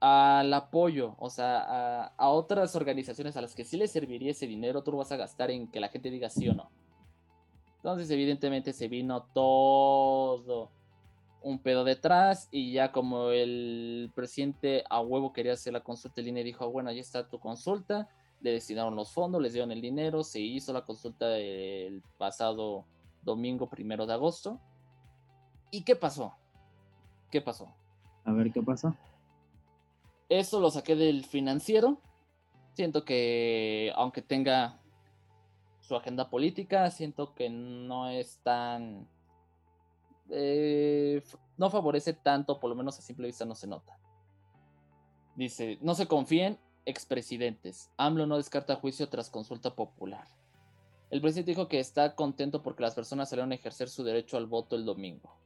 Al 0.00 0.52
apoyo, 0.52 1.16
o 1.18 1.30
sea, 1.30 1.60
a, 1.60 2.06
a, 2.16 2.28
otras 2.28 2.74
organizaciones 2.76 3.36
a 3.36 3.40
las 3.40 3.54
que 3.54 3.64
sí 3.64 3.76
les 3.76 3.90
serviría 3.90 4.30
ese 4.30 4.46
dinero, 4.46 4.82
tú 4.82 4.92
lo 4.92 4.98
vas 4.98 5.12
a 5.12 5.16
gastar 5.16 5.50
en 5.50 5.68
que 5.68 5.80
la 5.80 5.88
gente 5.88 6.10
diga 6.10 6.28
sí 6.30 6.48
o 6.48 6.54
no. 6.54 6.70
Entonces, 7.82 8.08
evidentemente, 8.10 8.72
se 8.72 8.86
vino 8.86 9.24
todo 9.34 10.70
un 11.40 11.58
pedo 11.58 11.82
detrás 11.82 12.46
y 12.52 12.70
ya 12.70 12.92
como 12.92 13.30
el 13.30 14.12
presidente 14.14 14.84
a 14.88 15.00
huevo 15.00 15.32
quería 15.32 15.54
hacer 15.54 15.72
la 15.72 15.80
consulta, 15.82 16.20
el 16.20 16.28
INE 16.28 16.44
dijo, 16.44 16.70
bueno, 16.70 16.90
ahí 16.90 17.00
está 17.00 17.28
tu 17.28 17.40
consulta, 17.40 18.08
le 18.40 18.52
destinaron 18.52 18.94
los 18.94 19.10
fondos, 19.10 19.42
les 19.42 19.52
dieron 19.52 19.72
el 19.72 19.80
dinero, 19.80 20.22
se 20.22 20.38
hizo 20.38 20.72
la 20.72 20.82
consulta 20.82 21.36
el 21.36 22.04
pasado 22.18 22.86
domingo 23.22 23.68
primero 23.68 24.06
de 24.06 24.12
agosto. 24.12 24.60
¿Y 25.72 25.82
qué 25.82 25.96
pasó? 25.96 26.36
¿Qué 27.32 27.40
pasó? 27.40 27.74
A 28.24 28.32
ver, 28.32 28.52
¿qué 28.52 28.62
pasó? 28.62 28.94
Eso 30.28 30.60
lo 30.60 30.70
saqué 30.70 30.94
del 30.94 31.24
financiero. 31.24 32.00
Siento 32.74 33.04
que, 33.04 33.92
aunque 33.96 34.22
tenga 34.22 34.81
su 35.92 35.96
agenda 35.96 36.30
política, 36.30 36.90
siento 36.90 37.34
que 37.34 37.50
no 37.50 38.08
es 38.08 38.38
tan... 38.42 39.06
Eh, 40.30 41.22
no 41.58 41.68
favorece 41.68 42.14
tanto, 42.14 42.58
por 42.58 42.70
lo 42.70 42.76
menos 42.76 42.98
a 42.98 43.02
simple 43.02 43.26
vista 43.26 43.44
no 43.44 43.54
se 43.54 43.66
nota. 43.66 43.98
Dice, 45.36 45.76
no 45.82 45.94
se 45.94 46.06
confíen 46.06 46.58
expresidentes. 46.86 47.90
AMLO 47.98 48.24
no 48.24 48.38
descarta 48.38 48.76
juicio 48.76 49.10
tras 49.10 49.28
consulta 49.28 49.74
popular. 49.74 50.26
El 51.10 51.20
presidente 51.20 51.50
dijo 51.50 51.68
que 51.68 51.78
está 51.78 52.14
contento 52.14 52.62
porque 52.62 52.84
las 52.84 52.94
personas 52.94 53.28
salieron 53.28 53.52
a 53.52 53.56
ejercer 53.56 53.90
su 53.90 54.02
derecho 54.02 54.38
al 54.38 54.46
voto 54.46 54.76
el 54.76 54.86
domingo. 54.86 55.36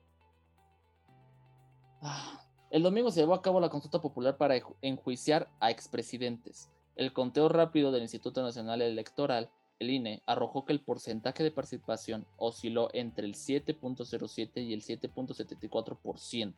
Ah, 2.03 2.41
el 2.71 2.85
domingo 2.85 3.11
se 3.11 3.19
llevó 3.19 3.35
a 3.35 3.43
cabo 3.43 3.59
la 3.59 3.69
consulta 3.69 4.01
popular 4.01 4.37
para 4.37 4.61
enjuiciar 4.81 5.51
a 5.59 5.73
expresidentes. 5.73 6.71
El 6.95 7.13
conteo 7.13 7.49
rápido 7.49 7.91
del 7.91 8.03
Instituto 8.03 8.45
Nacional 8.45 8.81
Electoral, 8.81 9.51
el 9.79 9.91
INE, 9.91 10.23
arrojó 10.27 10.65
que 10.65 10.73
el 10.73 10.81
porcentaje 10.81 11.43
de 11.43 11.51
participación 11.51 12.27
osciló 12.37 12.89
entre 12.93 13.27
el 13.27 13.35
7.07 13.35 14.65
y 14.65 14.73
el 14.73 14.83
7.74% 14.83 16.55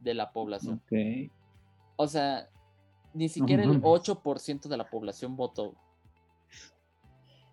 de 0.00 0.14
la 0.14 0.32
población. 0.32 0.82
O 1.96 2.06
sea, 2.06 2.48
ni 3.14 3.28
siquiera 3.28 3.62
el 3.62 3.80
8% 3.80 4.68
de 4.68 4.76
la 4.76 4.90
población 4.90 5.36
votó. 5.36 5.74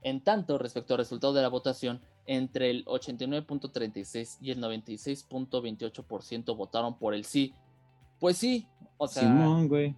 En 0.02 0.22
tanto, 0.22 0.58
respecto 0.58 0.94
al 0.94 1.00
resultado 1.00 1.34
de 1.34 1.42
la 1.42 1.50
votación, 1.50 2.02
entre 2.26 2.70
el 2.70 2.86
89.36 2.86 4.38
y 4.42 4.52
el 4.52 4.62
96.28% 4.62 6.56
votaron 6.56 6.98
por 6.98 7.14
el 7.14 7.26
sí. 7.26 7.54
Pues 8.20 8.38
sí, 8.38 8.68
o 8.98 9.08
sea. 9.08 9.24
Simón, 9.24 9.68
güey. 9.68 9.96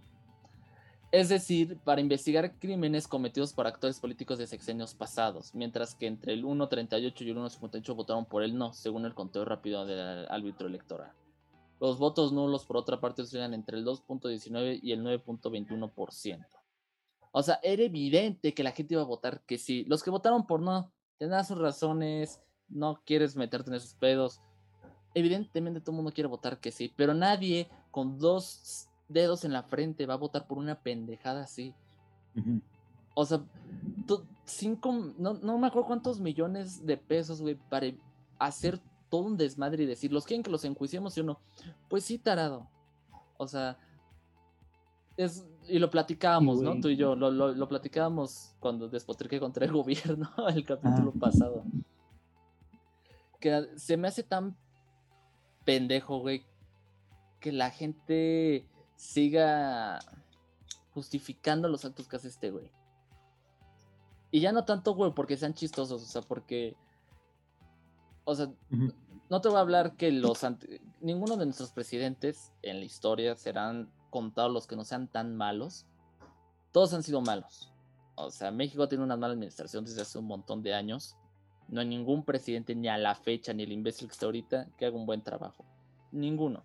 Es 1.11 1.27
decir, 1.27 1.77
para 1.83 1.99
investigar 1.99 2.57
crímenes 2.57 3.05
cometidos 3.05 3.51
por 3.51 3.67
actores 3.67 3.99
políticos 3.99 4.37
de 4.37 4.47
sexenios 4.47 4.95
pasados, 4.95 5.53
mientras 5.53 5.93
que 5.93 6.07
entre 6.07 6.31
el 6.31 6.45
1.38 6.45 7.21
y 7.25 7.29
el 7.29 7.37
1.58 7.37 7.95
votaron 7.95 8.25
por 8.25 8.43
el 8.43 8.57
no, 8.57 8.71
según 8.71 9.05
el 9.05 9.13
conteo 9.13 9.43
rápido 9.43 9.85
del 9.85 10.25
árbitro 10.29 10.67
electoral. 10.67 11.11
Los 11.81 11.97
votos 11.97 12.31
nulos, 12.31 12.65
por 12.65 12.77
otra 12.77 13.01
parte, 13.01 13.23
oscilan 13.23 13.53
entre 13.53 13.77
el 13.77 13.85
2.19 13.85 14.79
y 14.81 14.93
el 14.93 15.03
9.21%. 15.03 16.45
O 17.33 17.43
sea, 17.43 17.59
era 17.61 17.83
evidente 17.83 18.53
que 18.53 18.63
la 18.63 18.71
gente 18.71 18.93
iba 18.93 19.03
a 19.03 19.05
votar 19.05 19.41
que 19.41 19.57
sí. 19.57 19.83
Los 19.89 20.03
que 20.03 20.11
votaron 20.11 20.47
por 20.47 20.61
no 20.61 20.93
tendrás 21.17 21.49
sus 21.49 21.57
razones, 21.57 22.39
no 22.69 23.01
quieres 23.05 23.35
meterte 23.35 23.69
en 23.69 23.75
esos 23.75 23.95
pedos. 23.95 24.41
Evidentemente 25.13 25.81
todo 25.81 25.91
el 25.91 25.97
mundo 25.97 26.13
quiere 26.13 26.29
votar 26.29 26.61
que 26.61 26.71
sí, 26.71 26.93
pero 26.95 27.13
nadie 27.13 27.69
con 27.89 28.17
dos 28.17 28.87
dedos 29.11 29.45
en 29.45 29.53
la 29.53 29.63
frente 29.63 30.05
va 30.05 30.15
a 30.15 30.17
votar 30.17 30.47
por 30.47 30.57
una 30.57 30.75
pendejada 30.75 31.43
así. 31.43 31.73
O 33.13 33.25
sea, 33.25 33.43
cinco, 34.45 35.13
no, 35.17 35.33
no, 35.33 35.57
me 35.57 35.67
acuerdo 35.67 35.87
cuántos 35.87 36.19
millones 36.19 36.85
de 36.85 36.97
pesos, 36.97 37.41
güey, 37.41 37.55
para 37.55 37.87
hacer 38.39 38.79
todo 39.09 39.23
un 39.23 39.37
desmadre 39.37 39.83
y 39.83 39.85
decir, 39.85 40.11
¿los 40.11 40.25
quieren 40.25 40.43
que 40.43 40.51
los 40.51 40.63
enjuiciemos 40.63 41.17
o 41.17 41.23
no? 41.23 41.39
Pues 41.89 42.05
sí, 42.05 42.17
tarado. 42.17 42.67
O 43.37 43.47
sea, 43.47 43.77
es, 45.17 45.45
y 45.67 45.79
lo 45.79 45.89
platicábamos, 45.89 46.61
¿no? 46.61 46.79
Tú 46.79 46.89
y 46.89 46.95
yo, 46.95 47.15
lo, 47.15 47.31
lo, 47.31 47.67
platicábamos 47.67 48.55
cuando 48.59 48.87
despotriqué 48.87 49.39
contra 49.39 49.65
el 49.65 49.71
gobierno, 49.73 50.29
el 50.49 50.63
capítulo 50.63 51.13
ah. 51.15 51.19
pasado. 51.19 51.63
Que 53.39 53.67
se 53.75 53.97
me 53.97 54.07
hace 54.07 54.23
tan 54.23 54.55
pendejo, 55.65 56.19
güey, 56.19 56.45
que 57.39 57.51
la 57.51 57.69
gente 57.71 58.65
siga 59.01 59.99
justificando 60.93 61.67
los 61.67 61.83
actos 61.85 62.07
que 62.07 62.17
hace 62.17 62.27
este 62.27 62.51
güey. 62.51 62.71
Y 64.29 64.41
ya 64.41 64.51
no 64.51 64.63
tanto, 64.63 64.93
güey, 64.93 65.11
porque 65.13 65.37
sean 65.37 65.55
chistosos, 65.55 66.03
o 66.03 66.05
sea, 66.05 66.21
porque... 66.21 66.77
O 68.23 68.35
sea, 68.35 68.51
no 69.29 69.41
te 69.41 69.49
voy 69.49 69.57
a 69.57 69.61
hablar 69.61 69.97
que 69.97 70.11
los... 70.11 70.39
Ninguno 71.01 71.35
de 71.35 71.45
nuestros 71.45 71.71
presidentes 71.71 72.53
en 72.61 72.79
la 72.79 72.85
historia 72.85 73.35
serán 73.35 73.91
contados 74.11 74.53
los 74.53 74.67
que 74.67 74.75
no 74.75 74.85
sean 74.85 75.07
tan 75.07 75.35
malos, 75.35 75.87
todos 76.71 76.93
han 76.93 77.01
sido 77.01 77.21
malos. 77.21 77.73
O 78.15 78.29
sea, 78.29 78.51
México 78.51 78.87
tiene 78.87 79.03
una 79.03 79.17
mala 79.17 79.33
administración 79.33 79.83
desde 79.83 80.03
hace 80.03 80.19
un 80.19 80.25
montón 80.25 80.61
de 80.61 80.75
años. 80.75 81.17
No 81.67 81.81
hay 81.81 81.87
ningún 81.87 82.23
presidente, 82.23 82.75
ni 82.75 82.87
a 82.87 82.97
la 82.97 83.15
fecha, 83.15 83.51
ni 83.51 83.63
el 83.63 83.71
imbécil 83.71 84.07
que 84.07 84.13
está 84.13 84.27
ahorita, 84.27 84.67
que 84.77 84.85
haga 84.85 84.95
un 84.95 85.07
buen 85.07 85.23
trabajo. 85.23 85.65
Ninguno. 86.11 86.63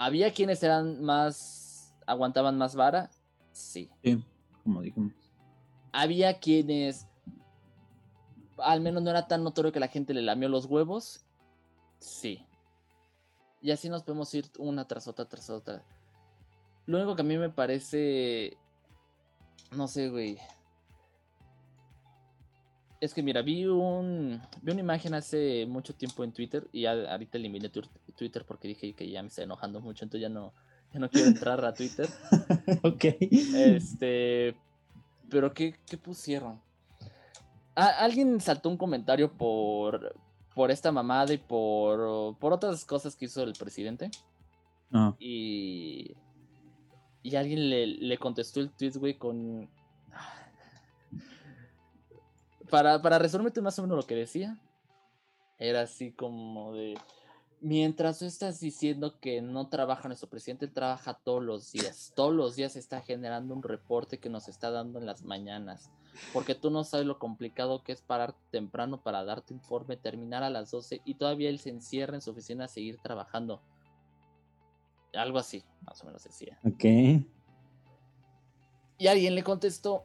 ¿Había 0.00 0.32
quienes 0.32 0.62
eran 0.62 1.02
más. 1.04 1.94
aguantaban 2.06 2.56
más 2.56 2.74
vara? 2.74 3.10
Sí. 3.52 3.90
Sí, 4.02 4.24
como 4.64 4.80
dijimos. 4.80 5.12
Había 5.92 6.38
quienes. 6.40 7.06
al 8.56 8.80
menos 8.80 9.02
no 9.02 9.10
era 9.10 9.28
tan 9.28 9.44
notorio 9.44 9.72
que 9.72 9.78
la 9.78 9.88
gente 9.88 10.14
le 10.14 10.22
lamió 10.22 10.48
los 10.48 10.64
huevos. 10.64 11.26
Sí. 11.98 12.46
Y 13.60 13.72
así 13.72 13.90
nos 13.90 14.02
podemos 14.02 14.32
ir 14.32 14.50
una 14.56 14.88
tras 14.88 15.06
otra, 15.06 15.28
tras 15.28 15.50
otra. 15.50 15.84
Lo 16.86 16.96
único 16.96 17.14
que 17.14 17.20
a 17.20 17.26
mí 17.26 17.36
me 17.36 17.50
parece. 17.50 18.56
No 19.70 19.86
sé, 19.86 20.08
güey. 20.08 20.38
Es 23.00 23.14
que 23.14 23.22
mira, 23.22 23.40
vi 23.40 23.64
un 23.64 24.40
vi 24.60 24.72
una 24.72 24.80
imagen 24.80 25.14
hace 25.14 25.64
mucho 25.66 25.94
tiempo 25.94 26.22
en 26.22 26.32
Twitter 26.32 26.68
y 26.70 26.82
ya 26.82 26.92
ahorita 27.10 27.38
eliminé 27.38 27.70
Twitter 27.70 28.44
porque 28.46 28.68
dije 28.68 28.92
que 28.92 29.08
ya 29.10 29.22
me 29.22 29.28
está 29.28 29.42
enojando 29.42 29.80
mucho, 29.80 30.04
entonces 30.04 30.20
ya 30.22 30.28
no, 30.28 30.52
ya 30.92 31.00
no 31.00 31.08
quiero 31.08 31.28
entrar 31.28 31.64
a 31.64 31.72
Twitter. 31.72 32.06
ok. 32.82 33.04
Este, 33.54 34.54
pero 35.30 35.54
¿qué, 35.54 35.74
qué 35.88 35.96
pusieron? 35.96 36.60
A- 37.74 38.04
alguien 38.04 38.38
saltó 38.40 38.68
un 38.68 38.76
comentario 38.76 39.32
por, 39.32 40.14
por 40.54 40.70
esta 40.70 40.92
mamada 40.92 41.32
y 41.32 41.38
por, 41.38 42.36
por 42.36 42.52
otras 42.52 42.84
cosas 42.84 43.16
que 43.16 43.24
hizo 43.24 43.42
el 43.42 43.54
presidente. 43.54 44.10
Ah, 44.92 45.14
Y, 45.18 46.14
y 47.22 47.36
alguien 47.36 47.70
le, 47.70 47.86
le 47.86 48.18
contestó 48.18 48.60
el 48.60 48.70
tweet, 48.70 48.92
güey, 48.98 49.14
con... 49.16 49.70
Para, 52.70 53.02
para 53.02 53.18
resumirte 53.18 53.60
más 53.60 53.78
o 53.78 53.82
menos 53.82 53.96
lo 53.96 54.06
que 54.06 54.14
decía, 54.14 54.58
era 55.58 55.82
así 55.82 56.12
como 56.12 56.72
de... 56.72 56.98
Mientras 57.62 58.18
tú 58.18 58.24
estás 58.24 58.58
diciendo 58.58 59.20
que 59.20 59.42
no 59.42 59.68
trabaja 59.68 60.08
nuestro 60.08 60.30
presidente, 60.30 60.64
él 60.64 60.72
trabaja 60.72 61.20
todos 61.22 61.42
los 61.42 61.72
días. 61.72 62.12
Todos 62.16 62.32
los 62.32 62.56
días 62.56 62.74
está 62.74 63.02
generando 63.02 63.54
un 63.54 63.62
reporte 63.62 64.18
que 64.18 64.30
nos 64.30 64.48
está 64.48 64.70
dando 64.70 64.98
en 64.98 65.04
las 65.04 65.24
mañanas. 65.24 65.90
Porque 66.32 66.54
tú 66.54 66.70
no 66.70 66.84
sabes 66.84 67.06
lo 67.06 67.18
complicado 67.18 67.82
que 67.82 67.92
es 67.92 68.00
parar 68.00 68.34
temprano 68.50 69.02
para 69.02 69.24
darte 69.24 69.52
informe, 69.52 69.98
terminar 69.98 70.42
a 70.42 70.48
las 70.48 70.70
12 70.70 71.02
y 71.04 71.14
todavía 71.16 71.50
él 71.50 71.58
se 71.58 71.68
encierra 71.68 72.14
en 72.14 72.22
su 72.22 72.30
oficina 72.30 72.64
a 72.64 72.68
seguir 72.68 72.98
trabajando. 73.02 73.60
Algo 75.12 75.38
así, 75.38 75.62
más 75.82 76.00
o 76.02 76.06
menos 76.06 76.24
decía. 76.24 76.58
ok. 76.64 76.84
Y 78.96 79.06
alguien 79.06 79.34
le 79.34 79.42
contestó, 79.42 80.04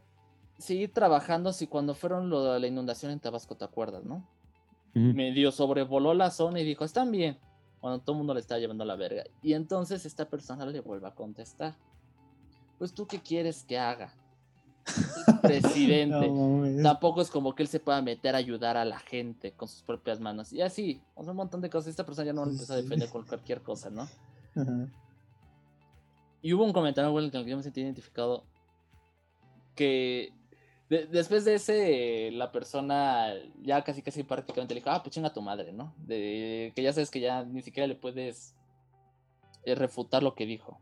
seguir 0.57 0.93
trabajando 0.93 1.53
si 1.53 1.67
cuando 1.67 1.93
fueron 1.95 2.29
lo 2.29 2.53
de 2.53 2.59
la 2.59 2.67
inundación 2.67 3.11
en 3.11 3.19
Tabasco, 3.19 3.55
¿te 3.55 3.65
acuerdas, 3.65 4.03
no? 4.03 4.27
Ujú. 4.95 5.13
Medio 5.13 5.51
sobrevoló 5.51 6.13
la 6.13 6.31
zona 6.31 6.59
y 6.59 6.63
dijo, 6.63 6.85
están 6.85 7.11
bien, 7.11 7.37
cuando 7.81 7.99
todo 7.99 8.13
el 8.13 8.17
mundo 8.19 8.33
le 8.33 8.39
está 8.39 8.57
llevando 8.57 8.83
a 8.83 8.87
la 8.87 8.95
verga. 8.95 9.23
Y 9.41 9.53
entonces 9.53 10.05
esta 10.05 10.29
persona 10.29 10.65
le 10.65 10.79
vuelve 10.79 11.07
a 11.07 11.15
contestar, 11.15 11.75
pues 12.77 12.93
tú 12.93 13.05
qué 13.07 13.19
quieres 13.19 13.63
que 13.63 13.77
haga? 13.77 14.13
Presidente. 15.41 16.27
No. 16.27 16.83
Tampoco 16.83 17.21
es 17.21 17.29
como 17.29 17.55
que 17.55 17.63
él 17.63 17.69
se 17.69 17.79
pueda 17.79 18.01
meter 18.01 18.35
a 18.35 18.37
ayudar 18.37 18.77
a 18.77 18.85
la 18.85 18.99
gente 18.99 19.51
con 19.51 19.67
sus 19.67 19.81
propias 19.81 20.19
manos. 20.19 20.53
Y 20.53 20.61
así, 20.61 21.01
un 21.15 21.35
montón 21.35 21.61
de 21.61 21.69
cosas. 21.69 21.89
Esta 21.89 22.05
persona 22.05 22.27
ya 22.27 22.33
no 22.33 22.45
lo 22.45 22.51
empezó 22.51 22.73
a 22.73 22.77
defender 22.77 23.09
con 23.09 23.23
cualquier 23.25 23.61
cosa, 23.61 23.89
¿no? 23.89 24.07
Y 26.41 26.53
hubo 26.53 26.63
un 26.63 26.73
comentario, 26.73 27.11
güey, 27.11 27.29
con 27.31 27.39
el 27.39 27.45
que 27.45 27.51
yo 27.51 27.57
me 27.57 27.63
sentí 27.63 27.81
identificado. 27.81 28.43
Que 29.73 30.33
de- 30.89 31.07
después 31.07 31.45
de 31.45 31.55
ese, 31.55 32.31
la 32.31 32.51
persona 32.51 33.33
ya 33.61 33.83
casi 33.83 34.01
casi 34.01 34.23
prácticamente 34.23 34.73
le 34.73 34.81
dijo, 34.81 34.91
ah, 34.91 35.01
pues 35.01 35.13
chinga 35.13 35.33
tu 35.33 35.41
madre, 35.41 35.73
¿no? 35.73 35.93
De, 35.97 36.71
que 36.75 36.83
ya 36.83 36.93
sabes 36.93 37.09
que 37.11 37.19
ya 37.19 37.43
ni 37.43 37.61
siquiera 37.61 37.87
le 37.87 37.95
puedes 37.95 38.55
eh, 39.63 39.75
refutar 39.75 40.21
lo 40.23 40.35
que 40.35 40.45
dijo. 40.45 40.79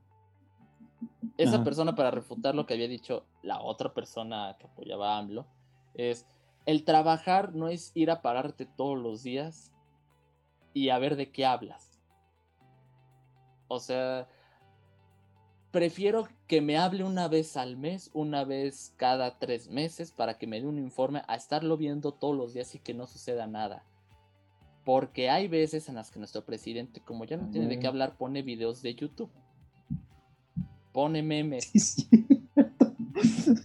Esa 1.37 1.55
Ajá. 1.55 1.63
persona 1.63 1.95
para 1.95 2.11
refutar 2.11 2.53
lo 2.53 2.65
que 2.65 2.73
había 2.75 2.87
dicho 2.87 3.25
la 3.41 3.61
otra 3.61 3.93
persona 3.93 4.55
que 4.59 4.67
apoyaba 4.67 5.15
a 5.15 5.19
AMLO 5.19 5.47
es, 5.95 6.27
el 6.65 6.83
trabajar 6.83 7.53
no 7.55 7.69
es 7.69 7.91
ir 7.95 8.11
a 8.11 8.21
pararte 8.21 8.65
todos 8.65 8.97
los 8.97 9.23
días 9.23 9.71
y 10.73 10.89
a 10.89 10.99
ver 10.99 11.15
de 11.15 11.31
qué 11.31 11.45
hablas. 11.45 11.99
O 13.67 13.79
sea, 13.79 14.27
prefiero 15.73 16.29
que 16.45 16.61
me 16.61 16.77
hable 16.77 17.03
una 17.03 17.27
vez 17.27 17.57
al 17.57 17.77
mes, 17.77 18.11
una 18.13 18.45
vez 18.45 18.93
cada 18.95 19.39
tres 19.39 19.69
meses, 19.69 20.11
para 20.11 20.37
que 20.37 20.45
me 20.45 20.61
dé 20.61 20.67
un 20.67 20.77
informe, 20.77 21.23
a 21.27 21.35
estarlo 21.35 21.77
viendo 21.77 22.13
todos 22.13 22.37
los 22.37 22.53
días 22.53 22.75
y 22.75 22.79
que 22.79 22.93
no 22.93 23.07
suceda 23.07 23.47
nada. 23.47 23.83
Porque 24.85 25.31
hay 25.31 25.47
veces 25.47 25.89
en 25.89 25.95
las 25.95 26.11
que 26.11 26.19
nuestro 26.19 26.45
presidente, 26.45 27.01
como 27.01 27.25
ya 27.25 27.37
no 27.37 27.49
tiene 27.49 27.67
de 27.67 27.79
qué 27.79 27.87
hablar, 27.87 28.17
pone 28.17 28.43
videos 28.43 28.83
de 28.83 28.93
YouTube. 28.93 29.31
Pone 30.91 31.23
memes. 31.23 31.71
Sí. 31.73 32.07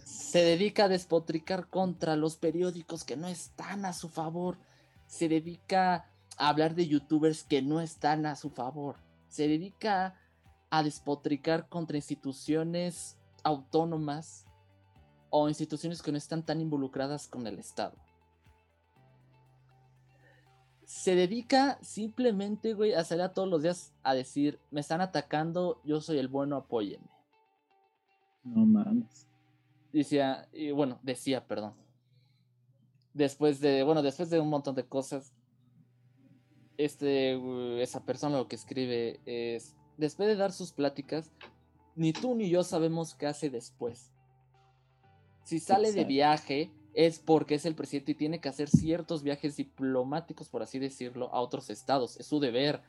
Se 0.04 0.42
dedica 0.42 0.84
a 0.84 0.88
despotricar 0.88 1.68
contra 1.68 2.16
los 2.16 2.36
periódicos 2.36 3.04
que 3.04 3.16
no 3.16 3.28
están 3.28 3.84
a 3.84 3.92
su 3.92 4.09
favor. 4.09 4.56
Se 5.06 5.28
dedica 5.28 6.06
a 6.38 6.48
hablar 6.48 6.74
de 6.74 6.86
youtubers 6.86 7.44
que 7.44 7.61
no 7.61 7.82
están 7.82 8.24
a 8.24 8.34
su 8.34 8.48
favor. 8.48 8.96
Se 9.28 9.46
dedica 9.46 10.06
a 10.06 10.14
despotricar 10.82 11.68
contra 11.68 11.96
instituciones 11.96 13.18
autónomas 13.42 14.46
o 15.30 15.48
instituciones 15.48 16.02
que 16.02 16.12
no 16.12 16.18
están 16.18 16.44
tan 16.44 16.60
involucradas 16.60 17.28
con 17.28 17.46
el 17.46 17.58
Estado. 17.58 17.96
Se 20.84 21.14
dedica 21.14 21.78
simplemente, 21.82 22.72
güey, 22.72 22.94
a 22.94 23.04
salir 23.04 23.22
a 23.22 23.34
todos 23.34 23.48
los 23.48 23.62
días 23.62 23.92
a 24.02 24.14
decir, 24.14 24.58
me 24.70 24.80
están 24.80 25.00
atacando, 25.00 25.80
yo 25.84 26.00
soy 26.00 26.18
el 26.18 26.28
bueno, 26.28 26.56
apóyenme 26.56 27.10
No 28.42 28.64
mames. 28.64 29.26
decía, 29.92 30.48
y 30.52 30.70
bueno, 30.70 30.98
decía, 31.02 31.46
perdón. 31.46 31.74
Después 33.12 33.60
de, 33.60 33.82
bueno, 33.82 34.02
después 34.02 34.30
de 34.30 34.40
un 34.40 34.48
montón 34.48 34.74
de 34.74 34.86
cosas, 34.86 35.34
este, 36.78 37.82
esa 37.82 38.04
persona 38.04 38.38
lo 38.38 38.48
que 38.48 38.56
escribe 38.56 39.20
es, 39.26 39.76
después 39.99 40.28
de 40.28 40.36
dar 40.36 40.53
sus 40.53 40.72
pláticas, 40.72 41.30
ni 41.94 42.12
tú 42.12 42.34
ni 42.34 42.49
yo 42.49 42.64
sabemos 42.64 43.14
qué 43.14 43.26
hace 43.26 43.51
después. 43.51 44.11
Si 45.44 45.59
sale 45.59 45.92
de 45.92 46.05
viaje 46.05 46.70
es 46.94 47.18
porque 47.18 47.57
es 47.57 47.66
el 47.66 47.74
presidente 47.74 48.12
y 48.12 48.14
tiene 48.14 48.40
que 48.40 48.49
hacer 48.49 48.68
ciertos 48.68 49.22
viajes 49.22 49.57
diplomáticos, 49.57 50.49
por 50.49 50.62
así 50.62 50.78
decirlo, 50.78 51.32
a 51.32 51.40
otros 51.40 51.70
estados. 51.70 52.18
Es 52.18 52.26
su 52.26 52.40
deber. 52.40 52.80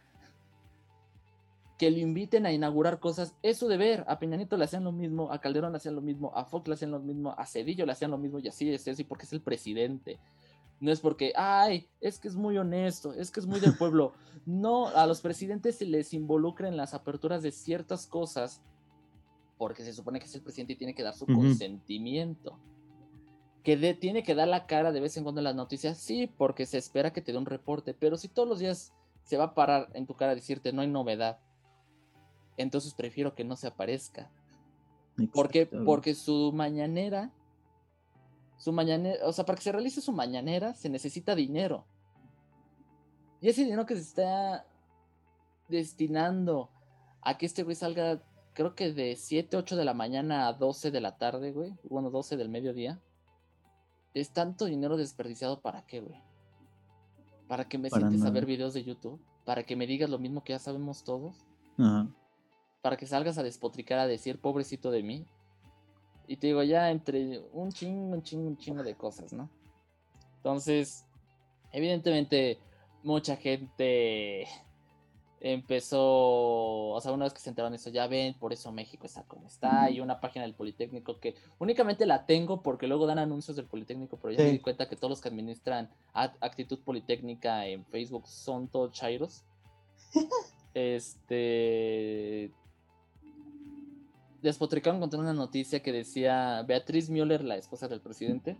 Que 1.77 1.89
lo 1.89 1.97
inviten 1.97 2.45
a 2.45 2.51
inaugurar 2.51 2.99
cosas 2.99 3.33
es 3.41 3.57
su 3.57 3.67
deber. 3.67 4.03
A 4.07 4.19
Peña 4.19 4.35
Nieto 4.35 4.57
le 4.57 4.65
hacían 4.65 4.83
lo 4.83 4.91
mismo, 4.91 5.31
a 5.31 5.39
Calderón 5.39 5.71
le 5.71 5.77
hacían 5.77 5.95
lo 5.95 6.01
mismo, 6.01 6.31
a 6.35 6.45
Fox 6.45 6.67
le 6.67 6.73
hacían 6.73 6.91
lo 6.91 6.99
mismo, 6.99 7.33
a 7.37 7.45
Cedillo 7.45 7.85
le 7.85 7.93
hacían 7.93 8.11
lo 8.11 8.17
mismo 8.17 8.39
y 8.39 8.47
así 8.47 8.69
es 8.69 8.87
así 8.87 9.03
porque 9.03 9.25
es 9.25 9.33
el 9.33 9.41
presidente. 9.41 10.19
No 10.81 10.91
es 10.91 10.99
porque, 11.01 11.33
ay, 11.35 11.89
es 11.99 12.19
que 12.19 12.27
es 12.29 12.35
muy 12.35 12.57
honesto, 12.57 13.13
es 13.13 13.31
que 13.31 13.39
es 13.41 13.45
muy 13.45 13.59
del 13.59 13.75
pueblo. 13.77 14.13
No, 14.45 14.87
a 14.87 15.05
los 15.05 15.21
presidentes 15.21 15.77
se 15.77 15.85
les 15.85 16.13
involucra 16.13 16.67
en 16.67 16.77
las 16.77 16.93
aperturas 16.93 17.43
de 17.43 17.51
ciertas 17.51 18.07
cosas 18.07 18.61
porque 19.57 19.83
se 19.83 19.91
supone 19.93 20.19
que 20.19 20.25
es 20.25 20.35
el 20.35 20.41
presidente 20.41 20.73
y 20.73 20.75
tiene 20.77 20.95
que 20.95 21.03
dar 21.03 21.13
su 21.13 21.25
consentimiento. 21.35 22.57
Que 23.63 23.75
de- 23.75 23.93
tiene 23.93 24.23
que 24.23 24.33
dar 24.35 24.47
la 24.47 24.65
cara 24.67 24.93
de 24.93 25.01
vez 25.01 25.17
en 25.17 25.23
cuando 25.23 25.41
en 25.41 25.43
las 25.45 25.55
noticias, 25.55 25.97
sí, 25.97 26.31
porque 26.37 26.65
se 26.65 26.77
espera 26.77 27.11
que 27.11 27.21
te 27.21 27.33
dé 27.33 27.37
un 27.37 27.45
reporte, 27.45 27.93
pero 27.93 28.15
si 28.15 28.29
todos 28.29 28.47
los 28.47 28.59
días 28.59 28.93
se 29.23 29.35
va 29.35 29.43
a 29.45 29.53
parar 29.55 29.89
en 29.93 30.07
tu 30.07 30.15
cara 30.15 30.31
a 30.31 30.35
decirte 30.35 30.71
no 30.71 30.81
hay 30.81 30.87
novedad, 30.87 31.39
entonces 32.57 32.93
prefiero 32.93 33.35
que 33.35 33.43
no 33.43 33.55
se 33.57 33.67
aparezca. 33.67 34.31
¿Por 35.33 35.49
qué? 35.49 35.59
Exacto, 35.63 35.75
güey. 35.77 35.85
Porque 35.85 36.15
su 36.15 36.51
mañanera, 36.53 37.31
su 38.59 38.71
mañanera, 38.71 39.25
o 39.25 39.33
sea, 39.33 39.45
para 39.45 39.55
que 39.55 39.63
se 39.63 39.71
realice 39.71 40.01
su 40.01 40.11
mañanera 40.11 40.73
se 40.75 40.89
necesita 40.89 41.33
dinero. 41.33 41.85
Y 43.41 43.49
ese 43.49 43.63
dinero 43.63 43.85
que 43.85 43.95
se 43.95 44.01
está 44.01 44.65
destinando 45.69 46.69
a 47.21 47.37
que 47.37 47.45
este 47.45 47.63
güey 47.63 47.75
salga, 47.75 48.21
creo 48.53 48.75
que 48.75 48.93
de 48.93 49.15
7, 49.15 49.55
8 49.55 49.75
de 49.77 49.85
la 49.85 49.93
mañana 49.93 50.47
a 50.47 50.53
12 50.53 50.91
de 50.91 51.01
la 51.01 51.17
tarde, 51.17 51.51
güey, 51.53 51.73
bueno, 51.83 52.11
12 52.11 52.35
del 52.35 52.49
mediodía, 52.49 53.01
es 54.13 54.31
tanto 54.31 54.65
dinero 54.65 54.97
desperdiciado 54.97 55.61
para 55.61 55.85
qué, 55.85 56.01
güey. 56.01 56.21
Para 57.47 57.67
que 57.67 57.77
me 57.77 57.89
Para 57.89 58.09
sientes 58.09 58.27
a 58.27 58.31
ver 58.31 58.45
videos 58.45 58.73
de 58.73 58.83
YouTube, 58.83 59.19
para 59.45 59.63
que 59.63 59.75
me 59.75 59.87
digas 59.87 60.09
lo 60.09 60.19
mismo 60.19 60.43
que 60.43 60.53
ya 60.53 60.59
sabemos 60.59 61.03
todos 61.03 61.47
Ajá. 61.77 62.07
para 62.81 62.97
que 62.97 63.07
salgas 63.07 63.37
a 63.37 63.43
despotricar 63.43 63.99
a 63.99 64.07
decir 64.07 64.39
pobrecito 64.39 64.91
de 64.91 65.01
mí. 65.01 65.25
Y 66.29 66.37
te 66.37 66.45
digo, 66.45 66.61
ya 66.61 66.91
entre 66.91 67.39
un 67.53 67.71
chingo, 67.71 68.13
un 68.15 68.21
chingo, 68.21 68.47
un 68.47 68.57
chingo 68.57 68.83
de 68.83 68.93
cosas, 68.93 69.33
¿no? 69.33 69.49
Entonces, 70.37 71.03
evidentemente, 71.71 72.59
mucha 73.01 73.35
gente 73.35 74.47
empezó, 75.41 76.89
o 76.89 77.01
sea, 77.01 77.13
una 77.13 77.25
vez 77.25 77.33
que 77.33 77.39
se 77.39 77.49
enteraron 77.49 77.71
de 77.71 77.77
eso, 77.77 77.89
ya 77.89 78.05
ven, 78.05 78.35
por 78.35 78.53
eso 78.53 78.71
México 78.71 79.07
está 79.07 79.23
como 79.23 79.47
está, 79.47 79.89
y 79.89 80.01
una 80.01 80.19
página 80.19 80.43
del 80.45 80.53
Politécnico 80.53 81.19
que 81.19 81.33
únicamente 81.57 82.05
la 82.05 82.27
tengo 82.27 82.61
porque 82.61 82.85
luego 82.85 83.07
dan 83.07 83.17
anuncios 83.17 83.57
del 83.57 83.65
Politécnico, 83.65 84.17
pero 84.17 84.33
ya 84.35 84.43
me 84.43 84.51
di 84.51 84.59
cuenta 84.59 84.87
que 84.87 84.97
todos 84.97 85.09
los 85.09 85.21
que 85.21 85.29
administran 85.29 85.89
Act- 86.13 86.37
Actitud 86.41 86.77
Politécnica 86.83 87.65
en 87.65 87.85
Facebook 87.85 88.27
son 88.27 88.67
todos 88.67 88.91
chairos. 88.91 89.43
este 90.73 92.51
despotricaron 94.41 94.99
contra 94.99 95.19
una 95.19 95.33
noticia 95.33 95.81
que 95.81 95.91
decía 95.91 96.63
Beatriz 96.63 97.09
Müller, 97.09 97.43
la 97.43 97.57
esposa 97.57 97.87
del 97.87 98.01
presidente, 98.01 98.57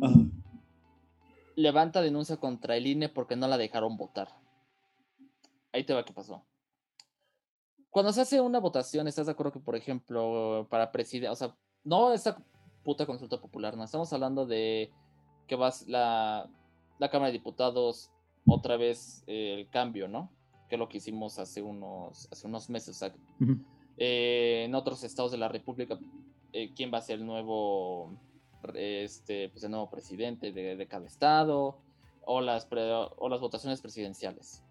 Ajá. 0.00 0.20
levanta 1.56 2.00
denuncia 2.02 2.36
contra 2.36 2.76
el 2.76 2.86
INE 2.86 3.08
porque 3.08 3.36
no 3.36 3.48
la 3.48 3.58
dejaron 3.58 3.96
votar. 3.96 4.28
Ahí 5.72 5.84
te 5.84 5.94
va 5.94 6.04
qué 6.04 6.12
pasó. 6.12 6.44
Cuando 7.90 8.12
se 8.12 8.20
hace 8.20 8.40
una 8.40 8.60
votación, 8.60 9.08
¿estás 9.08 9.26
de 9.26 9.32
acuerdo 9.32 9.52
que, 9.52 9.60
por 9.60 9.74
ejemplo, 9.74 10.66
para 10.70 10.92
presidente, 10.92 11.30
o 11.30 11.36
sea, 11.36 11.56
no 11.82 12.12
esta 12.12 12.38
puta 12.84 13.04
consulta 13.06 13.40
popular, 13.40 13.76
no, 13.76 13.84
estamos 13.84 14.12
hablando 14.12 14.46
de 14.46 14.92
que 15.46 15.56
vas 15.56 15.86
la, 15.88 16.48
la 16.98 17.10
Cámara 17.10 17.26
de 17.26 17.38
Diputados 17.38 18.10
otra 18.46 18.76
vez 18.76 19.24
eh, 19.26 19.54
el 19.58 19.68
cambio, 19.68 20.06
¿no? 20.08 20.30
Que 20.68 20.76
es 20.76 20.78
lo 20.78 20.88
que 20.88 20.98
hicimos 20.98 21.38
hace 21.40 21.62
unos, 21.62 22.28
hace 22.30 22.46
unos 22.46 22.70
meses. 22.70 22.96
o 22.96 22.98
sea, 22.98 23.14
Ujú. 23.40 23.58
Eh, 24.00 24.64
en 24.64 24.74
otros 24.74 25.04
estados 25.04 25.30
de 25.30 25.38
la 25.38 25.46
República, 25.48 25.96
eh, 26.52 26.72
quién 26.74 26.92
va 26.92 26.98
a 26.98 27.02
ser 27.02 27.20
el 27.20 27.26
nuevo, 27.26 28.12
este, 28.74 29.48
pues 29.50 29.62
el 29.62 29.70
nuevo 29.70 29.88
presidente 29.88 30.50
de, 30.50 30.74
de 30.74 30.86
cada 30.88 31.06
estado, 31.06 31.76
o 32.24 32.40
las, 32.40 32.66
pre- 32.66 32.92
o 32.92 33.28
las 33.28 33.40
votaciones 33.40 33.80
presidenciales. 33.80 34.64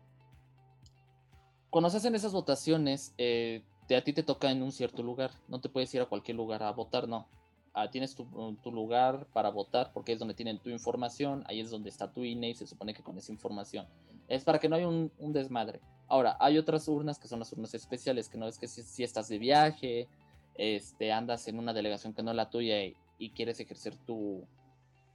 Cuando 1.69 1.89
se 1.89 1.97
hacen 1.97 2.15
esas 2.15 2.33
votaciones, 2.33 3.13
eh, 3.17 3.63
te- 3.87 3.95
a 3.95 4.03
ti 4.03 4.11
te 4.13 4.23
toca 4.23 4.51
en 4.51 4.63
un 4.63 4.71
cierto 4.71 5.03
lugar, 5.03 5.31
no 5.47 5.61
te 5.61 5.69
puedes 5.69 5.93
ir 5.93 6.01
a 6.01 6.05
cualquier 6.07 6.35
lugar 6.35 6.63
a 6.63 6.71
votar, 6.71 7.07
no. 7.07 7.27
Ah, 7.73 7.91
tienes 7.91 8.15
tu, 8.15 8.25
tu 8.63 8.71
lugar 8.71 9.27
para 9.31 9.49
votar 9.51 9.93
porque 9.93 10.11
es 10.13 10.19
donde 10.19 10.33
tienen 10.33 10.57
tu 10.57 10.69
información, 10.69 11.43
ahí 11.47 11.59
es 11.59 11.69
donde 11.69 11.89
está 11.89 12.11
tu 12.11 12.23
INE 12.23 12.49
y 12.49 12.55
se 12.55 12.65
supone 12.65 12.95
que 12.95 13.03
con 13.03 13.17
esa 13.19 13.31
información. 13.31 13.87
Es 14.27 14.43
para 14.43 14.59
que 14.59 14.67
no 14.67 14.75
haya 14.75 14.87
un, 14.87 15.11
un 15.19 15.33
desmadre. 15.33 15.79
Ahora, 16.09 16.35
hay 16.39 16.57
otras 16.57 16.87
urnas 16.87 17.19
que 17.19 17.27
son 17.27 17.39
las 17.39 17.53
urnas 17.53 17.73
especiales, 17.75 18.27
que 18.29 18.37
no 18.37 18.47
es 18.47 18.57
que 18.57 18.67
si, 18.67 18.81
si 18.81 19.03
estás 19.03 19.29
de 19.29 19.37
viaje, 19.37 20.07
este, 20.55 21.13
andas 21.13 21.47
en 21.47 21.59
una 21.59 21.71
delegación 21.71 22.13
que 22.13 22.23
no 22.23 22.31
es 22.31 22.37
la 22.37 22.49
tuya 22.49 22.83
y, 22.83 22.97
y 23.19 23.29
quieres 23.29 23.59
ejercer 23.59 23.95
tu, 23.95 24.43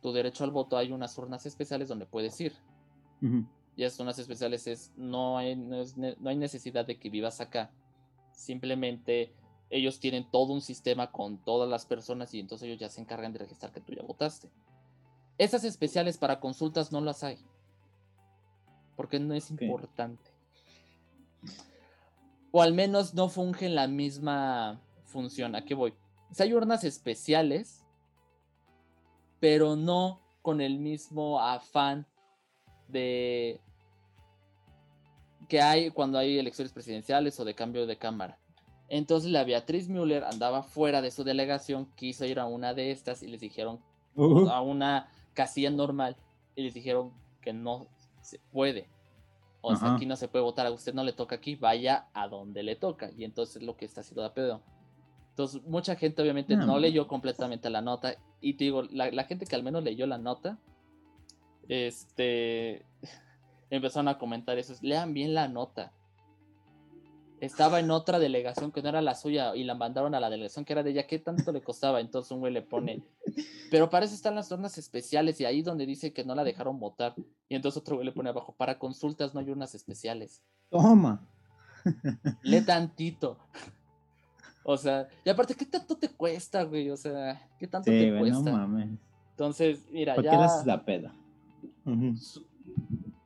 tu 0.01 0.12
derecho 0.12 0.45
al 0.45 0.51
voto, 0.51 0.76
hay 0.76 0.92
unas 0.92 1.16
urnas 1.18 1.47
especiales 1.47 1.88
donde 1.88 2.07
puedes 2.07 2.40
ir. 2.40 2.53
Ujú. 3.20 3.45
Y 3.76 3.82
esas 3.82 3.99
urnas 4.01 4.18
especiales 4.18 4.66
es 4.66 4.92
no 4.97 5.36
hay, 5.36 5.57
no, 5.57 5.80
es 5.80 5.97
no 5.97 6.30
hay 6.30 6.36
necesidad 6.36 6.86
de 6.86 6.99
que 6.99 7.11
vivas 7.11 7.40
acá. 7.40 7.70
Simplemente 8.32 9.32
ellos 9.70 9.99
tienen 9.99 10.30
todo 10.30 10.53
un 10.53 10.61
sistema 10.61 11.11
con 11.11 11.38
todas 11.38 11.68
las 11.68 11.86
personas 11.86 12.32
y 12.34 12.40
entonces 12.40 12.66
ellos 12.66 12.78
ya 12.78 12.88
se 12.88 13.01
encargan 13.01 13.32
de 13.32 13.40
registrar 13.40 13.72
que 13.72 13.80
tú 13.80 13.92
ya 13.92 14.03
votaste. 14.03 14.49
Esas 15.38 15.64
especiales 15.64 16.18
para 16.18 16.38
consultas 16.38 16.92
no 16.92 17.01
las 17.01 17.24
hay. 17.24 17.38
Porque 18.97 19.18
no 19.18 19.34
es 19.34 19.51
importante. 19.51 20.34
O 22.51 22.62
al 22.62 22.72
menos 22.72 23.14
no 23.14 23.28
fungen 23.28 23.74
la 23.74 23.88
misma 23.88 24.80
función. 25.05 25.55
¿A 25.55 25.64
qué 25.64 25.74
voy? 25.74 25.95
O 26.30 26.34
sea, 26.34 26.45
hay 26.45 26.53
urnas 26.53 26.84
especiales, 26.84 27.84
pero 29.40 29.76
no 29.76 30.20
con 30.42 30.61
el 30.61 30.78
mismo 30.78 31.40
afán 31.40 32.07
de 32.88 33.61
que 35.49 35.61
hay 35.61 35.90
cuando 35.90 36.18
hay 36.18 36.38
elecciones 36.38 36.72
presidenciales 36.72 37.38
o 37.40 37.45
de 37.45 37.55
cambio 37.55 37.86
de 37.86 37.99
cámara. 37.99 38.38
Entonces 38.88 39.30
la 39.30 39.45
Beatriz 39.45 39.88
Müller 39.88 40.24
andaba 40.24 40.62
fuera 40.62 41.03
de 41.03 41.11
su 41.11 41.24
delegación, 41.24 41.86
quiso 41.97 42.24
ir 42.24 42.38
a 42.38 42.47
una 42.47 42.74
de 42.74 42.90
estas 42.90 43.22
y 43.22 43.28
les 43.28 43.40
dijeron 43.40 43.80
Uh, 44.16 44.49
a 44.49 44.61
una 44.61 45.09
casilla 45.32 45.70
normal 45.70 46.16
y 46.55 46.62
les 46.62 46.74
dijeron 46.74 47.12
que 47.40 47.53
no 47.53 47.88
se 48.20 48.38
puede. 48.53 48.88
O 49.66 49.76
sea, 49.76 49.94
aquí 49.94 50.06
no 50.06 50.16
se 50.16 50.28
puede 50.28 50.44
votar, 50.44 50.66
a 50.66 50.70
usted 50.70 50.94
no 50.94 51.02
le 51.04 51.12
toca 51.12 51.36
aquí, 51.36 51.54
vaya 51.56 52.06
a 52.12 52.28
donde 52.28 52.62
le 52.62 52.76
toca. 52.76 53.10
Y 53.16 53.24
entonces 53.24 53.62
lo 53.62 53.76
que 53.76 53.84
está 53.84 54.00
haciendo 54.02 54.22
da 54.22 54.34
pedo. 54.34 54.62
Entonces, 55.30 55.62
mucha 55.64 55.96
gente 55.96 56.22
obviamente 56.22 56.54
No. 56.56 56.66
no 56.66 56.78
leyó 56.78 57.08
completamente 57.08 57.68
la 57.70 57.80
nota. 57.80 58.14
Y 58.40 58.54
te 58.54 58.64
digo, 58.64 58.82
la, 58.84 59.10
la 59.10 59.24
gente 59.24 59.46
que 59.46 59.56
al 59.56 59.62
menos 59.62 59.82
leyó 59.82 60.06
la 60.06 60.18
nota, 60.18 60.58
este, 61.68 62.84
empezaron 63.70 64.08
a 64.08 64.18
comentar 64.18 64.58
eso. 64.58 64.74
Lean 64.82 65.14
bien 65.14 65.34
la 65.34 65.48
nota. 65.48 65.92
Estaba 67.45 67.80
en 67.80 67.90
otra 67.90 68.18
delegación 68.18 68.72
que 68.72 68.82
no 68.82 68.88
era 68.88 69.03
la 69.03 69.14
suya 69.14 69.55
y 69.55 69.64
la 69.64 69.74
mandaron 69.74 70.14
a 70.14 70.20
la 70.20 70.30
delegación 70.30 70.64
que 70.64 70.72
era 70.72 70.82
de 70.82 70.90
ella. 70.90 71.07
¿Qué 71.07 71.18
tanto 71.18 71.53
le 71.53 71.62
costaba? 71.62 72.01
Entonces 72.01 72.30
un 72.32 72.40
güey 72.40 72.53
le 72.53 72.62
pone, 72.62 73.03
pero 73.70 73.90
para 73.90 74.07
eso 74.07 74.14
están 74.14 74.34
las 74.34 74.51
urnas 74.51 74.78
especiales 74.78 75.40
y 75.40 75.45
ahí 75.45 75.62
donde 75.62 75.86
dice 75.86 76.12
que 76.12 76.24
no 76.24 76.34
la 76.34 76.45
dejaron 76.45 76.78
votar. 76.80 77.14
Y 77.49 77.55
entonces 77.55 77.80
otro 77.80 77.97
güey 77.97 78.07
le 78.07 78.12
pone 78.12 78.30
abajo, 78.30 78.55
para 78.57 78.78
consultas 78.78 79.34
no 79.34 79.40
hay 79.40 79.51
urnas 79.51 79.74
especiales. 79.74 80.42
toma. 80.70 81.26
Lee 82.42 82.62
tantito. 82.62 83.38
O 84.64 84.76
sea, 84.78 85.07
y 85.24 85.28
aparte, 85.28 85.55
¿qué 85.55 85.66
tanto 85.66 85.97
te 85.97 86.09
cuesta, 86.09 86.62
güey? 86.62 86.88
O 86.90 86.97
sea, 86.97 87.47
¿qué 87.59 87.66
tanto 87.66 87.90
Sí, 87.90 87.99
te 87.99 88.18
güey, 88.18 88.30
no 88.30 88.40
cuesta? 88.42 88.59
mames. 88.59 88.88
Entonces, 89.32 89.86
mira, 89.90 90.14
¿Por 90.14 90.24
qué 90.24 90.30
ya 90.30 90.38
le 90.38 90.45
haces 90.45 90.64
la 90.66 90.82
peda? 90.84 91.14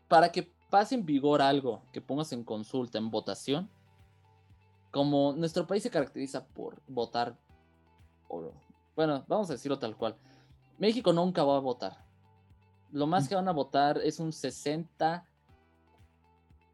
Para 0.08 0.32
que 0.32 0.50
pase 0.70 0.94
en 0.94 1.04
vigor 1.06 1.40
algo 1.40 1.82
que 1.92 2.00
pongas 2.00 2.32
en 2.32 2.42
consulta, 2.44 2.98
en 2.98 3.10
votación, 3.10 3.70
como 4.90 5.32
nuestro 5.32 5.66
país 5.66 5.82
se 5.82 5.90
caracteriza 5.90 6.46
por 6.46 6.80
votar, 6.86 7.36
por- 8.26 8.52
bueno, 8.96 9.24
vamos 9.28 9.48
a 9.50 9.54
decirlo 9.54 9.78
tal 9.78 9.96
cual, 9.96 10.16
México 10.78 11.12
nunca 11.12 11.44
va 11.44 11.56
a 11.56 11.60
votar. 11.60 12.04
Lo 12.90 13.06
más 13.06 13.28
que 13.28 13.34
van 13.34 13.48
a 13.48 13.52
votar 13.52 13.98
es 13.98 14.18
un 14.18 14.32
60, 14.32 15.24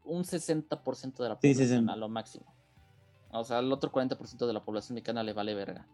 un 0.05 0.23
60% 0.23 1.23
de 1.23 1.29
la 1.29 1.35
Sí, 1.35 1.41
población 1.41 1.67
60. 1.67 1.93
a 1.93 1.95
lo 1.97 2.07
máximo. 2.09 2.45
O 3.31 3.43
sea, 3.43 3.59
el 3.59 3.71
otro 3.71 3.91
40% 3.91 4.47
de 4.47 4.53
la 4.53 4.63
población 4.63 4.93
mexicana 4.95 5.23
le 5.23 5.33
vale 5.33 5.53
verga. 5.53 5.85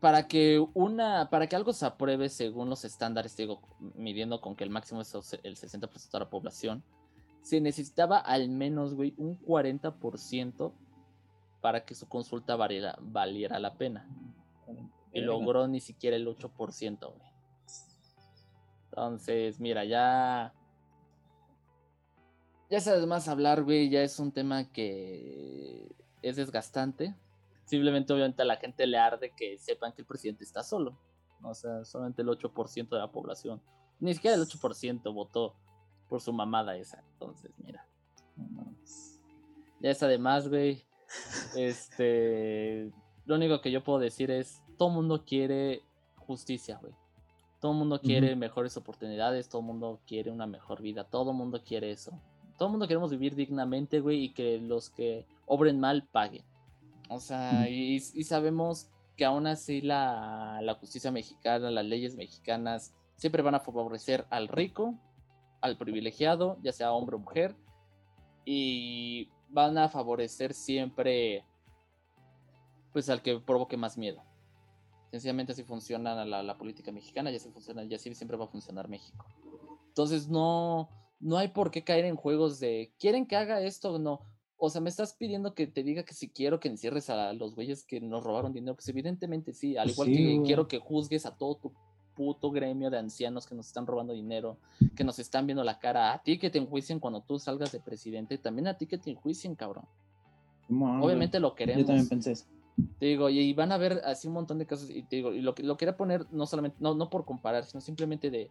Para 0.00 0.28
que 0.28 0.64
una, 0.74 1.30
para 1.30 1.46
que 1.46 1.56
algo 1.56 1.72
se 1.72 1.86
apruebe 1.86 2.28
según 2.28 2.68
los 2.68 2.84
estándares, 2.84 3.34
digo, 3.36 3.62
midiendo 3.94 4.40
con 4.42 4.54
que 4.54 4.64
el 4.64 4.70
máximo 4.70 5.00
es 5.00 5.14
el 5.42 5.56
60% 5.56 6.10
de 6.18 6.24
la 6.24 6.28
población, 6.30 6.84
se 7.46 7.60
necesitaba 7.60 8.18
al 8.18 8.48
menos, 8.48 8.94
güey, 8.94 9.14
un 9.18 9.38
40% 9.38 10.72
para 11.60 11.84
que 11.84 11.94
su 11.94 12.08
consulta 12.08 12.56
valiera, 12.56 12.98
valiera 13.00 13.60
la 13.60 13.74
pena. 13.78 14.04
Y 15.12 15.20
logró 15.20 15.68
ni 15.68 15.78
siquiera 15.78 16.16
el 16.16 16.26
8%, 16.26 16.98
güey. 16.98 17.30
Entonces, 18.86 19.60
mira, 19.60 19.84
ya. 19.84 20.52
Ya 22.68 22.80
sabes 22.80 23.06
más 23.06 23.28
hablar, 23.28 23.62
güey. 23.62 23.90
Ya 23.90 24.02
es 24.02 24.18
un 24.18 24.32
tema 24.32 24.64
que 24.72 25.94
es 26.22 26.34
desgastante. 26.34 27.14
Simplemente, 27.64 28.12
obviamente, 28.12 28.42
a 28.42 28.44
la 28.44 28.56
gente 28.56 28.88
le 28.88 28.98
arde 28.98 29.32
que 29.36 29.56
sepan 29.56 29.92
que 29.92 30.02
el 30.02 30.08
presidente 30.08 30.42
está 30.42 30.64
solo. 30.64 30.98
O 31.44 31.54
sea, 31.54 31.84
solamente 31.84 32.22
el 32.22 32.28
8% 32.28 32.88
de 32.88 32.98
la 32.98 33.12
población. 33.12 33.62
Ni 34.00 34.14
siquiera 34.14 34.34
el 34.34 34.42
8% 34.42 35.14
votó 35.14 35.54
por 36.08 36.20
su 36.20 36.32
mamada 36.32 36.76
esa. 36.76 37.02
Entonces, 37.12 37.52
mira. 37.64 37.86
Ya 39.80 39.90
está 39.90 40.08
de 40.08 40.18
más, 40.18 40.48
güey. 40.48 40.84
Este. 41.56 42.90
Lo 43.24 43.36
único 43.36 43.60
que 43.60 43.70
yo 43.70 43.82
puedo 43.82 43.98
decir 43.98 44.30
es: 44.30 44.62
todo 44.76 44.88
el 44.88 44.94
mundo 44.94 45.24
quiere 45.24 45.82
justicia, 46.16 46.78
güey. 46.80 46.94
Todo 47.60 47.72
el 47.72 47.78
mundo 47.78 48.00
quiere 48.00 48.36
mejores 48.36 48.76
oportunidades, 48.76 49.48
todo 49.48 49.60
el 49.62 49.66
mundo 49.66 50.00
quiere 50.06 50.30
una 50.30 50.46
mejor 50.46 50.82
vida, 50.82 51.04
todo 51.04 51.30
el 51.30 51.36
mundo 51.36 51.62
quiere 51.64 51.90
eso. 51.90 52.12
Todo 52.58 52.68
el 52.68 52.72
mundo 52.72 52.86
queremos 52.86 53.10
vivir 53.10 53.34
dignamente, 53.34 54.00
güey, 54.00 54.24
y 54.24 54.28
que 54.34 54.58
los 54.58 54.90
que 54.90 55.26
obren 55.46 55.80
mal 55.80 56.04
paguen. 56.04 56.44
O 57.08 57.18
sea, 57.18 57.68
y, 57.68 57.96
y 57.96 58.24
sabemos 58.24 58.90
que 59.16 59.24
aún 59.24 59.46
así 59.46 59.80
la, 59.80 60.60
la 60.62 60.74
justicia 60.74 61.10
mexicana, 61.10 61.70
las 61.70 61.84
leyes 61.86 62.14
mexicanas, 62.14 62.94
siempre 63.16 63.42
van 63.42 63.54
a 63.54 63.60
favorecer 63.60 64.26
al 64.30 64.48
rico, 64.48 64.94
al 65.66 65.76
privilegiado, 65.76 66.58
ya 66.62 66.72
sea 66.72 66.92
hombre 66.92 67.16
o 67.16 67.18
mujer, 67.18 67.56
y 68.44 69.28
van 69.48 69.76
a 69.78 69.88
favorecer 69.88 70.54
siempre 70.54 71.44
pues 72.92 73.10
al 73.10 73.20
que 73.20 73.38
provoque 73.38 73.76
más 73.76 73.98
miedo. 73.98 74.22
Sencillamente 75.10 75.52
así 75.52 75.62
funciona 75.62 76.24
la, 76.24 76.42
la 76.42 76.58
política 76.58 76.90
mexicana 76.92 77.30
y 77.30 77.36
así 77.36 77.50
funciona, 77.50 77.84
y 77.84 77.94
así 77.94 78.14
siempre 78.14 78.36
va 78.36 78.46
a 78.46 78.48
funcionar 78.48 78.88
México. 78.88 79.26
Entonces 79.88 80.28
no, 80.28 80.88
no 81.20 81.38
hay 81.38 81.48
por 81.48 81.70
qué 81.70 81.84
caer 81.84 82.04
en 82.04 82.16
juegos 82.16 82.58
de 82.60 82.92
¿quieren 82.98 83.26
que 83.26 83.36
haga 83.36 83.60
esto 83.60 83.94
o 83.94 83.98
no? 83.98 84.20
O 84.58 84.70
sea, 84.70 84.80
me 84.80 84.88
estás 84.88 85.14
pidiendo 85.14 85.54
que 85.54 85.66
te 85.66 85.82
diga 85.82 86.04
que 86.04 86.14
si 86.14 86.30
quiero 86.30 86.60
que 86.60 86.68
encierres 86.68 87.10
a 87.10 87.32
los 87.34 87.54
güeyes 87.54 87.84
que 87.84 88.00
nos 88.00 88.24
robaron 88.24 88.54
dinero. 88.54 88.74
Pues 88.74 88.88
evidentemente 88.88 89.52
sí, 89.52 89.76
al 89.76 89.84
Pues 89.84 89.94
igual 89.94 90.08
sí, 90.08 90.16
que 90.16 90.34
güey. 90.36 90.46
quiero 90.46 90.68
que 90.68 90.78
juzgues 90.78 91.26
a 91.26 91.36
todo 91.36 91.56
tu 91.56 91.72
puto 92.16 92.50
gremio 92.50 92.90
de 92.90 92.98
ancianos 92.98 93.46
que 93.46 93.54
nos 93.54 93.66
están 93.68 93.86
robando 93.86 94.12
dinero, 94.14 94.58
que 94.96 95.04
nos 95.04 95.18
están 95.20 95.46
viendo 95.46 95.62
la 95.62 95.78
cara, 95.78 96.12
a 96.12 96.22
ti 96.22 96.38
que 96.38 96.50
te 96.50 96.58
enjuicien 96.58 96.98
cuando 96.98 97.20
tú 97.20 97.38
salgas 97.38 97.70
de 97.70 97.78
presidente, 97.80 98.38
también 98.38 98.66
a 98.66 98.74
ti 98.76 98.86
que 98.86 98.98
te 98.98 99.10
enjuicien, 99.10 99.54
cabrón. 99.54 99.84
Obviamente 101.04 101.38
lo 101.38 101.50
Yo 101.50 101.54
queremos. 101.54 101.86
también 101.86 102.08
pensé 102.08 102.32
eso. 102.32 102.46
Te 102.98 103.06
digo, 103.06 103.28
y 103.28 103.52
van 103.52 103.72
a 103.72 103.76
ver 103.76 104.00
así 104.04 104.26
un 104.26 104.34
montón 104.34 104.58
de 104.58 104.66
casos, 104.66 104.88
y 104.90 105.02
te 105.02 105.16
digo, 105.16 105.32
y 105.32 105.42
lo, 105.42 105.54
que- 105.54 105.62
lo 105.62 105.76
quería 105.76 105.96
poner 105.96 106.26
no 106.32 106.46
solamente, 106.46 106.78
no, 106.80 106.94
no 106.94 107.10
por 107.10 107.24
comparar, 107.26 107.64
sino 107.64 107.80
simplemente 107.82 108.30
de, 108.30 108.50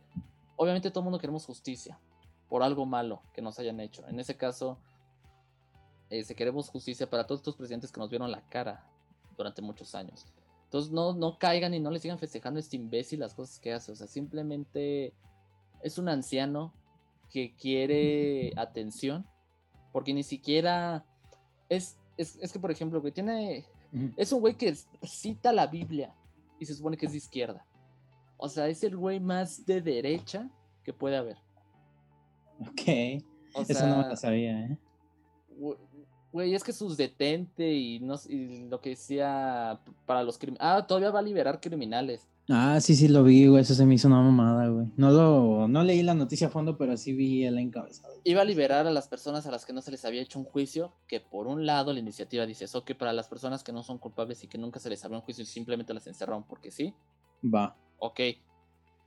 obviamente 0.56 0.92
todo 0.92 1.00
el 1.00 1.06
mundo 1.06 1.20
queremos 1.20 1.46
justicia 1.46 2.00
por 2.48 2.62
algo 2.62 2.86
malo 2.86 3.22
que 3.34 3.42
nos 3.42 3.58
hayan 3.58 3.80
hecho. 3.80 4.08
En 4.08 4.20
ese 4.20 4.38
caso, 4.38 4.78
eh, 6.12 6.24
se 6.24 6.36
queremos 6.36 6.70
justicia 6.70 7.10
para 7.10 7.26
todos 7.26 7.42
estos 7.42 7.56
presidentes 7.56 7.92
que 7.92 8.00
nos 8.00 8.10
vieron 8.12 8.30
la 8.32 8.42
cara 8.50 8.86
durante 9.36 9.64
muchos 9.64 9.96
años. 9.96 10.28
Entonces 10.76 10.92
no, 10.92 11.14
no 11.14 11.40
caigan 11.40 11.74
y 11.74 11.80
no 11.80 11.90
le 11.90 12.00
sigan 12.00 12.20
festejando 12.20 12.58
a 12.58 12.60
este 12.60 12.76
imbécil 12.76 13.22
las 13.22 13.34
cosas 13.34 13.60
que 13.60 13.72
hace. 13.72 13.94
O 13.94 13.96
sea, 13.96 14.08
simplemente 14.08 15.14
es 15.82 15.98
un 15.98 16.10
anciano 16.10 16.74
que 17.30 17.56
quiere 17.56 18.52
atención, 18.58 19.26
porque 19.94 20.14
ni 20.14 20.24
siquiera 20.24 21.06
es, 21.70 21.98
es, 22.18 22.38
es 22.42 22.52
que, 22.52 22.60
por 22.60 22.72
ejemplo, 22.72 23.00
güey, 23.00 23.14
tiene 23.14 23.64
es 24.18 24.34
un 24.34 24.42
güey 24.42 24.56
que 24.56 24.76
cita 25.04 25.54
la 25.54 25.68
Biblia 25.68 26.14
y 26.60 26.66
se 26.66 26.76
supone 26.76 26.98
que 26.98 27.06
es 27.06 27.14
de 27.14 27.20
izquierda. 27.20 27.66
O 28.36 28.50
sea, 28.50 28.68
es 28.68 28.84
el 28.84 28.98
güey 28.98 29.22
más 29.22 29.66
de 29.66 29.80
derecha 29.80 30.50
que 30.84 30.92
puede 30.92 31.16
haber. 31.16 31.38
Ok. 32.60 33.24
O 33.54 33.62
Eso 33.62 33.88
no 33.88 34.00
me 34.00 34.10
lo 34.10 34.16
sabía, 34.18 34.60
¿eh? 34.60 34.78
Güey, 36.36 36.54
es 36.54 36.66
que 36.66 36.74
sus 36.74 36.98
detente 36.98 37.74
y, 37.74 38.02
no, 38.02 38.16
y 38.28 38.68
lo 38.68 38.82
que 38.82 38.90
decía 38.90 39.80
para 40.06 40.22
los 40.22 40.38
criminales. 40.38 40.70
Ah, 40.70 40.86
todavía 40.86 41.10
va 41.10 41.20
a 41.20 41.22
liberar 41.22 41.62
criminales. 41.62 42.28
Ah, 42.50 42.78
sí, 42.82 42.94
sí, 42.94 43.08
lo 43.08 43.24
vi, 43.24 43.48
güey. 43.48 43.62
Eso 43.62 43.74
se 43.74 43.86
me 43.86 43.96
hizo 43.96 44.10
una 44.10 44.20
mamada, 44.20 44.68
güey. 44.68 44.88
No 44.98 45.12
lo, 45.12 45.70
no 45.70 45.82
leí 45.86 46.04
la 46.04 46.14
noticia 46.14 46.48
a 46.48 46.50
fondo, 46.50 46.78
pero 46.78 46.98
sí 46.98 47.14
vi 47.14 47.46
el 47.46 47.58
encabezado. 47.58 48.16
Iba 48.26 48.42
a 48.42 48.44
liberar 48.44 48.86
a 48.86 48.92
las 48.92 49.08
personas 49.08 49.48
a 49.48 49.52
las 49.52 49.66
que 49.66 49.72
no 49.72 49.82
se 49.82 49.92
les 49.92 50.04
había 50.04 50.22
hecho 50.22 50.38
un 50.38 50.44
juicio. 50.44 50.92
Que 51.08 51.22
por 51.22 51.48
un 51.48 51.66
lado 51.66 51.94
la 51.94 52.00
iniciativa 52.00 52.46
dice 52.46 52.66
eso, 52.66 52.84
que 52.84 52.96
para 52.96 53.14
las 53.14 53.30
personas 53.30 53.64
que 53.64 53.72
no 53.72 53.82
son 53.82 53.98
culpables 53.98 54.44
y 54.44 54.50
que 54.50 54.58
nunca 54.58 54.82
se 54.82 54.90
les 54.90 55.06
abrió 55.06 55.20
un 55.20 55.24
juicio 55.24 55.44
y 55.44 55.46
simplemente 55.46 55.94
las 55.94 56.06
encerraron 56.06 56.44
porque 56.44 56.70
sí. 56.70 56.94
Va. 57.46 57.78
Ok. 57.98 58.20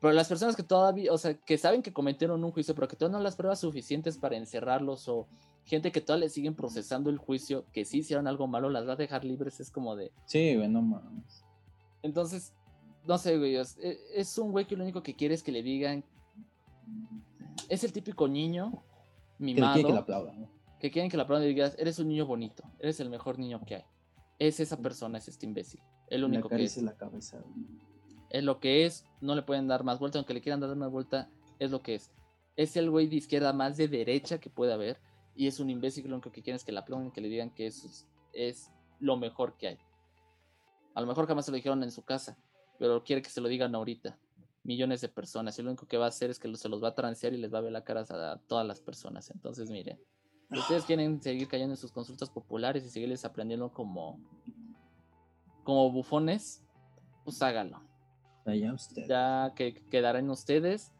Pero 0.01 0.12
las 0.12 0.28
personas 0.28 0.55
que 0.55 0.62
todavía, 0.62 1.12
o 1.12 1.18
sea, 1.18 1.34
que 1.34 1.59
saben 1.59 1.82
que 1.82 1.92
cometieron 1.92 2.44
un 2.44 2.53
juicio, 2.53 2.74
pero 2.74 2.86
que 2.86 2.94
todavía 2.96 3.18
no 3.18 3.24
las 3.24 3.34
pruebas 3.36 3.59
suficientes 3.61 4.16
para 4.16 4.36
encerrarlos 4.36 5.09
o 5.09 5.26
gente 5.64 5.90
que 5.90 6.01
todavía 6.01 6.26
le 6.26 6.30
siguen 6.30 6.55
procesando 6.55 7.11
el 7.11 7.18
juicio, 7.18 7.64
que 7.72 7.84
sí 7.84 7.99
hicieron 7.99 8.26
algo 8.28 8.46
malo, 8.46 8.70
las 8.70 8.86
va 8.86 8.92
a 8.92 8.96
dejar 8.96 9.24
libres, 9.24 9.59
es 9.61 9.70
como 9.70 9.96
de... 9.96 10.12
Sí, 10.24 10.55
güey, 10.55 10.68
no 10.68 10.82
mames. 10.82 11.44
Entonces, 12.03 12.53
no 13.07 13.18
sé, 13.18 13.36
güey, 13.38 13.57
es, 13.57 13.76
e- 13.78 13.99
es 14.14 14.38
un 14.38 14.53
güey 14.53 14.66
que 14.66 14.76
lo 14.76 14.84
único 14.84 15.03
que 15.03 15.14
quiere 15.16 15.34
es 15.34 15.42
que 15.42 15.53
le 15.53 15.62
digan... 15.62 16.05
Es 17.68 17.84
el 17.84 17.92
típico 17.92 18.28
niño 18.28 18.70
Que 19.38 19.44
le 19.44 19.53
mimado 19.55 19.74
quiere 19.74 19.88
que 19.88 19.94
la 19.94 20.01
aplaudan, 20.01 20.49
que 20.80 20.90
quieren 20.90 21.11
que 21.11 21.16
la 21.16 21.24
aplaudan 21.24 21.44
y 21.46 21.49
digas, 21.49 21.74
eres 21.78 21.99
un 21.99 22.09
niño 22.09 22.24
bonito, 22.24 22.62
eres 22.78 23.01
el 23.01 23.11
mejor 23.11 23.38
niño 23.38 23.61
que 23.66 23.74
hay. 23.76 23.84
Es 24.38 24.61
esa 24.61 24.76
persona, 24.78 25.18
es 25.18 25.28
este 25.28 25.44
imbécil. 25.44 25.80
Le 26.09 26.24
único 26.24 26.49
que 26.49 26.62
es. 26.62 26.76
la 26.82 26.96
cabeza, 26.96 27.40
güey. 27.40 27.88
Es 28.31 28.45
lo 28.45 28.61
que 28.61 28.85
es, 28.85 29.05
no 29.20 29.35
le 29.35 29.43
pueden 29.43 29.68
dar 29.68 29.85
más 29.85 29.99
vuelta, 29.99 30.18
aunque 30.18 30.35
le 30.35 30.41
quieran 30.41 30.61
dar 30.61 30.74
más 30.76 30.91
vuelta, 30.91 31.31
es 31.59 31.70
lo 31.70 31.83
que 31.83 31.95
es. 31.95 32.11
Es 32.57 32.76
el 32.76 32.91
güey 32.91 33.07
de 33.07 33.16
izquierda 33.16 33.53
más 33.53 33.76
de 33.76 33.89
derecha 33.89 34.39
que 34.39 34.51
puede 34.51 34.72
haber, 34.72 35.01
y 35.35 35.47
es 35.47 35.61
un 35.61 35.70
imbécil 35.70 36.09
lo 36.09 36.16
único 36.16 36.33
que 36.33 36.43
quieren 36.43 36.57
es 36.57 36.64
que 36.64 36.72
la 36.72 36.81
aplaudan 36.81 37.12
que 37.12 37.20
le 37.20 37.29
digan 37.29 37.51
que 37.51 37.66
eso 37.66 37.87
es, 37.87 38.07
es 38.33 38.70
lo 38.99 39.16
mejor 39.16 39.57
que 39.57 39.68
hay. 39.68 39.79
A 40.95 41.01
lo 41.01 41.07
mejor 41.07 41.26
jamás 41.26 41.45
se 41.45 41.53
lo 41.53 41.57
dijeron 41.57 41.83
en 41.83 41.93
su 41.93 42.03
casa, 42.03 42.37
pero 42.79 43.05
quiere 43.05 43.22
que 43.22 43.31
se 43.31 43.41
lo 43.41 43.49
digan 43.49 43.74
ahorita. 43.74 44.18
Millones 44.64 45.01
de 45.01 45.09
personas, 45.09 45.59
y 45.59 45.62
lo 45.62 45.70
único 45.70 45.87
que 45.87 45.97
va 45.97 46.07
a 46.07 46.09
hacer 46.09 46.31
es 46.31 46.39
que 46.39 46.55
se 46.57 46.68
los 46.68 46.83
va 46.83 46.89
a 46.89 46.95
transear 46.95 47.33
y 47.33 47.39
les 47.39 47.55
va 47.55 47.59
a 47.59 47.62
ver 47.62 47.72
la 47.72 47.85
cara 47.85 48.05
a 48.09 48.39
todas 48.47 48.66
las 48.66 48.81
personas. 48.81 49.31
Entonces, 49.31 49.70
miren, 49.70 49.99
si 50.51 50.59
ustedes 50.59 50.85
quieren 50.85 51.22
seguir 51.22 51.49
cayendo 51.49 51.74
en 51.74 51.79
sus 51.79 51.93
consultas 51.93 52.29
populares 52.29 52.85
y 52.85 52.91
seguirles 52.91 53.24
aprendiendo 53.24 53.72
como, 53.72 54.20
como 55.62 55.91
bufones, 55.93 56.62
pues 57.24 57.41
háganlo 57.41 57.88
Ya 59.07 59.53
que 59.55 59.74
quedará 59.90 60.18
en 60.18 60.30
ustedes. 60.30 60.92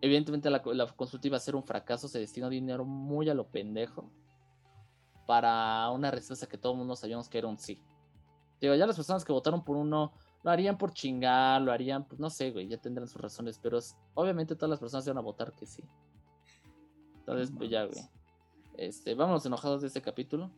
Evidentemente 0.00 0.48
la, 0.50 0.62
consulta 0.62 1.26
iba 1.26 1.36
a 1.36 1.40
ser 1.40 1.56
un 1.56 1.64
fracaso, 1.64 2.08
se 2.08 2.20
destinó 2.20 2.48
dinero 2.48 2.84
muy 2.84 3.28
a 3.28 3.34
lo 3.34 3.48
pendejo 3.48 4.10
para 5.26 5.90
una 5.90 6.10
respuesta 6.10 6.46
que 6.46 6.56
todo 6.56 6.72
el 6.72 6.78
mundo 6.78 6.94
sabíamos 6.94 7.28
que 7.28 7.38
era 7.38 7.48
un 7.48 7.58
sí. 7.58 7.82
Digo, 8.60 8.74
ya 8.74 8.86
las 8.86 8.96
personas 8.96 9.24
que 9.24 9.32
votaron 9.32 9.64
por 9.64 9.76
uno 9.76 10.12
lo 10.42 10.50
harían 10.50 10.78
por 10.78 10.92
chingar, 10.92 11.60
lo 11.60 11.72
harían, 11.72 12.06
pues 12.06 12.20
no 12.20 12.30
sé, 12.30 12.50
güey, 12.50 12.68
ya 12.68 12.78
tendrán 12.78 13.08
sus 13.08 13.20
razones, 13.20 13.58
pero 13.58 13.78
obviamente 14.14 14.54
todas 14.54 14.70
las 14.70 14.80
personas 14.80 15.06
iban 15.06 15.18
a 15.18 15.22
votar 15.22 15.52
que 15.52 15.66
sí. 15.66 15.82
Entonces, 17.18 17.52
pues 17.56 17.68
ya, 17.68 17.84
güey. 17.84 18.00
Este, 18.78 19.14
vámonos 19.14 19.44
enojados 19.44 19.82
de 19.82 19.88
este 19.88 20.00
capítulo. 20.00 20.50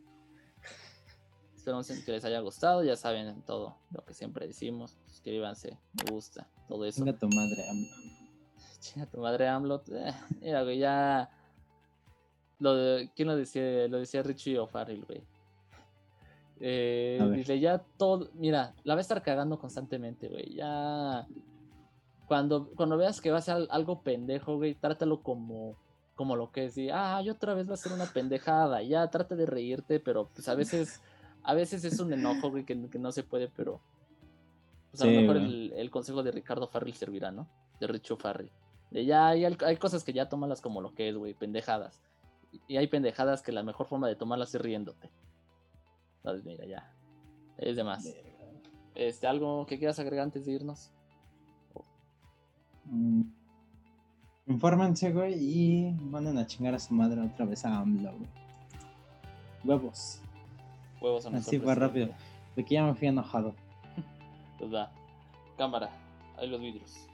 Esperamos 1.57 1.89
que 1.89 2.12
les 2.12 2.24
haya 2.24 2.41
gustado, 2.41 2.85
ya 2.85 2.97
saben 2.97 3.43
todo 3.43 3.76
lo 3.91 4.05
que 4.05 4.14
siempre 4.14 4.47
decimos. 4.47 4.99
Suscríbanse, 5.21 5.77
me 5.93 6.11
gusta, 6.11 6.47
todo 6.66 6.85
eso. 6.87 7.05
Venga 7.05 7.18
tu 7.18 7.29
madre, 7.29 7.68
AMLO. 7.68 7.89
Chinga 8.81 9.07
tu 9.07 9.21
madre 9.21 9.49
AMLO. 9.49 9.83
Eh, 9.93 10.12
mira, 10.41 10.62
güey, 10.62 10.79
ya. 10.79 11.29
Lo 12.59 12.75
de, 12.75 13.11
¿Quién 13.14 13.29
lo 13.29 13.37
decía? 13.37 13.87
Lo 13.89 13.99
decía 13.99 14.23
Richie 14.23 14.59
O'Farrell, 14.59 15.05
güey. 15.05 15.23
Eh, 16.61 17.18
dice, 17.37 17.61
ya 17.61 17.79
todo. 17.99 18.31
Mira, 18.35 18.75
la 18.85 18.95
va 18.95 18.99
a 18.99 19.03
estar 19.03 19.23
cagando 19.23 19.59
constantemente, 19.59 20.29
güey. 20.29 20.55
Ya. 20.55 21.27
Cuando, 22.27 22.71
cuando 22.75 22.97
veas 22.97 23.21
que 23.21 23.31
va 23.31 23.39
a 23.39 23.43
ser 23.43 23.57
al- 23.57 23.68
algo 23.71 24.01
pendejo, 24.03 24.57
güey, 24.57 24.75
trátalo 24.75 25.23
como, 25.23 25.77
como 26.14 26.35
lo 26.37 26.51
que 26.51 26.64
es. 26.66 26.79
Y, 26.79 26.89
ah, 26.91 27.21
y 27.23 27.29
otra 27.29 27.53
vez 27.53 27.68
va 27.68 27.75
a 27.75 27.79
ser 27.79 27.93
una 27.93 28.07
pendejada. 28.07 28.83
Ya, 28.83 29.07
trata 29.11 29.35
de 29.37 29.45
reírte, 29.47 30.01
pero 30.01 30.29
pues 30.35 30.49
a 30.49 30.55
veces. 30.55 31.03
A 31.43 31.55
veces 31.55 31.85
es 31.85 31.99
un 32.01 32.12
enojo, 32.12 32.51
güey, 32.51 32.64
que, 32.64 32.89
que 32.89 32.99
no 32.99 33.12
se 33.12 33.23
puede, 33.23 33.49
pero. 33.49 33.81
Pues 34.91 35.03
a 35.03 35.05
Sí, 35.05 35.14
lo 35.14 35.20
mejor 35.20 35.36
el, 35.36 35.72
el 35.76 35.91
consejo 35.91 36.22
de 36.22 36.32
Ricardo 36.32 36.66
Farrell 36.68 36.95
servirá, 36.95 37.30
¿no? 37.30 37.49
De 37.78 37.86
Richo 37.86 38.16
Farrell. 38.16 38.51
De 38.91 39.05
ya 39.05 39.28
hay, 39.28 39.76
cosas 39.76 40.03
que 40.03 40.12
ya 40.12 40.28
tómalas 40.28 40.61
como 40.61 40.80
lo 40.80 40.95
que 40.95 41.09
es, 41.09 41.16
güey, 41.16 41.34
pendejadas. 41.34 42.01
Y 42.66 42.76
hay 42.76 42.88
pendejadas 42.88 43.43
que 43.43 43.53
la 43.53 43.62
mejor 43.62 43.86
forma 43.86 44.09
de 44.09 44.16
tomarlas 44.16 44.55
es 44.55 44.61
riéndote. 44.61 45.11
Entonces, 46.16 46.45
mira, 46.45 46.66
ya. 46.66 46.93
Es 47.59 47.76
de 47.76 47.84
más. 47.84 48.05
Este, 48.97 49.26
¿Algo 49.28 49.64
que 49.66 49.78
quieras 49.78 50.01
agregar 50.01 50.24
antes 50.24 50.45
de 50.45 50.53
irnos? 50.53 50.91
Mm. 52.86 53.22
Infórmense, 54.49 55.12
güey, 55.12 55.34
y 55.34 55.93
manden 55.93 56.36
a 56.38 56.47
chingar 56.47 56.74
a 56.74 56.80
su 56.80 56.93
madre 56.93 57.20
otra 57.20 57.47
vez 57.47 57.64
a 57.64 57.78
AMLO, 57.78 58.11
güey. 58.16 58.28
Huevos. 59.62 60.20
Huevos 61.01 61.26
a 61.26 61.28
Así 61.28 61.61
fue 61.61 61.74
rápido. 61.76 62.09
presidente. 62.09 62.24
De 62.57 62.64
que 62.64 62.74
ya 62.74 62.84
me 62.84 62.95
fui 62.95 63.07
enojado. 63.07 63.55
Cámara. 65.57 65.91
Ahí 66.37 66.49
los 66.49 66.61
vidrios. 66.61 67.07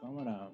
Cámara. 0.00 0.50